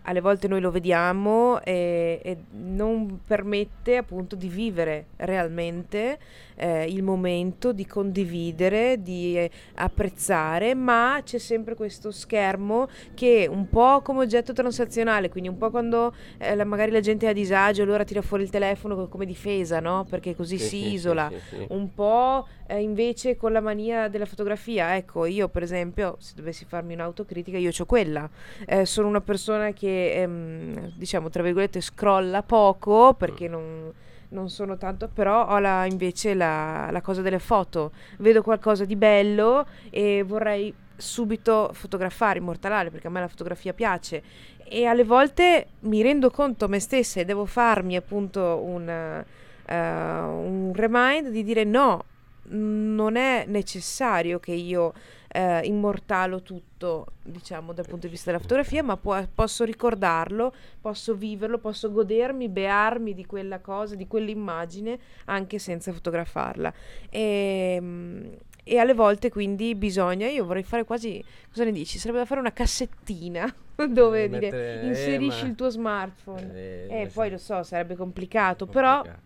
alle 0.06 0.20
volte 0.20 0.48
noi 0.48 0.60
lo 0.60 0.70
vediamo 0.70 1.60
e, 1.62 2.20
e, 2.22 2.36
non 2.50 3.20
permette 3.26 3.96
appunto 3.96 4.36
di 4.36 4.48
vivere 4.48 5.06
realmente 5.16 6.18
eh, 6.56 6.84
il 6.86 7.02
momento, 7.02 7.72
di 7.72 7.86
condividere, 7.86 9.02
di 9.02 9.36
eh, 9.36 9.50
apprezzare, 9.74 10.74
ma 10.74 11.20
c'è 11.24 11.38
sempre 11.38 11.74
questo 11.74 12.10
schermo 12.10 12.88
che 13.14 13.48
un 13.50 13.68
po' 13.68 14.00
come 14.02 14.20
oggetto 14.20 14.52
transazionale, 14.52 15.28
quindi 15.28 15.48
un 15.48 15.56
po' 15.56 15.70
quando 15.70 16.14
eh, 16.38 16.54
la, 16.54 16.64
magari 16.64 16.90
la 16.90 17.00
gente 17.00 17.26
è 17.26 17.30
a 17.30 17.32
disagio, 17.32 17.82
allora 17.82 18.04
tira 18.04 18.22
fuori 18.22 18.42
il 18.42 18.50
telefono 18.50 19.08
come 19.08 19.26
difesa, 19.26 19.80
no? 19.80 20.06
Perché 20.08 20.34
così 20.34 20.58
sì, 20.58 20.64
si 20.64 20.82
sì, 20.82 20.92
isola. 20.92 21.30
Sì, 21.48 21.66
un 21.68 21.92
po' 21.94 22.46
eh, 22.66 22.80
invece 22.80 23.36
con 23.36 23.52
la 23.52 23.60
mania 23.60 24.08
della 24.08 24.26
fotografia, 24.26 24.96
ecco, 24.96 25.26
io 25.26 25.48
per 25.48 25.62
esempio, 25.62 26.16
se 26.18 26.32
dovessi 26.36 26.64
farmi 26.64 26.94
un'autocritica, 26.94 27.58
io 27.58 27.70
ho 27.76 27.84
quella. 27.84 28.28
Eh, 28.66 28.86
sono 28.86 29.08
una 29.08 29.20
persona 29.20 29.72
che, 29.72 30.22
ehm, 30.22 30.92
diciamo, 30.96 31.28
tra 31.28 31.42
virgolette, 31.42 31.80
scrolla 31.80 32.42
poco 32.42 33.14
perché 33.14 33.48
mm. 33.48 33.52
non 33.52 33.92
non 34.34 34.50
sono 34.50 34.76
tanto, 34.76 35.08
però 35.08 35.46
ho 35.46 35.58
la, 35.58 35.86
invece 35.86 36.34
la, 36.34 36.90
la, 36.90 37.00
cosa 37.00 37.22
delle 37.22 37.38
foto. 37.38 37.92
Vedo 38.18 38.42
qualcosa 38.42 38.84
di 38.84 38.96
bello 38.96 39.66
e 39.90 40.22
vorrei 40.26 40.74
subito 40.96 41.70
fotografare, 41.72 42.38
immortalare, 42.38 42.90
perché 42.90 43.06
a 43.06 43.10
me 43.10 43.20
la 43.20 43.28
fotografia 43.28 43.72
piace. 43.72 44.22
E 44.64 44.84
alle 44.84 45.04
volte 45.04 45.68
mi 45.80 46.02
rendo 46.02 46.30
conto 46.30 46.68
me 46.68 46.80
stessa 46.80 47.20
e 47.20 47.24
devo 47.24 47.46
farmi 47.46 47.96
appunto 47.96 48.60
un, 48.62 49.24
uh, 49.68 49.72
un 49.72 50.72
remind 50.74 51.28
di 51.28 51.44
dire 51.44 51.64
no, 51.64 52.04
non 52.48 53.16
è 53.16 53.44
necessario 53.46 54.38
che 54.38 54.52
io 54.52 54.92
eh, 55.34 55.62
immortalo 55.64 56.42
tutto, 56.42 57.06
diciamo, 57.24 57.72
dal 57.72 57.86
punto 57.86 58.06
di 58.06 58.12
vista 58.12 58.30
della 58.30 58.40
fotografia, 58.40 58.84
ma 58.84 58.96
può, 58.96 59.20
posso 59.34 59.64
ricordarlo, 59.64 60.54
posso 60.80 61.14
viverlo, 61.16 61.58
posso 61.58 61.90
godermi, 61.90 62.48
bearmi 62.48 63.14
di 63.14 63.26
quella 63.26 63.58
cosa, 63.58 63.96
di 63.96 64.06
quell'immagine, 64.06 64.96
anche 65.24 65.58
senza 65.58 65.92
fotografarla. 65.92 66.72
E, 67.10 67.74
ehm, 67.76 68.36
e 68.62 68.78
alle 68.78 68.94
volte 68.94 69.28
quindi 69.28 69.74
bisogna, 69.74 70.28
io 70.28 70.44
vorrei 70.44 70.62
fare 70.62 70.84
quasi, 70.84 71.22
cosa 71.50 71.64
ne 71.64 71.72
dici? 71.72 71.98
Sarebbe 71.98 72.18
da 72.18 72.24
fare 72.24 72.38
una 72.38 72.52
cassettina 72.52 73.52
dove 73.90 74.22
eh, 74.22 74.28
dire, 74.28 74.40
mettere, 74.40 74.86
inserisci 74.86 75.44
eh, 75.44 75.48
il 75.48 75.54
tuo 75.56 75.68
smartphone. 75.68 76.54
Eh, 76.54 77.02
eh 77.02 77.06
poi 77.12 77.30
lo 77.30 77.38
so, 77.38 77.64
sarebbe 77.64 77.96
complicato, 77.96 78.66
complicato. 78.66 79.02
però 79.02 79.16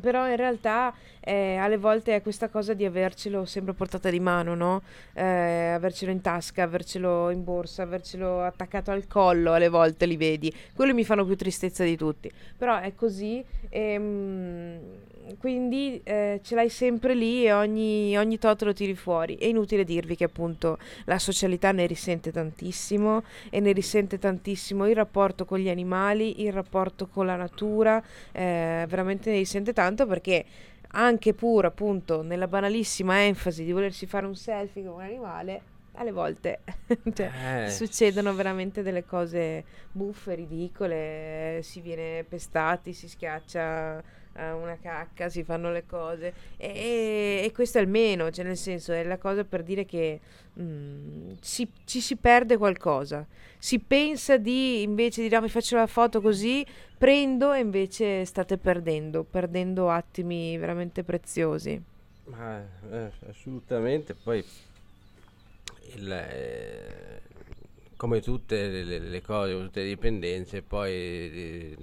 però 0.00 0.28
in 0.28 0.36
realtà 0.36 0.94
eh, 1.20 1.56
alle 1.56 1.76
volte 1.78 2.16
è 2.16 2.22
questa 2.22 2.48
cosa 2.48 2.74
di 2.74 2.84
avercelo 2.84 3.44
sempre 3.44 3.72
a 3.72 3.74
portata 3.74 4.10
di 4.10 4.20
mano, 4.20 4.54
no? 4.54 4.82
Eh, 5.12 5.22
avercelo 5.22 6.10
in 6.10 6.20
tasca, 6.20 6.62
avercelo 6.62 7.30
in 7.30 7.44
borsa, 7.44 7.82
avercelo 7.82 8.42
attaccato 8.42 8.90
al 8.90 9.06
collo, 9.06 9.52
alle 9.52 9.68
volte 9.68 10.06
li 10.06 10.16
vedi. 10.16 10.52
Quelli 10.74 10.92
mi 10.92 11.04
fanno 11.04 11.24
più 11.24 11.36
tristezza 11.36 11.84
di 11.84 11.96
tutti. 11.96 12.30
Però 12.56 12.78
è 12.78 12.94
così. 12.94 13.44
Ehm, 13.68 14.80
quindi 15.38 16.00
eh, 16.04 16.40
ce 16.42 16.54
l'hai 16.54 16.68
sempre 16.68 17.14
lì 17.14 17.44
e 17.44 17.52
ogni, 17.52 18.16
ogni 18.16 18.38
tot 18.38 18.62
lo 18.62 18.72
tiri 18.72 18.94
fuori. 18.94 19.36
È 19.36 19.44
inutile 19.44 19.84
dirvi 19.84 20.16
che 20.16 20.24
appunto 20.24 20.78
la 21.04 21.18
socialità 21.18 21.72
ne 21.72 21.86
risente 21.86 22.32
tantissimo 22.32 23.22
e 23.50 23.60
ne 23.60 23.72
risente 23.72 24.18
tantissimo 24.18 24.88
il 24.88 24.94
rapporto 24.94 25.44
con 25.44 25.58
gli 25.58 25.68
animali, 25.68 26.42
il 26.42 26.52
rapporto 26.52 27.06
con 27.06 27.26
la 27.26 27.36
natura, 27.36 28.02
eh, 28.32 28.84
veramente 28.88 29.30
ne 29.30 29.38
risente 29.38 29.72
tanto 29.72 30.06
perché 30.06 30.44
anche 30.94 31.32
pur 31.32 31.64
appunto 31.64 32.22
nella 32.22 32.48
banalissima 32.48 33.24
enfasi 33.24 33.64
di 33.64 33.72
volersi 33.72 34.06
fare 34.06 34.26
un 34.26 34.34
selfie 34.34 34.84
con 34.84 34.94
un 34.94 35.00
animale, 35.00 35.62
alle 35.94 36.12
volte 36.12 36.60
cioè, 37.14 37.64
eh. 37.64 37.70
succedono 37.70 38.34
veramente 38.34 38.82
delle 38.82 39.04
cose 39.04 39.64
buffe, 39.92 40.34
ridicole, 40.34 41.60
si 41.62 41.80
viene 41.80 42.24
pestati, 42.24 42.92
si 42.92 43.08
schiaccia 43.08 44.20
una 44.34 44.78
cacca, 44.80 45.28
si 45.28 45.42
fanno 45.42 45.70
le 45.70 45.84
cose. 45.86 46.32
E, 46.56 47.42
e, 47.44 47.52
questo 47.52 47.78
è 47.78 47.80
il 47.80 47.88
meno, 47.88 48.30
cioè 48.30 48.44
nel 48.44 48.56
senso 48.56 48.92
è 48.92 49.02
la 49.04 49.18
cosa 49.18 49.44
per 49.44 49.62
dire 49.62 49.84
che 49.84 50.20
mm, 50.60 51.32
si, 51.40 51.68
ci 51.84 52.00
si 52.00 52.16
perde 52.16 52.56
qualcosa, 52.56 53.26
si 53.58 53.78
pensa 53.78 54.36
di 54.36 54.82
invece 54.82 55.22
di 55.22 55.28
no, 55.28 55.40
mi 55.40 55.48
faccio 55.48 55.76
la 55.76 55.86
foto 55.86 56.20
così, 56.20 56.64
prendo 56.96 57.52
e 57.52 57.60
invece 57.60 58.24
state 58.24 58.58
perdendo, 58.58 59.24
perdendo 59.24 59.90
attimi 59.90 60.56
veramente 60.56 61.02
preziosi. 61.02 61.80
Ma, 62.24 62.62
eh, 62.90 63.10
assolutamente, 63.28 64.14
poi 64.14 64.44
il, 65.94 66.10
eh, 66.10 67.20
come 68.02 68.20
tutte 68.20 68.82
le, 68.82 68.98
le, 68.98 69.22
cose, 69.22 69.52
tutte 69.52 69.82
le 69.82 69.86
dipendenze, 69.86 70.60
poi 70.62 70.90
eh, 70.90 71.76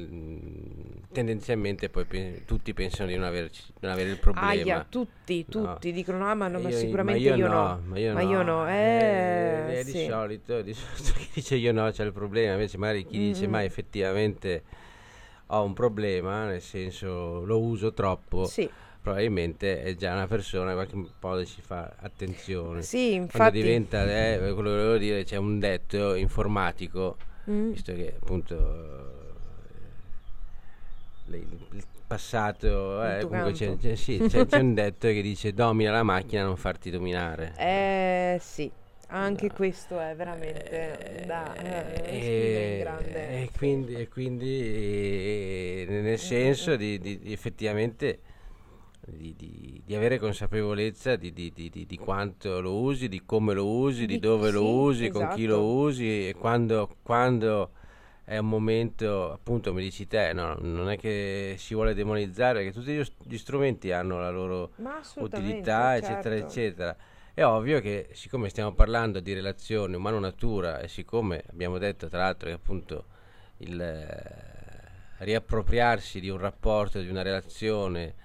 tendenzialmente 1.14 1.88
poi 1.88 2.04
pe- 2.04 2.42
tutti 2.44 2.74
pensano 2.74 3.08
di 3.08 3.16
non, 3.16 3.24
averci, 3.24 3.64
non 3.80 3.94
avere 3.94 4.10
il 4.10 4.20
problema. 4.20 4.50
Aia, 4.50 4.86
tutti, 4.90 5.46
tutti 5.48 5.88
no. 5.88 5.94
dicono 5.94 6.28
ah 6.28 6.34
ma, 6.34 6.50
no, 6.50 6.60
ma 6.60 6.72
sicuramente 6.72 7.30
ma 7.30 7.36
io, 7.38 7.46
io 7.46 7.48
no, 7.48 7.54
no, 7.54 7.82
Ma 7.86 8.00
io 8.00 8.14
ma 8.14 8.22
no, 8.22 8.30
io 8.30 8.42
no. 8.44 8.68
Eh, 8.68 8.74
eh, 8.74 9.80
eh, 9.80 9.84
sì. 9.86 9.92
di, 9.94 10.06
solito, 10.10 10.62
di 10.62 10.74
solito 10.76 11.14
chi 11.18 11.30
dice 11.36 11.56
io 11.56 11.72
no 11.72 11.90
c'è 11.90 12.04
il 12.04 12.12
problema, 12.12 12.52
invece 12.52 12.78
magari 12.78 13.06
chi 13.06 13.18
mm-hmm. 13.18 13.32
dice 13.32 13.48
ma 13.48 13.64
effettivamente 13.64 14.64
ho 15.48 15.64
un 15.64 15.72
problema, 15.72 16.48
nel 16.48 16.62
senso 16.62 17.46
lo 17.46 17.62
uso 17.62 17.94
troppo. 17.94 18.44
Sì 18.44 18.70
probabilmente 19.02 19.82
è 19.82 19.96
già 19.96 20.14
una 20.14 20.28
persona 20.28 20.70
che 20.70 20.74
qualche 20.76 21.12
modo 21.20 21.46
ci 21.46 21.62
fa 21.62 21.94
attenzione. 21.98 22.82
Sì, 22.82 23.14
infatti. 23.14 23.38
Quando 23.38 23.58
diventa, 23.58 24.04
eh, 24.04 24.38
quello 24.38 24.56
che 24.56 24.62
volevo 24.62 24.98
dire, 24.98 25.24
c'è 25.24 25.38
un 25.38 25.60
detto 25.60 26.16
informatico, 26.16 27.18
mm. 27.50 27.72
visto 27.72 27.94
che 27.94 28.14
appunto 28.20 28.56
eh, 31.32 31.38
il 31.38 31.84
passato, 32.06 33.04
eh, 33.04 33.22
comunque 33.22 33.52
c'è, 33.54 33.78
c'è, 33.78 33.96
sì, 33.96 34.18
c'è, 34.28 34.46
c'è, 34.46 34.60
un 34.60 34.74
detto 34.74 35.08
che 35.08 35.22
dice 35.22 35.54
domina 35.54 35.92
la 35.92 36.04
macchina, 36.04 36.44
non 36.44 36.58
farti 36.58 36.90
dominare. 36.90 37.54
Eh 38.30 38.38
sì. 38.40 38.72
Anche 39.12 39.48
no. 39.48 39.54
questo 39.56 40.00
è 40.00 40.14
veramente 40.16 41.22
eh, 41.22 41.26
da 41.26 41.56
eh, 41.56 42.76
in 42.76 42.80
grande. 42.80 43.30
E 43.42 43.50
quindi, 43.58 43.96
e 43.96 44.08
quindi 44.08 45.86
nel 45.88 46.20
senso 46.20 46.76
di, 46.76 47.00
di, 47.00 47.18
di 47.18 47.34
effettivamente 47.34 48.20
di, 49.16 49.36
di, 49.36 49.82
di, 49.86 49.96
avere 49.96 50.18
consapevolezza 50.18 51.16
di, 51.16 51.32
di, 51.32 51.98
quanto 51.98 52.62
lo 52.62 52.80
usi, 52.80 53.08
di 53.08 53.24
come 53.26 53.54
lo 53.54 53.68
usi, 53.68 54.06
di, 54.06 54.20
dove 54.20 54.48
sì, 54.48 54.54
lo 54.54 54.70
usi, 54.70 55.06
esatto. 55.06 55.20
con 55.26 55.36
chi 55.36 55.46
lo 55.46 55.56
esatto. 55.56 55.74
usi 55.74 56.28
e 56.28 56.36
quando, 56.36 56.96
quando, 57.02 57.72
è 58.24 58.38
un 58.38 58.48
momento, 58.48 59.32
appunto, 59.32 59.74
mi 59.74 59.82
dici 59.82 60.08
te, 60.08 60.34
no, 60.34 60.56
non 60.60 60.90
è 60.90 60.98
che 60.98 61.56
si 61.58 61.74
vuole 61.74 61.94
demonizzare, 61.94 62.64
perché 62.64 62.72
tutti 62.72 63.14
gli 63.24 63.38
strumenti 63.38 63.92
hanno 63.92 64.20
la 64.20 64.30
loro 64.30 64.72
utilità, 65.16 66.00
certo. 66.00 66.06
eccetera, 66.06 66.36
eccetera. 66.36 66.98
È 67.34 67.44
ovvio 67.44 67.80
che 67.80 68.10
siccome 68.12 68.50
stiamo 68.50 68.74
parlando 68.74 69.20
di 69.20 69.34
relazione 69.34 69.96
umano-natura 69.96 70.80
e 70.80 70.88
siccome 70.88 71.44
abbiamo 71.50 71.78
detto 71.78 72.08
tra 72.10 72.20
l'altro 72.20 72.50
che 72.50 72.56
appunto 72.56 73.06
il 73.58 73.80
eh, 73.80 75.24
riappropriarsi 75.24 76.20
di 76.20 76.30
un 76.30 76.38
rapporto, 76.38 77.00
di 77.00 77.10
una 77.10 77.22
relazione, 77.22 78.16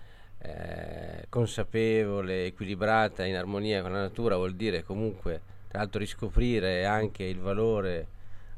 eh, 0.44 1.24
consapevole, 1.30 2.46
equilibrata, 2.46 3.24
in 3.24 3.36
armonia 3.36 3.80
con 3.80 3.92
la 3.92 4.02
natura 4.02 4.36
vuol 4.36 4.54
dire 4.54 4.82
comunque 4.82 5.40
tra 5.68 5.78
l'altro 5.78 6.00
riscoprire 6.00 6.84
anche 6.84 7.24
il 7.24 7.38
valore 7.38 8.06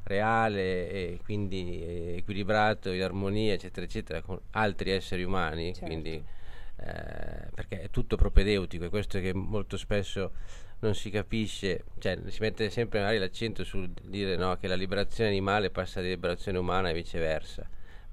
reale 0.02 0.90
e 0.90 1.20
quindi 1.24 1.82
equilibrato 2.16 2.90
in 2.90 3.02
armonia 3.02 3.54
eccetera 3.54 3.86
eccetera 3.86 4.20
con 4.20 4.38
altri 4.50 4.90
esseri 4.90 5.24
umani 5.24 5.72
certo. 5.72 5.86
quindi 5.86 6.12
eh, 6.12 7.50
perché 7.54 7.82
è 7.82 7.90
tutto 7.90 8.16
propedeutico 8.16 8.84
e 8.84 8.88
questo 8.88 9.18
è 9.18 9.20
che 9.20 9.32
molto 9.32 9.76
spesso 9.76 10.32
non 10.80 10.94
si 10.94 11.10
capisce 11.10 11.84
cioè 11.98 12.18
si 12.26 12.40
mette 12.40 12.68
sempre 12.70 12.98
magari 12.98 13.18
l'accento 13.18 13.64
sul 13.64 13.88
dire 14.02 14.36
no, 14.36 14.56
che 14.56 14.68
la 14.68 14.74
liberazione 14.74 15.30
animale 15.30 15.70
passa 15.70 16.00
alla 16.00 16.08
liberazione 16.08 16.58
umana 16.58 16.90
e 16.90 16.94
viceversa 16.94 17.66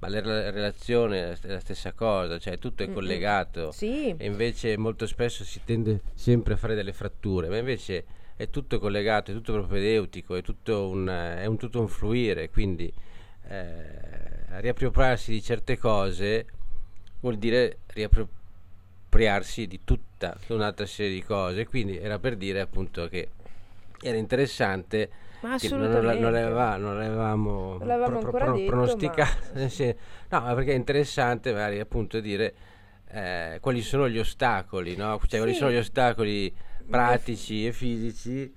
ma 0.04 0.08
la 0.08 0.50
relazione 0.50 1.32
è 1.40 1.46
la 1.46 1.60
stessa 1.60 1.92
cosa, 1.92 2.38
cioè 2.38 2.58
tutto 2.58 2.82
è 2.82 2.92
collegato. 2.92 3.72
Sì. 3.72 4.14
E 4.16 4.26
invece 4.26 4.76
molto 4.76 5.06
spesso 5.06 5.44
si 5.44 5.60
tende 5.64 6.00
sempre 6.14 6.54
a 6.54 6.56
fare 6.56 6.74
delle 6.74 6.92
fratture, 6.92 7.48
ma 7.48 7.56
invece 7.56 8.04
è 8.36 8.50
tutto 8.50 8.78
collegato, 8.78 9.30
è 9.30 9.34
tutto 9.34 9.52
propedeutico, 9.52 10.34
è 10.36 10.42
tutto 10.42 10.88
un, 10.88 11.06
è 11.08 11.46
un, 11.46 11.56
tutto 11.56 11.80
un 11.80 11.88
fluire, 11.88 12.50
quindi 12.50 12.92
eh, 13.48 14.60
riappropriarsi 14.60 15.30
di 15.30 15.42
certe 15.42 15.78
cose 15.78 16.46
vuol 17.20 17.36
dire 17.36 17.78
riappropriarsi 17.86 19.66
di 19.66 19.80
tutta 19.84 20.36
un'altra 20.48 20.86
serie 20.86 21.14
di 21.14 21.22
cose. 21.22 21.66
Quindi 21.66 21.96
era 21.96 22.18
per 22.18 22.36
dire 22.36 22.60
appunto 22.60 23.08
che 23.08 23.30
era 24.02 24.18
interessante. 24.18 25.22
Ma 25.48 25.54
assolutamente. 25.54 26.20
non 26.20 26.32
l'aveva- 26.32 26.76
non 26.76 26.98
l'avevamo, 26.98 27.76
Non 27.78 27.86
l'avevamo 27.86 28.18
ancora 28.18 28.50
detto, 28.50 28.66
pronosticato. 28.66 29.36
ma- 29.54 29.68
Sì. 29.68 29.94
No, 30.30 30.40
ma 30.40 30.54
perché 30.54 30.72
è 30.72 30.76
interessante 30.76 31.52
magari 31.52 31.80
appunto 31.80 32.20
dire 32.20 32.54
eh, 33.10 33.58
quali 33.60 33.82
sono 33.82 34.08
gli 34.08 34.18
ostacoli, 34.18 34.96
no? 34.96 35.20
Cioè, 35.26 35.38
quali 35.38 35.52
Sì. 35.52 35.58
sono 35.58 35.70
gli 35.70 35.76
ostacoli 35.76 36.52
pratici 36.88 37.66
e 37.66 37.72
fisici 37.72 38.52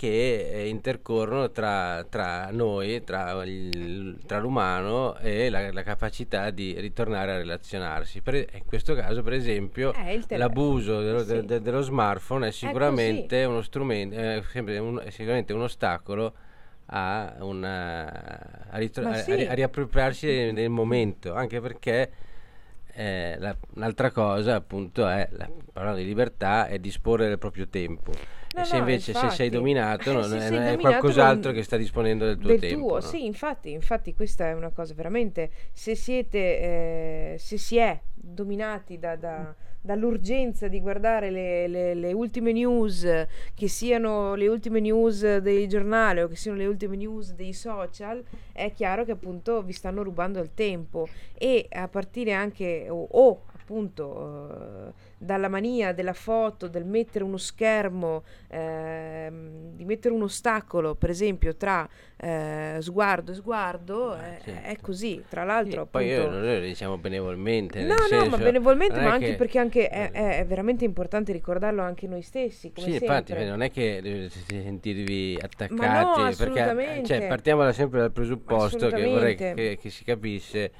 che 0.00 0.48
eh, 0.50 0.68
intercorrono 0.68 1.50
tra, 1.50 2.06
tra 2.08 2.48
noi, 2.50 3.04
tra, 3.04 3.44
il- 3.44 4.18
tra 4.24 4.38
l'umano 4.38 5.18
e 5.18 5.50
la, 5.50 5.70
la 5.70 5.82
capacità 5.82 6.48
di 6.48 6.72
ritornare 6.80 7.32
a 7.32 7.36
relazionarsi. 7.36 8.22
Per- 8.22 8.46
in 8.54 8.64
questo 8.64 8.94
caso, 8.94 9.22
per 9.22 9.34
esempio, 9.34 9.92
Eh, 9.92 10.38
l'abuso 10.38 11.02
dello, 11.02 11.18
Sì. 11.22 11.32
de- 11.34 11.44
de- 11.44 11.60
dello 11.60 11.82
smartphone 11.82 12.48
è 12.48 12.50
sicuramente 12.50 13.44
uno 13.44 13.60
strumento, 13.60 14.16
è 14.16 14.42
sempre 14.50 14.78
un- 14.78 15.02
è 15.04 15.10
sicuramente 15.10 15.52
un 15.52 15.60
ostacolo 15.60 16.32
a, 16.86 17.34
una- 17.40 18.08
a, 18.70 18.78
ritro- 18.78 19.02
Ma 19.02 19.10
a- 19.10 19.12
a 19.12 19.16
sì. 19.16 19.34
ri- 19.34 19.46
a 19.48 19.52
riappropriarsi 19.52 20.26
del, 20.26 20.54
del 20.54 20.70
momento, 20.70 21.34
anche 21.34 21.60
perché 21.60 22.10
eh, 22.94 23.36
la- 23.38 23.54
un'altra 23.74 24.10
cosa 24.10 24.54
appunto 24.54 25.06
è, 25.06 25.28
la, 25.32 25.46
parlando 25.74 26.00
di 26.00 26.06
libertà, 26.06 26.68
è 26.68 26.78
disporre 26.78 27.28
del 27.28 27.38
proprio 27.38 27.68
tempo. 27.68 28.12
No, 28.52 28.62
e 28.62 28.64
se 28.64 28.76
no, 28.76 28.78
invece 28.78 29.12
se 29.14 29.30
sei 29.30 29.48
infatti. 29.48 29.50
dominato 29.50 30.10
Eh, 30.10 30.14
non 30.14 30.22
se 30.24 30.36
è, 30.36 30.40
sei 30.40 30.50
non 30.50 30.62
è 30.62 30.76
qualcos'altro 30.76 31.52
che 31.52 31.62
sta 31.62 31.76
disponendo 31.76 32.24
del 32.26 32.38
tuo 32.38 32.50
del 32.50 32.58
tempo. 32.58 32.86
tuo, 32.86 33.00
no? 33.00 33.00
sì, 33.00 33.24
infatti, 33.24 33.70
infatti 33.70 34.14
questa 34.14 34.48
è 34.48 34.52
una 34.54 34.70
cosa 34.70 34.92
veramente, 34.94 35.50
se 35.72 35.94
siete, 35.94 36.38
eh, 36.38 37.36
se 37.38 37.58
si 37.58 37.76
è 37.78 37.98
dominati 38.12 38.98
da- 38.98 39.16
da- 39.16 39.54
dall'urgenza 39.82 40.68
di 40.68 40.80
guardare 40.80 41.30
le, 41.30 41.66
le- 41.68 41.94
le 41.94 42.12
ultime 42.12 42.52
news, 42.52 43.06
che 43.54 43.68
siano 43.68 44.34
le 44.34 44.48
ultime 44.48 44.80
news 44.80 45.36
dei 45.38 45.66
giornali 45.68 46.20
o 46.20 46.28
che 46.28 46.36
siano 46.36 46.58
le 46.58 46.66
ultime 46.66 46.96
news 46.96 47.32
dei 47.34 47.52
social, 47.52 48.22
è 48.52 48.72
chiaro 48.72 49.04
che 49.04 49.12
appunto 49.12 49.62
vi 49.62 49.72
stanno 49.72 50.02
rubando 50.02 50.40
il 50.40 50.50
tempo 50.54 51.08
e 51.34 51.66
a 51.70 51.88
partire 51.88 52.32
anche, 52.32 52.88
o, 52.90 53.06
o 53.10 53.42
appunto 53.80 54.88
eh, 54.88 54.92
dalla 55.16 55.48
mania 55.48 55.92
della 55.92 56.12
foto, 56.12 56.66
del 56.66 56.84
mettere 56.84 57.22
uno 57.22 57.36
schermo, 57.36 58.24
ehm, 58.48 59.74
di 59.76 59.84
mettere 59.84 60.12
un 60.12 60.22
ostacolo, 60.22 60.96
per 60.96 61.10
esempio, 61.10 61.54
tra 61.56 61.88
eh, 62.16 62.78
sguardo 62.80 63.30
e 63.30 63.34
sguardo, 63.36 64.16
Eh, 64.16 64.18
eh, 64.18 64.40
certo. 64.44 64.68
è 64.68 64.76
così. 64.80 65.22
Tra 65.28 65.42
Sì, 65.42 65.46
l'altro, 65.46 65.86
poi 65.86 66.06
io- 66.06 66.22
appunto... 66.22 66.38
noi 66.40 66.54
lo 66.56 66.60
diciamo 66.66 66.98
benevolmente. 66.98 67.80
No, 67.82 67.94
no, 67.94 68.00
senso, 68.08 68.30
ma 68.30 68.36
benevolmente, 68.38 68.94
è 68.98 69.04
ma 69.04 69.12
anche 69.12 69.26
che- 69.26 69.34
perché 69.36 69.58
anche 69.58 69.88
è, 69.88 70.10
è- 70.10 70.38
è 70.40 70.46
veramente 70.46 70.84
importante 70.84 71.32
ricordarlo 71.32 71.82
anche 71.82 72.06
noi 72.08 72.22
stessi, 72.22 72.72
Sì, 72.74 72.92
infatti, 72.94 73.32
sempre. 73.32 73.48
non 73.48 73.62
è 73.62 73.70
che 73.70 74.00
dovete 74.02 74.30
sentirvi 74.46 75.38
attaccati, 75.40 76.22
no, 76.22 76.30
perché 76.36 77.04
cioè, 77.04 77.26
partiamo 77.28 77.62
da- 77.62 77.72
sempre 77.72 78.00
dal 78.00 78.12
presupposto 78.12 78.88
che 78.88 79.06
vorrei 79.06 79.36
che, 79.36 79.78
che 79.80 79.90
si 79.90 80.02
capisse 80.04 80.72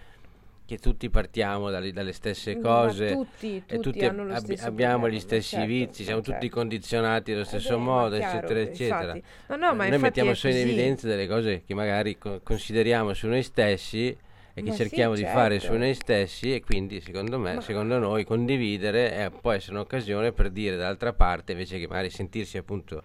che 0.70 0.78
tutti 0.78 1.10
partiamo 1.10 1.68
dalle, 1.68 1.92
dalle 1.92 2.12
stesse 2.12 2.54
Ma 2.54 2.60
cose 2.60 3.12
tutti, 3.14 3.56
e 3.56 3.76
tutti 3.76 3.80
tutti 3.80 3.98
lo 4.04 4.22
abbi- 4.32 4.54
stesso 4.54 4.68
abbiamo 4.68 4.98
problema, 4.98 5.16
gli 5.16 5.20
stessi 5.20 5.56
certo, 5.56 5.66
vizi, 5.66 6.04
siamo 6.04 6.20
certo. 6.20 6.32
tutti 6.38 6.48
condizionati 6.48 7.32
allo 7.32 7.40
Eh 7.40 7.44
stesso 7.44 7.76
beh, 7.76 7.82
ma 7.82 7.84
modo, 7.84 8.16
chiaro, 8.16 8.36
eccetera, 8.36 8.60
eccetera. 8.60 9.16
infatti. 9.16 9.22
No, 9.48 9.56
no, 9.56 9.74
ma 9.74 9.88
Noi 9.88 9.98
mettiamo 9.98 10.30
è 10.30 10.34
solo 10.34 10.54
in 10.54 10.60
evidenza 10.60 11.06
delle 11.08 11.26
cose 11.26 11.62
che 11.66 11.74
magari 11.74 12.18
co- 12.18 12.40
consideriamo 12.44 13.12
su 13.14 13.26
noi 13.26 13.42
stessi 13.42 14.08
e 14.10 14.62
che 14.62 14.62
Ma 14.62 14.72
sì, 14.72 14.76
cerchiamo 14.76 15.14
di 15.16 15.24
fare 15.24 15.58
su 15.58 15.66
certo. 15.66 15.78
noi 15.78 15.94
stessi 15.94 16.54
e 16.54 16.60
quindi 16.62 17.00
secondo 17.00 17.36
me, 17.38 17.54
Ma- 17.54 17.60
secondo 17.60 17.98
noi 17.98 18.24
condividere 18.24 19.24
eh, 19.24 19.30
può 19.30 19.50
essere 19.50 19.72
un'occasione 19.74 20.30
per 20.30 20.50
dire 20.50 20.76
dall'altra 20.76 21.12
parte 21.12 21.50
invece 21.52 21.80
che 21.80 21.88
magari 21.88 22.10
sentirsi 22.10 22.58
appunto 22.58 23.02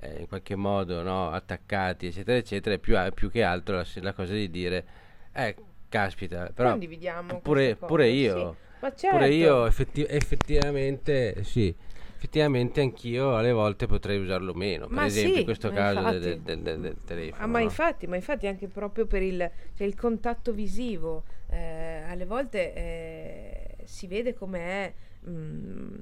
eh, 0.00 0.20
in 0.20 0.28
qualche 0.28 0.54
modo 0.54 1.02
no, 1.02 1.30
attaccati 1.30 2.06
eccetera 2.06 2.38
eccetera 2.38 2.76
è 2.76 2.78
più, 2.78 2.96
più 3.14 3.30
che 3.30 3.42
altro 3.42 3.76
la, 3.76 3.86
la 4.00 4.12
cosa 4.12 4.32
di 4.32 4.48
dire 4.50 4.84
eh 5.32 5.56
caspita 5.94 6.50
però 6.52 6.70
Condividiamo 6.70 7.40
pure, 7.40 7.76
pure 7.76 8.08
io 8.08 8.34
sì. 8.36 8.62
Ma 8.80 8.90
pure 8.90 8.96
certo. 8.96 9.26
io 9.34 9.66
effetti- 9.66 10.04
effettivamente 10.08 11.44
sì 11.44 11.74
effettivamente 12.16 12.80
anch'io 12.80 13.36
alle 13.36 13.52
volte 13.52 13.86
potrei 13.86 14.18
usarlo 14.18 14.54
meno 14.54 14.86
per 14.86 14.96
Ma 14.96 15.04
esempio 15.04 15.32
sì, 15.34 15.38
in 15.40 15.44
questo 15.44 15.70
caso 15.70 16.18
del, 16.18 16.40
del- 16.40 16.60
del- 16.62 16.80
del 16.80 16.96
telefono 17.04 17.42
Ah, 17.44 17.46
ma 17.46 17.58
no? 17.58 17.64
infatti, 17.64 18.06
ma 18.06 18.16
infatti 18.16 18.46
anche 18.46 18.66
proprio 18.66 19.06
per 19.06 19.22
il, 19.22 19.50
cioè 19.76 19.86
il 19.86 19.94
contatto 19.94 20.52
visivo, 20.52 21.24
eh, 21.50 22.02
alle 22.08 22.24
volte 22.24 22.74
eh, 22.74 23.76
si 23.84 24.06
vede 24.06 24.32
come 24.34 24.58
è 24.60 24.92
mm, 25.28 25.94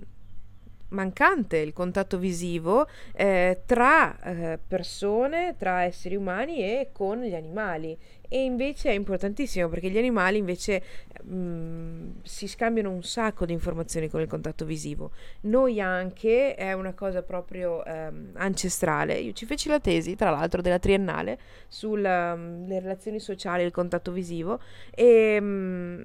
mancante 0.92 1.58
il 1.58 1.72
contatto 1.72 2.18
visivo 2.18 2.86
eh, 3.14 3.62
tra 3.66 4.18
eh, 4.20 4.58
persone, 4.66 5.56
tra 5.58 5.82
esseri 5.82 6.16
umani 6.16 6.58
e 6.58 6.90
con 6.92 7.20
gli 7.20 7.34
animali. 7.34 7.98
E 8.28 8.44
invece 8.44 8.88
è 8.88 8.92
importantissimo 8.94 9.68
perché 9.68 9.90
gli 9.90 9.98
animali 9.98 10.38
invece 10.38 10.82
mm, 11.22 12.10
si 12.22 12.48
scambiano 12.48 12.90
un 12.90 13.02
sacco 13.02 13.44
di 13.44 13.52
informazioni 13.52 14.08
con 14.08 14.22
il 14.22 14.26
contatto 14.26 14.64
visivo. 14.64 15.10
Noi 15.42 15.80
anche, 15.82 16.54
è 16.54 16.72
una 16.72 16.94
cosa 16.94 17.22
proprio 17.22 17.84
ehm, 17.84 18.30
ancestrale. 18.34 19.18
Io 19.18 19.32
ci 19.32 19.44
feci 19.44 19.68
la 19.68 19.80
tesi, 19.80 20.16
tra 20.16 20.30
l'altro, 20.30 20.62
della 20.62 20.78
triennale 20.78 21.38
sulle 21.68 22.64
relazioni 22.80 23.20
sociali 23.20 23.62
e 23.62 23.66
il 23.66 23.72
contatto 23.72 24.12
visivo 24.12 24.60
e 24.94 25.38
mm, 25.38 26.02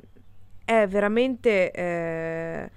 è 0.65 0.85
veramente 0.85 1.71
eh, 1.71 2.69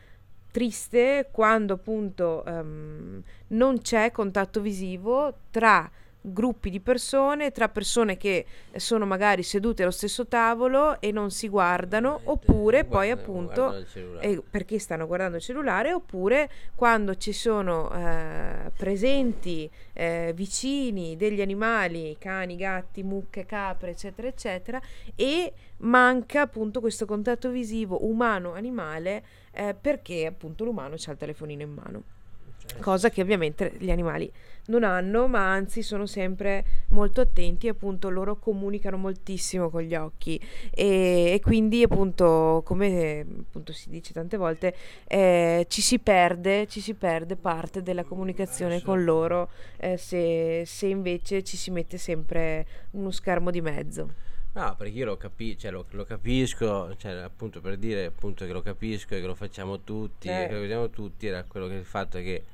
triste 0.50 1.28
quando 1.30 1.74
appunto 1.74 2.44
ehm, 2.44 3.22
non 3.48 3.80
c'è 3.80 4.10
contatto 4.10 4.60
visivo 4.60 5.34
tra 5.50 5.90
gruppi 6.22 6.68
di 6.68 6.80
persone, 6.80 7.50
tra 7.50 7.70
persone 7.70 8.18
che 8.18 8.44
sono 8.76 9.06
magari 9.06 9.42
sedute 9.42 9.80
allo 9.82 9.90
stesso 9.90 10.26
tavolo 10.26 11.00
e 11.00 11.12
non 11.12 11.30
si 11.30 11.48
guardano, 11.48 12.20
oppure 12.24 12.84
poi 12.84 13.06
Guarda- 13.06 13.22
appunto 13.22 13.76
il 13.78 13.86
cellulare. 13.88 14.26
eh, 14.28 14.42
perché 14.50 14.78
stanno 14.78 15.06
guardando 15.06 15.36
il 15.36 15.42
cellulare 15.42 15.94
oppure 15.94 16.50
quando 16.74 17.14
ci 17.16 17.32
sono 17.32 17.90
eh, 17.94 18.70
presenti 18.76 19.70
eh, 19.94 20.32
vicini 20.34 21.16
degli 21.16 21.40
animali, 21.40 22.16
cani, 22.18 22.54
gatti, 22.56 23.02
mucche, 23.02 23.46
capre, 23.46 23.92
eccetera, 23.92 24.28
eccetera, 24.28 24.80
e 25.16 25.52
manca 25.78 26.42
appunto 26.42 26.80
questo 26.80 27.06
contatto 27.06 27.48
visivo 27.48 28.04
umano-animale 28.04 29.24
eh, 29.52 29.74
perché 29.74 30.26
appunto 30.26 30.64
l'umano 30.64 30.94
ha 30.94 31.10
il 31.10 31.16
telefonino 31.16 31.62
in 31.62 31.72
mano. 31.72 32.02
Cosa 32.78 33.10
che 33.10 33.20
ovviamente 33.20 33.72
gli 33.78 33.90
animali 33.90 34.30
non 34.66 34.84
hanno, 34.84 35.26
ma 35.26 35.52
anzi 35.52 35.82
sono 35.82 36.06
sempre 36.06 36.64
molto 36.88 37.20
attenti, 37.20 37.66
appunto 37.66 38.08
loro 38.08 38.36
comunicano 38.36 38.96
moltissimo 38.96 39.70
con 39.70 39.82
gli 39.82 39.94
occhi 39.94 40.40
e, 40.70 41.32
e 41.34 41.40
quindi 41.42 41.82
appunto 41.82 42.62
come 42.64 43.26
appunto 43.40 43.72
si 43.72 43.90
dice 43.90 44.12
tante 44.12 44.36
volte 44.36 44.74
eh, 45.08 45.66
ci 45.68 45.82
si 45.82 45.98
perde, 45.98 46.66
ci 46.68 46.80
si 46.80 46.94
perde 46.94 47.36
parte 47.36 47.82
della 47.82 48.04
comunicazione 48.04 48.82
con 48.82 49.02
loro 49.02 49.50
eh, 49.78 49.96
se, 49.96 50.62
se 50.64 50.86
invece 50.86 51.42
ci 51.42 51.56
si 51.56 51.70
mette 51.70 51.98
sempre 51.98 52.66
uno 52.92 53.10
schermo 53.10 53.50
di 53.50 53.60
mezzo. 53.60 54.28
No, 54.52 54.74
perché 54.76 54.92
io 54.98 55.04
lo, 55.04 55.16
capi- 55.16 55.56
cioè, 55.56 55.70
lo, 55.70 55.86
lo 55.90 56.04
capisco, 56.04 56.96
cioè, 56.96 57.12
appunto 57.12 57.60
per 57.60 57.76
dire 57.76 58.06
appunto 58.06 58.44
che 58.44 58.52
lo 58.52 58.62
capisco 58.62 59.14
e 59.14 59.20
che 59.20 59.26
lo 59.26 59.36
facciamo 59.36 59.80
tutti, 59.80 60.28
Eh. 60.28 60.44
e 60.44 60.48
che 60.48 60.54
lo 60.54 60.62
facciamo 60.62 60.90
tutti, 60.90 61.26
era 61.28 61.44
quello 61.44 61.68
che 61.68 61.74
il 61.74 61.84
fatto 61.84 62.18
che, 62.18 62.44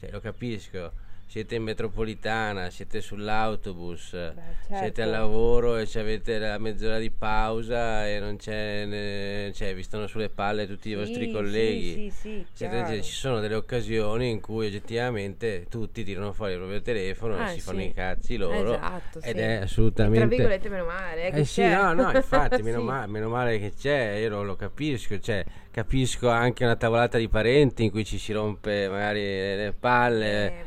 cioè, 0.00 0.10
lo 0.10 0.20
capisco, 0.20 0.92
siete 1.32 1.54
in 1.54 1.62
metropolitana, 1.62 2.68
siete 2.68 3.00
sull'autobus, 3.00 4.08
siete 4.10 4.34
certo. 4.68 5.00
al 5.00 5.08
lavoro 5.08 5.78
e 5.78 5.88
avete 5.94 6.38
la 6.38 6.58
mezz'ora 6.58 6.98
di 6.98 7.10
pausa 7.10 8.06
e 8.06 8.18
non 8.20 8.36
c'è, 8.36 8.84
ne- 8.84 9.50
cioè, 9.54 9.74
vi 9.74 9.82
stanno 9.82 10.06
sulle 10.06 10.28
palle 10.28 10.66
tutti 10.66 10.90
i 10.90 10.94
vostri 10.94 11.24
Sì, 11.28 11.32
colleghi. 11.32 11.92
Sì, 11.94 12.10
sì, 12.10 12.10
sì, 12.20 12.46
Siete- 12.52 13.00
ci 13.02 13.12
sono 13.12 13.40
delle 13.40 13.54
occasioni 13.54 14.28
in 14.28 14.42
cui 14.42 14.66
oggettivamente 14.66 15.64
tutti 15.70 16.04
tirano 16.04 16.34
fuori 16.34 16.52
il 16.52 16.58
proprio 16.58 16.82
telefono 16.82 17.36
Ah, 17.36 17.50
e 17.50 17.54
si 17.54 17.60
fanno 17.60 17.80
sì. 17.80 17.86
i 17.86 17.94
cazzi 17.94 18.36
loro 18.36 18.74
Esatto, 18.74 19.18
ed 19.20 19.22
sì. 19.22 19.30
è 19.40 19.54
Tra 19.56 19.64
assolutamente 19.64 20.26
virgolette 20.26 20.68
meno 20.68 20.84
male, 20.84 21.26
eh, 21.28 21.30
che 21.30 21.38
eh 21.40 21.44
sì, 21.46 21.66
no, 21.66 21.94
no, 21.94 22.10
infatti, 22.12 22.60
meno, 22.60 22.80
Sì. 22.80 22.84
male, 22.84 23.06
meno 23.06 23.28
male 23.30 23.58
che 23.58 23.72
c'è, 23.74 24.16
io 24.16 24.28
lo, 24.28 24.42
lo 24.42 24.54
capisco, 24.56 25.18
cioè, 25.18 25.42
capisco 25.70 26.28
anche 26.28 26.64
una 26.64 26.76
tavolata 26.76 27.16
di 27.16 27.28
parenti 27.28 27.84
in 27.84 27.90
cui 27.90 28.04
ci 28.04 28.18
si 28.18 28.34
rompe 28.34 28.86
magari 28.90 29.20
le, 29.22 29.56
le 29.56 29.72
palle, 29.72 30.46
Eh, 30.46 30.64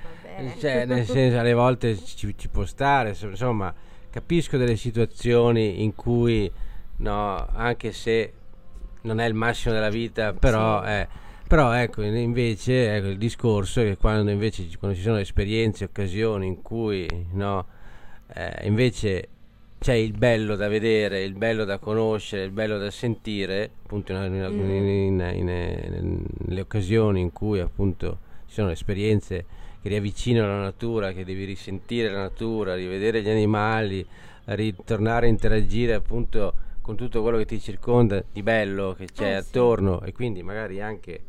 cioè, 0.60 0.86
nel 0.86 1.06
senso, 1.06 1.40
alle 1.40 1.54
volte 1.54 1.98
ci, 1.98 2.34
ci 2.38 2.48
può 2.50 2.66
stare, 2.66 3.14
so- 3.14 3.28
insomma, 3.28 3.74
capisco 4.10 4.58
delle 4.58 4.76
situazioni 4.76 5.84
in 5.84 5.96
cui, 5.96 6.52
no, 6.98 7.48
anche 7.54 7.92
se 7.92 8.34
non 9.02 9.20
è 9.20 9.26
il 9.26 9.34
massimo 9.34 9.74
della 9.74 9.90
vita, 9.90 10.34
però, 10.34 10.84
Sì. 10.84 10.90
eh, 10.90 11.08
però 11.48 11.72
ecco, 11.74 12.02
in- 12.02 12.16
invece, 12.16 12.96
ecco, 12.96 13.08
il 13.08 13.18
discorso 13.18 13.82
è 13.82 13.86
che 13.86 13.98
quando 13.98 14.32
invece 14.32 14.68
ci- 14.70 14.78
quando 14.78 14.98
ci 14.98 15.04
sono 15.04 15.18
esperienze, 15.18 15.86
occasioni 15.86 16.48
in 16.48 16.62
cui, 16.62 17.08
no, 17.34 17.66
eh, 18.34 18.66
invece 18.68 19.28
c'è 19.80 19.94
il 19.94 20.14
bello 20.14 20.56
da 20.56 20.68
vedere, 20.68 21.22
il 21.22 21.34
bello 21.36 21.64
da 21.64 21.78
conoscere, 21.78 22.44
il 22.44 22.52
bello 22.52 22.78
da 22.80 22.90
sentire, 22.90 23.70
appunto 23.84 24.14
in, 24.14 24.34
in, 24.34 25.20
in, 25.20 26.24
nelle 26.48 26.62
occasioni 26.62 27.20
in 27.22 27.32
cui 27.32 27.60
appunto 27.60 28.18
ci 28.48 28.54
sono 28.56 28.72
esperienze 28.72 29.46
che 29.86 29.90
riavvicinano 29.90 30.48
la 30.48 30.64
natura, 30.64 31.12
che 31.12 31.24
devi 31.24 31.46
risentire 31.46 32.10
la 32.10 32.22
natura, 32.22 32.74
rivedere 32.74 33.22
gli 33.22 33.30
animali, 33.30 34.04
ritornare 34.46 35.28
a 35.28 35.30
interagire 35.30 35.94
appunto 35.94 36.56
con 36.82 36.96
tutto 36.96 37.22
quello 37.22 37.38
che 37.38 37.46
ti 37.46 37.60
circonda 37.60 38.24
di 38.32 38.42
bello 38.42 38.96
che 38.98 39.06
c'è 39.06 39.30
eh, 39.30 39.34
attorno 39.36 40.00
sì. 40.02 40.10
e 40.10 40.14
quindi 40.14 40.42
magari 40.42 40.82
anche 40.82 41.20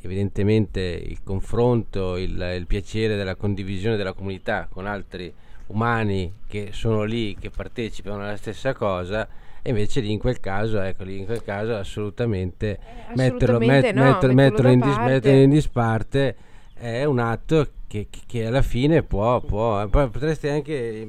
evidentemente 0.00 0.80
il 0.80 1.18
confronto, 1.22 2.16
il, 2.16 2.54
il 2.56 2.66
piacere 2.66 3.14
della 3.14 3.34
condivisione 3.34 3.98
della 3.98 4.14
comunità 4.14 4.68
con 4.70 4.86
altri 4.86 5.30
umani 5.66 6.32
che 6.46 6.70
sono 6.72 7.02
lì, 7.02 7.36
che 7.38 7.50
partecipano 7.50 8.22
alla 8.22 8.38
stessa 8.38 8.72
cosa, 8.72 9.28
e 9.60 9.68
invece 9.68 10.00
lì 10.00 10.12
in 10.12 10.18
quel 10.18 10.40
caso, 10.40 10.80
ecco, 10.80 11.04
lì 11.04 11.18
in 11.18 11.26
quel 11.26 11.42
caso 11.42 11.74
assolutamente, 11.74 12.70
eh, 12.70 13.16
metterlo, 13.16 13.58
met, 13.58 13.92
no, 13.92 14.02
metterlo, 14.02 14.34
metterlo, 14.34 14.70
in 14.70 14.80
dis, 14.80 14.96
metterlo, 14.96 15.40
in 15.42 15.50
disparte 15.50 16.36
è 16.78 17.04
un 17.04 17.18
atto 17.18 17.68
che, 17.86 18.08
che, 18.26 18.46
alla 18.46 18.62
fine 18.62 19.02
può, 19.02 19.40
può, 19.40 19.86
potresti 19.88 20.48
anche 20.48 21.06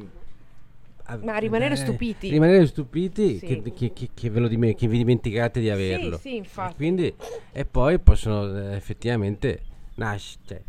ma 1.22 1.38
rimanere 1.38 1.74
eh, 1.74 1.78
stupiti 1.78 2.30
rimanere 2.30 2.68
stupiti 2.68 3.38
sì. 3.38 3.46
che, 3.46 3.62
che, 3.74 3.94
che, 3.94 4.10
che, 4.14 4.30
ve 4.30 4.40
lo 4.42 4.48
dim- 4.50 4.76
che 4.76 4.88
vi 4.88 4.98
dimenticate 4.98 5.62
di 5.62 5.70
averlo 5.70 6.18
sì, 6.18 6.30
sì, 6.30 6.36
infatti. 6.36 6.74
E, 6.74 6.76
quindi, 6.76 7.16
e 7.54 7.66
poi 7.66 7.98
possono 8.00 8.58
eh, 8.58 8.76
effettivamente 8.76 9.62
nascere 9.96 10.42
cioè, 10.46 10.62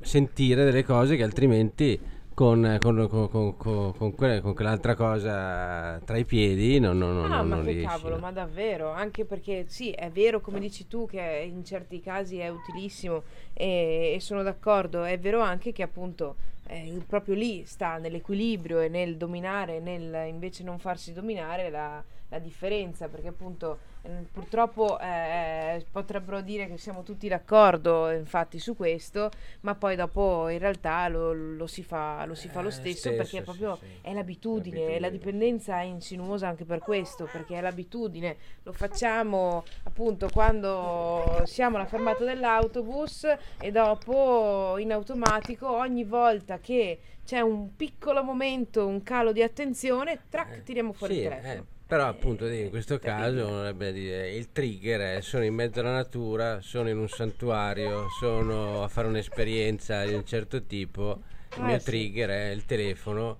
sentire 0.00 0.64
delle 0.64 0.84
cose 0.84 1.16
che 1.16 1.22
altrimenti 1.22 1.98
con, 2.34 2.78
con, 2.80 3.08
con, 3.08 3.92
con, 3.96 4.14
quella, 4.14 4.40
con 4.40 4.54
quell'altra 4.54 4.94
cosa 4.96 6.00
tra 6.04 6.16
i 6.16 6.24
piedi 6.24 6.80
non, 6.80 6.98
non, 6.98 7.14
non, 7.14 7.32
ah, 7.32 7.36
non 7.38 7.48
ma 7.48 7.62
che 7.62 7.70
riesci, 7.72 7.86
cavolo, 7.86 8.18
ma 8.18 8.32
davvero? 8.32 8.90
Anche 8.90 9.24
perché 9.24 9.64
sì 9.68 9.90
è 9.90 10.10
vero 10.10 10.40
come 10.40 10.58
dici 10.58 10.88
tu 10.88 11.06
che 11.06 11.48
in 11.48 11.64
certi 11.64 12.00
casi 12.00 12.38
è 12.38 12.48
utilissimo 12.48 13.22
e, 13.52 14.12
e 14.14 14.20
sono 14.20 14.42
d'accordo. 14.42 15.04
È 15.04 15.18
vero 15.18 15.40
anche 15.40 15.72
che 15.72 15.82
appunto 15.82 16.36
eh, 16.66 17.00
proprio 17.06 17.34
lì 17.34 17.64
sta 17.64 17.98
nell'equilibrio 17.98 18.80
e 18.80 18.88
nel 18.88 19.16
dominare 19.16 19.80
nel 19.80 20.28
invece 20.28 20.64
non 20.64 20.78
farsi 20.78 21.12
dominare 21.12 21.70
la, 21.70 22.02
la 22.28 22.38
differenza 22.38 23.08
perché 23.08 23.28
appunto 23.28 23.72
eh, 23.72 23.93
purtroppo 24.30 24.98
eh, 25.00 25.84
potrebbero 25.90 26.42
dire 26.42 26.66
che 26.66 26.76
siamo 26.76 27.02
tutti 27.02 27.26
d'accordo 27.26 28.10
infatti 28.10 28.58
su 28.58 28.76
questo 28.76 29.30
ma 29.60 29.74
poi 29.74 29.96
dopo 29.96 30.48
in 30.48 30.58
realtà 30.58 31.08
lo, 31.08 31.32
lo 31.32 31.66
si, 31.66 31.82
fa, 31.82 32.24
lo, 32.26 32.34
si 32.34 32.48
fa 32.48 32.60
lo 32.60 32.68
eh, 32.68 32.72
stesso, 32.72 33.10
stesso 33.10 33.16
perché 33.16 33.42
proprio 33.42 33.76
sì, 33.76 33.86
è 34.02 34.12
l'abitudine, 34.12 34.76
l'abitudine 34.76 35.00
la 35.00 35.08
dipendenza 35.08 35.80
è 35.80 35.84
insinuosa 35.84 36.48
anche 36.48 36.64
per 36.64 36.80
questo 36.80 37.28
perché 37.30 37.56
è 37.56 37.60
l'abitudine. 37.60 38.36
Lo 38.62 38.72
facciamo 38.72 39.64
appunto 39.84 40.28
quando 40.30 41.42
siamo 41.44 41.76
alla 41.76 41.86
fermata 41.86 42.24
dell'autobus 42.24 43.26
e 43.60 43.70
dopo 43.70 44.76
in 44.78 44.92
automatico 44.92 45.70
ogni 45.70 46.04
volta 46.04 46.58
che 46.58 46.98
c'è 47.24 47.40
un 47.40 47.74
piccolo 47.74 48.22
momento, 48.22 48.86
un 48.86 49.02
calo 49.02 49.32
di 49.32 49.42
attenzione, 49.42 50.24
trac, 50.28 50.56
eh, 50.56 50.62
tiriamo 50.62 50.92
fuori 50.92 51.14
sì, 51.14 51.20
il 51.20 51.28
telefono. 51.28 51.52
Eh 51.52 51.73
però 51.94 52.08
appunto 52.08 52.44
in 52.46 52.70
questo 52.70 52.98
caso 52.98 53.46
dovrebbe 53.46 53.92
dire 53.92 54.32
il 54.32 54.50
trigger 54.50 55.18
è 55.18 55.20
sono 55.20 55.44
in 55.44 55.54
mezzo 55.54 55.78
alla 55.78 55.92
natura, 55.92 56.60
sono 56.60 56.88
in 56.88 56.98
un 56.98 57.08
santuario, 57.08 58.08
sono 58.18 58.82
a 58.82 58.88
fare 58.88 59.06
un'esperienza 59.06 60.04
di 60.04 60.12
un 60.12 60.26
certo 60.26 60.64
tipo, 60.64 61.22
il 61.54 61.62
mio 61.62 61.78
sì. 61.78 61.84
trigger 61.84 62.30
è 62.30 62.48
il 62.50 62.64
telefono. 62.64 63.38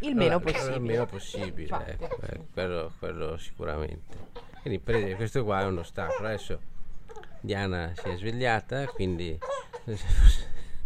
Il 0.00 0.14
meno 0.14 0.36
allora, 0.36 0.52
possibile. 0.52 0.76
Il 0.76 0.82
meno 0.82 1.06
possibile, 1.06 1.86
ecco, 1.86 2.20
eh, 2.20 2.40
quello, 2.52 2.92
quello, 2.98 3.38
sicuramente. 3.38 4.16
Quindi 4.60 4.78
per, 4.78 5.16
questo 5.16 5.42
qua 5.42 5.62
è 5.62 5.64
un 5.64 5.78
ostacolo. 5.78 6.28
Adesso 6.28 6.60
Diana 7.40 7.94
si 7.96 8.10
è 8.10 8.16
svegliata, 8.18 8.84
quindi 8.88 9.38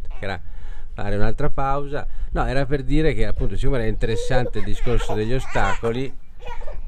toccherà 0.08 0.40
fare 0.94 1.16
un'altra 1.16 1.50
pausa. 1.50 2.06
No, 2.30 2.46
era 2.46 2.64
per 2.66 2.84
dire 2.84 3.14
che 3.14 3.26
appunto 3.26 3.56
siccome 3.56 3.78
era 3.78 3.88
interessante 3.88 4.58
il 4.60 4.64
discorso 4.64 5.12
degli 5.12 5.34
ostacoli, 5.34 6.24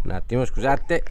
un 0.05 0.11
attimo 0.11 0.45
scusate. 0.45 1.03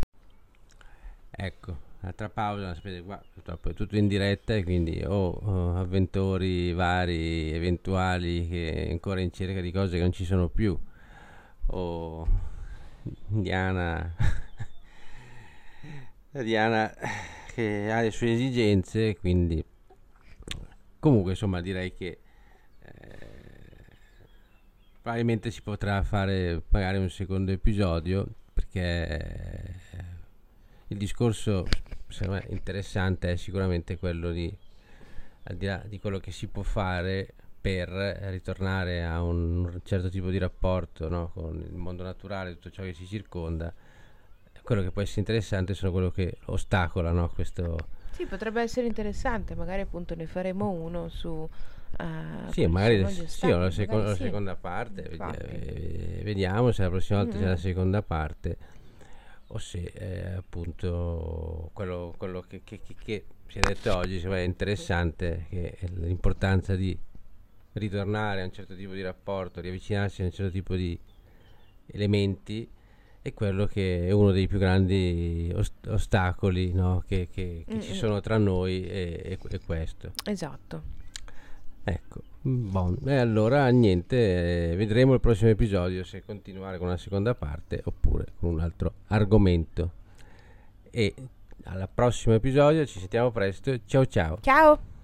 Ecco 1.29 1.85
altra 2.01 2.29
pausa 2.29 2.69
aspetta 2.69 3.03
qua 3.03 3.21
purtroppo 3.33 3.69
è 3.69 3.73
tutto 3.73 3.97
in 3.97 4.07
diretta 4.07 4.53
e 4.53 4.63
quindi 4.63 5.03
ho 5.03 5.29
oh, 5.29 5.77
avventori 5.77 6.71
vari 6.71 7.51
eventuali 7.51 8.47
che 8.47 8.87
ancora 8.91 9.19
in 9.19 9.31
cerca 9.31 9.61
di 9.61 9.71
cose 9.71 9.97
che 9.97 10.01
non 10.01 10.11
ci 10.11 10.25
sono 10.25 10.47
più. 10.47 10.77
O 11.67 12.27
Diana 13.27 14.13
Diana 16.31 16.93
che 17.53 17.91
ha 17.91 18.01
le 18.01 18.11
sue 18.11 18.33
esigenze 18.33 19.17
quindi 19.17 19.63
comunque 20.99 21.31
insomma 21.31 21.61
direi 21.61 21.95
che 21.95 22.19
eh, 22.79 23.27
probabilmente 25.01 25.51
si 25.51 25.61
potrà 25.61 26.01
fare 26.03 26.63
magari 26.69 26.97
un 26.97 27.09
secondo 27.09 27.51
episodio 27.51 28.27
perché 28.57 29.75
il 30.87 30.97
discorso 30.97 31.67
me, 32.27 32.43
interessante 32.49 33.33
è 33.33 33.35
sicuramente 33.35 33.97
quello 33.97 34.31
di 34.31 34.55
al 35.43 35.55
di 35.55 35.65
là 35.65 35.81
di 35.85 35.99
quello 35.99 36.17
che 36.17 36.31
si 36.31 36.47
può 36.47 36.63
fare 36.63 37.33
per 37.61 37.89
ritornare 37.89 39.03
a 39.03 39.21
un 39.21 39.79
certo 39.83 40.09
tipo 40.09 40.29
di 40.29 40.37
rapporto 40.37 41.07
no? 41.09 41.31
con 41.33 41.63
il 41.65 41.75
mondo 41.75 42.03
naturale, 42.03 42.53
tutto 42.53 42.69
ciò 42.69 42.83
che 42.83 42.93
ci 42.93 43.05
circonda, 43.05 43.73
quello 44.63 44.81
che 44.81 44.91
può 44.91 45.01
essere 45.01 45.19
interessante 45.19 45.73
sono 45.73 45.91
quello 45.91 46.11
che 46.11 46.37
ostacola 46.45 47.11
no? 47.11 47.29
questo... 47.29 47.77
Sì, 48.11 48.25
potrebbe 48.25 48.61
essere 48.61 48.87
interessante, 48.87 49.53
magari 49.55 49.81
appunto 49.81 50.15
ne 50.15 50.27
faremo 50.27 50.69
uno 50.69 51.07
su 51.09 51.47
Uh, 51.99 52.51
sì, 52.51 52.67
magari 52.67 53.07
sì, 53.09 53.47
la, 53.47 53.71
seco- 53.71 53.97
la, 53.97 54.15
seconda 54.15 54.55
parte, 54.55 55.03
vedi- 55.03 56.21
vediamo 56.23 56.71
se 56.71 56.83
la 56.83 56.89
prossima 56.89 57.23
volta 57.23 57.35
mm-hmm. 57.35 57.43
c'è 57.45 57.49
la 57.49 57.57
seconda 57.57 58.01
parte 58.03 58.57
o 59.47 59.57
se 59.57 59.91
eh, 59.93 60.33
appunto 60.33 61.69
quello, 61.73 62.13
quello 62.17 62.41
che, 62.41 62.61
che, 62.63 62.81
che, 62.81 62.95
che, 62.95 63.25
si 63.47 63.59
è 63.59 63.61
detto 63.61 63.95
oggi 63.95 64.19
è 64.19 64.39
interessante, 64.39 65.45
che 65.49 65.77
è 65.79 65.87
l'importanza 65.95 66.75
di 66.75 66.97
ritornare 67.73 68.41
a 68.41 68.45
un 68.45 68.51
certo 68.51 68.75
tipo 68.75 68.93
di 68.93 69.01
rapporto, 69.01 69.61
riavvicinarsi 69.61 70.21
a 70.21 70.25
un 70.25 70.31
certo 70.31 70.51
tipo 70.51 70.75
di 70.75 70.99
elementi 71.87 72.69
è 73.21 73.33
quello 73.33 73.65
che 73.65 74.07
è 74.07 74.11
uno 74.11 74.31
dei 74.31 74.47
più 74.47 74.57
grandi 74.57 75.51
ost- 75.53 75.87
ostacoli 75.87 76.73
no? 76.73 77.03
che, 77.05 77.27
che, 77.31 77.63
che 77.67 77.81
ci 77.81 77.93
sono 77.93 78.19
tra 78.19 78.37
noi 78.37 78.85
e, 78.85 79.37
è 79.37 79.59
questo. 79.59 80.13
Esatto. 80.25 80.95
Ecco, 81.89 82.21
bon. 82.41 82.97
e 83.05 83.15
allora 83.15 83.69
niente, 83.69 84.73
vedremo 84.75 85.13
il 85.13 85.21
prossimo 85.21 85.49
episodio 85.49 86.03
se 86.03 86.21
continuare 86.21 86.77
con 86.77 86.89
la 86.89 86.97
seconda 86.97 87.33
parte 87.33 87.81
oppure 87.85 88.25
con 88.37 88.49
un 88.49 88.59
altro 88.59 88.91
argomento. 89.07 89.91
E 90.91 91.13
al 91.63 91.87
prossimo 91.93 92.35
episodio 92.35 92.85
ci 92.85 92.99
sentiamo 92.99 93.31
presto. 93.31 93.79
Ciao 93.85 94.05
ciao. 94.05 94.37
Ciao. 94.41 94.96